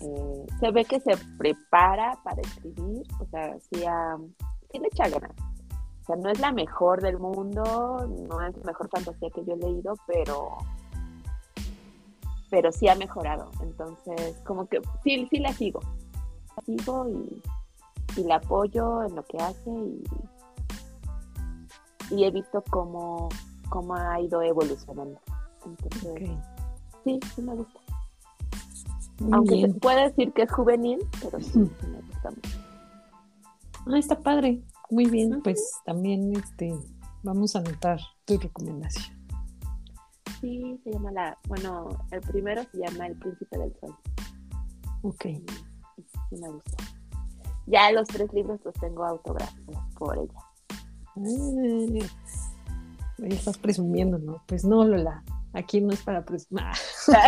eh, 0.00 0.46
se 0.60 0.70
ve 0.70 0.84
que 0.84 1.00
se 1.00 1.16
prepara 1.38 2.18
para 2.22 2.40
escribir, 2.42 3.02
o 3.20 3.26
sea, 3.26 3.56
sí, 3.60 3.80
le 4.78 4.86
echa 4.88 5.08
ganas. 5.08 5.32
O 6.04 6.06
sea, 6.06 6.16
no 6.16 6.28
es 6.28 6.38
la 6.38 6.52
mejor 6.52 7.00
del 7.00 7.18
mundo, 7.18 8.06
no 8.28 8.40
es 8.42 8.54
la 8.58 8.64
mejor 8.64 8.90
fantasía 8.90 9.30
que 9.30 9.42
yo 9.42 9.54
he 9.54 9.56
leído, 9.56 9.94
pero 10.06 10.58
pero 12.50 12.70
sí 12.70 12.86
ha 12.88 12.94
mejorado. 12.94 13.50
Entonces, 13.62 14.36
como 14.44 14.66
que 14.66 14.82
sí, 15.02 15.26
sí 15.30 15.38
la 15.38 15.54
sigo. 15.54 15.80
La 16.54 16.62
sigo 16.66 17.08
y, 17.08 17.42
y 18.20 18.24
la 18.24 18.36
apoyo 18.36 19.02
en 19.02 19.16
lo 19.16 19.24
que 19.24 19.38
hace 19.38 19.70
y, 19.70 20.04
y 22.10 22.24
he 22.24 22.30
visto 22.30 22.62
cómo, 22.68 23.30
cómo 23.70 23.94
ha 23.96 24.20
ido 24.20 24.42
evolucionando. 24.42 25.18
Entonces, 25.64 26.30
sí, 27.02 27.18
sí 27.34 27.42
me 27.42 27.54
gusta. 27.54 27.80
Aunque 29.32 29.62
se 29.62 29.68
puede 29.80 30.02
decir 30.10 30.34
que 30.34 30.42
es 30.42 30.52
juvenil, 30.52 30.98
pero 31.22 31.40
sí, 31.40 31.58
me 31.58 32.00
gusta 32.02 32.30
mucho. 32.30 32.58
Ah, 33.86 33.98
está 33.98 34.20
padre. 34.20 34.62
Muy 34.90 35.06
bien, 35.06 35.40
pues 35.42 35.80
también 35.84 36.34
este 36.36 36.74
vamos 37.22 37.56
a 37.56 37.60
anotar 37.60 37.98
tu 38.24 38.38
recomendación. 38.38 39.16
Sí, 40.40 40.80
se 40.84 40.92
llama 40.92 41.10
la, 41.10 41.38
bueno, 41.48 41.88
el 42.10 42.20
primero 42.20 42.62
se 42.70 42.78
llama 42.78 43.06
El 43.06 43.18
Príncipe 43.18 43.58
del 43.58 43.74
Sol. 43.80 43.96
Ok. 45.02 45.24
sí 45.24 46.36
me 46.40 46.50
gusta. 46.50 46.76
Ya 47.66 47.90
los 47.92 48.06
tres 48.08 48.30
libros 48.34 48.60
los 48.62 48.74
tengo 48.74 49.04
autografiados 49.04 49.94
por 49.94 50.18
ella. 50.18 50.38
Ay, 51.16 51.98
estás 53.22 53.56
presumiendo, 53.56 54.18
¿no? 54.18 54.42
Pues 54.46 54.64
no, 54.64 54.84
Lola, 54.84 55.22
aquí 55.54 55.80
no 55.80 55.92
es 55.92 56.02
para 56.02 56.24
presumir. 56.24 56.64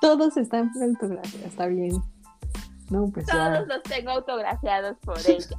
Todos 0.00 0.36
están 0.36 0.70
autografía, 0.82 1.46
está 1.46 1.66
bien. 1.66 2.02
No, 2.90 3.10
pues 3.12 3.26
Todos 3.26 3.66
los 3.66 3.82
tengo 3.84 4.10
autografiados 4.10 4.96
por 4.98 5.18
ella. 5.26 5.56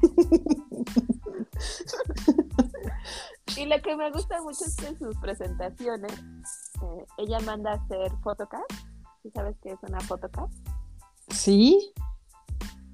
y 3.58 3.66
lo 3.66 3.82
que 3.82 3.96
me 3.96 4.12
gusta 4.12 4.42
mucho 4.42 4.66
es 4.66 4.76
que 4.76 4.88
en 4.88 4.98
sus 4.98 5.18
presentaciones 5.18 6.14
eh, 6.14 7.06
ella 7.18 7.40
manda 7.42 7.72
a 7.72 7.76
hacer 7.76 8.12
photocard. 8.24 8.64
¿Sí 9.24 9.32
sabes 9.34 9.56
qué 9.64 9.72
es 9.72 9.80
una 9.88 10.00
photocard? 10.02 10.50
Sí. 11.30 11.92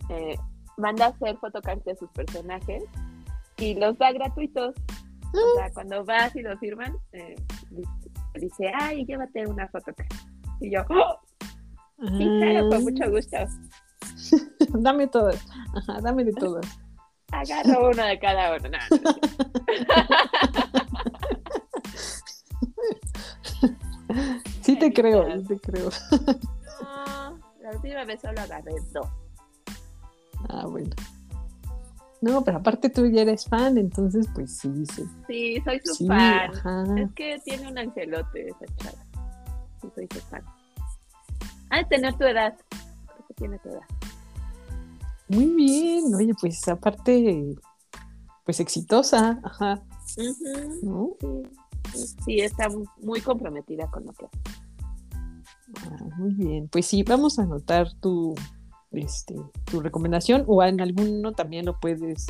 Eh, 0.10 0.38
manda 0.78 1.08
a 1.08 1.10
hacer 1.10 1.38
fotocards 1.38 1.84
de 1.84 1.96
sus 1.96 2.10
personajes 2.12 2.84
y 3.58 3.76
los 3.76 3.98
da 3.98 4.12
gratuitos. 4.12 4.76
O 5.34 5.56
sea, 5.58 5.72
cuando 5.74 6.04
vas 6.04 6.36
y 6.36 6.42
lo 6.42 6.58
firman, 6.58 6.98
eh, 7.14 7.36
dice, 8.36 8.72
ay, 8.80 9.06
llévate 9.06 9.46
una 9.48 9.68
fotocard. 9.70 10.08
Y 10.60 10.72
yo, 10.72 10.82
¡Oh! 10.90 11.20
sí, 12.00 12.28
claro, 12.40 12.70
con 12.70 12.84
mucho 12.84 13.10
gusto. 13.10 13.38
dame 14.74 15.08
todas, 15.08 15.44
Ajá, 15.76 16.00
dame 16.02 16.24
de 16.24 16.34
todas. 16.34 16.66
Agarro 17.32 17.92
uno 17.92 18.04
de 18.04 18.20
cada 18.20 18.58
uno. 18.58 18.70
sí 24.62 24.78
te 24.78 24.92
creo, 24.92 25.40
sí 25.40 25.46
te 25.48 25.58
creo. 25.60 25.90
No, 26.82 27.40
la 27.62 27.72
última 27.72 28.04
vez 28.04 28.20
solo 28.22 28.42
agarré 28.42 28.74
dos. 28.92 29.08
Ah, 30.50 30.66
bueno. 30.68 30.94
No, 32.22 32.44
pero 32.44 32.58
aparte 32.58 32.90
tú 32.90 33.08
ya 33.08 33.22
eres 33.24 33.46
fan, 33.46 33.78
entonces 33.78 34.28
pues 34.34 34.58
sí, 34.58 34.86
sí. 34.86 35.04
Sí, 35.28 35.62
soy 35.64 35.80
su 35.84 36.06
fan. 36.06 36.98
Es 36.98 37.12
que 37.14 37.40
tiene 37.44 37.68
un 37.68 37.78
angelote 37.78 38.48
esa 38.48 38.66
chava. 38.76 38.98
Sí, 39.82 39.90
soy 39.96 40.08
su 40.14 40.20
fan. 40.28 40.44
Ha 41.72 41.78
de 41.78 41.86
tener 41.86 42.14
tu 42.16 42.26
edad. 42.26 42.56
Creo 42.70 43.28
que 43.28 43.34
tiene 43.34 43.58
tu 43.60 43.70
edad. 43.70 43.82
Muy 45.32 45.46
bien, 45.46 46.14
oye, 46.14 46.34
pues 46.40 46.68
aparte, 46.68 47.56
pues 48.44 48.60
exitosa, 48.60 49.40
ajá. 49.44 49.82
¿No? 50.84 51.12
Sí. 51.94 52.16
sí, 52.26 52.40
está 52.42 52.68
muy 53.02 53.22
comprometida 53.22 53.90
con 53.90 54.06
lo 54.06 54.12
que 54.12 54.26
hace. 54.26 54.38
Ah, 55.86 56.04
muy 56.18 56.34
bien, 56.34 56.68
pues 56.68 56.86
sí, 56.86 57.04
vamos 57.04 57.40
a 57.40 57.44
anotar 57.44 57.94
tu, 58.02 58.36
este, 58.92 59.36
tu 59.64 59.80
recomendación 59.80 60.44
o 60.48 60.62
en 60.64 60.82
alguno 60.82 61.32
también 61.32 61.66
lo 61.66 61.80
puedes 61.80 62.28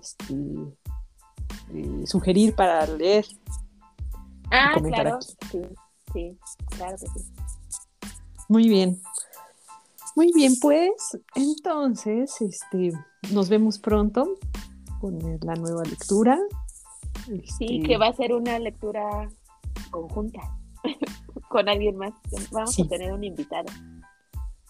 este, 0.00 0.34
eh, 1.74 2.06
sugerir 2.06 2.54
para 2.54 2.86
leer. 2.86 3.26
Ah, 4.50 4.72
claro, 4.82 5.20
sí, 5.20 5.60
sí, 6.14 6.38
claro 6.68 6.96
que 6.96 7.20
sí. 7.20 7.26
Muy 8.48 8.66
bien. 8.66 8.98
Muy 10.14 10.30
bien, 10.34 10.52
pues 10.60 11.18
entonces 11.34 12.40
este, 12.40 12.92
nos 13.32 13.48
vemos 13.48 13.78
pronto 13.78 14.34
con 15.00 15.18
la 15.42 15.54
nueva 15.54 15.82
lectura. 15.84 16.38
Sí, 17.24 17.76
este, 17.76 17.88
que 17.88 17.96
va 17.96 18.08
a 18.08 18.12
ser 18.12 18.32
una 18.32 18.58
lectura 18.58 19.28
conjunta 19.90 20.40
con 21.48 21.68
alguien 21.68 21.96
más. 21.96 22.12
Vamos 22.50 22.78
a 22.78 22.88
tener 22.88 23.12
un 23.12 23.24
invitado. 23.24 23.66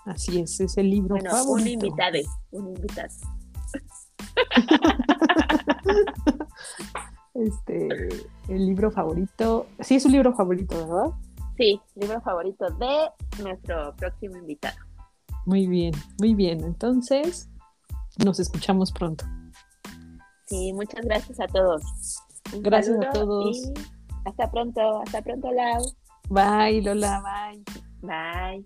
Así 0.05 0.41
es, 0.41 0.61
es 0.61 0.77
el 0.79 0.91
libro 0.91 1.17
bueno, 1.17 1.31
Un 1.45 1.67
invitado, 1.67 2.19
un 2.51 2.69
invitado. 2.69 3.09
este, 7.35 8.09
el 8.49 8.67
libro 8.67 8.91
favorito. 8.91 9.67
Sí, 9.81 9.97
es 9.97 10.05
un 10.05 10.13
libro 10.13 10.35
favorito, 10.35 10.77
¿verdad? 10.77 11.13
Sí, 11.57 11.81
libro 11.95 12.21
favorito 12.21 12.71
de 12.71 13.11
nuestro 13.43 13.95
próximo 13.97 14.37
invitado. 14.37 14.77
Muy 15.45 15.67
bien, 15.67 15.95
muy 16.19 16.35
bien. 16.35 16.63
Entonces, 16.65 17.49
nos 18.25 18.41
escuchamos 18.41 18.93
pronto. 18.93 19.25
Sí, 20.47 20.73
muchas 20.73 21.05
gracias 21.05 21.41
a 21.41 21.47
todos. 21.47 21.83
gracias 22.61 22.99
a 23.01 23.11
todos. 23.11 23.73
hasta 24.25 24.51
pronto, 24.51 25.03
hasta 25.03 25.23
pronto, 25.23 25.51
Lau. 25.53 25.83
Bye, 26.29 26.83
Lola, 26.83 27.23
bye. 27.23 27.65
Bye. 28.03 28.65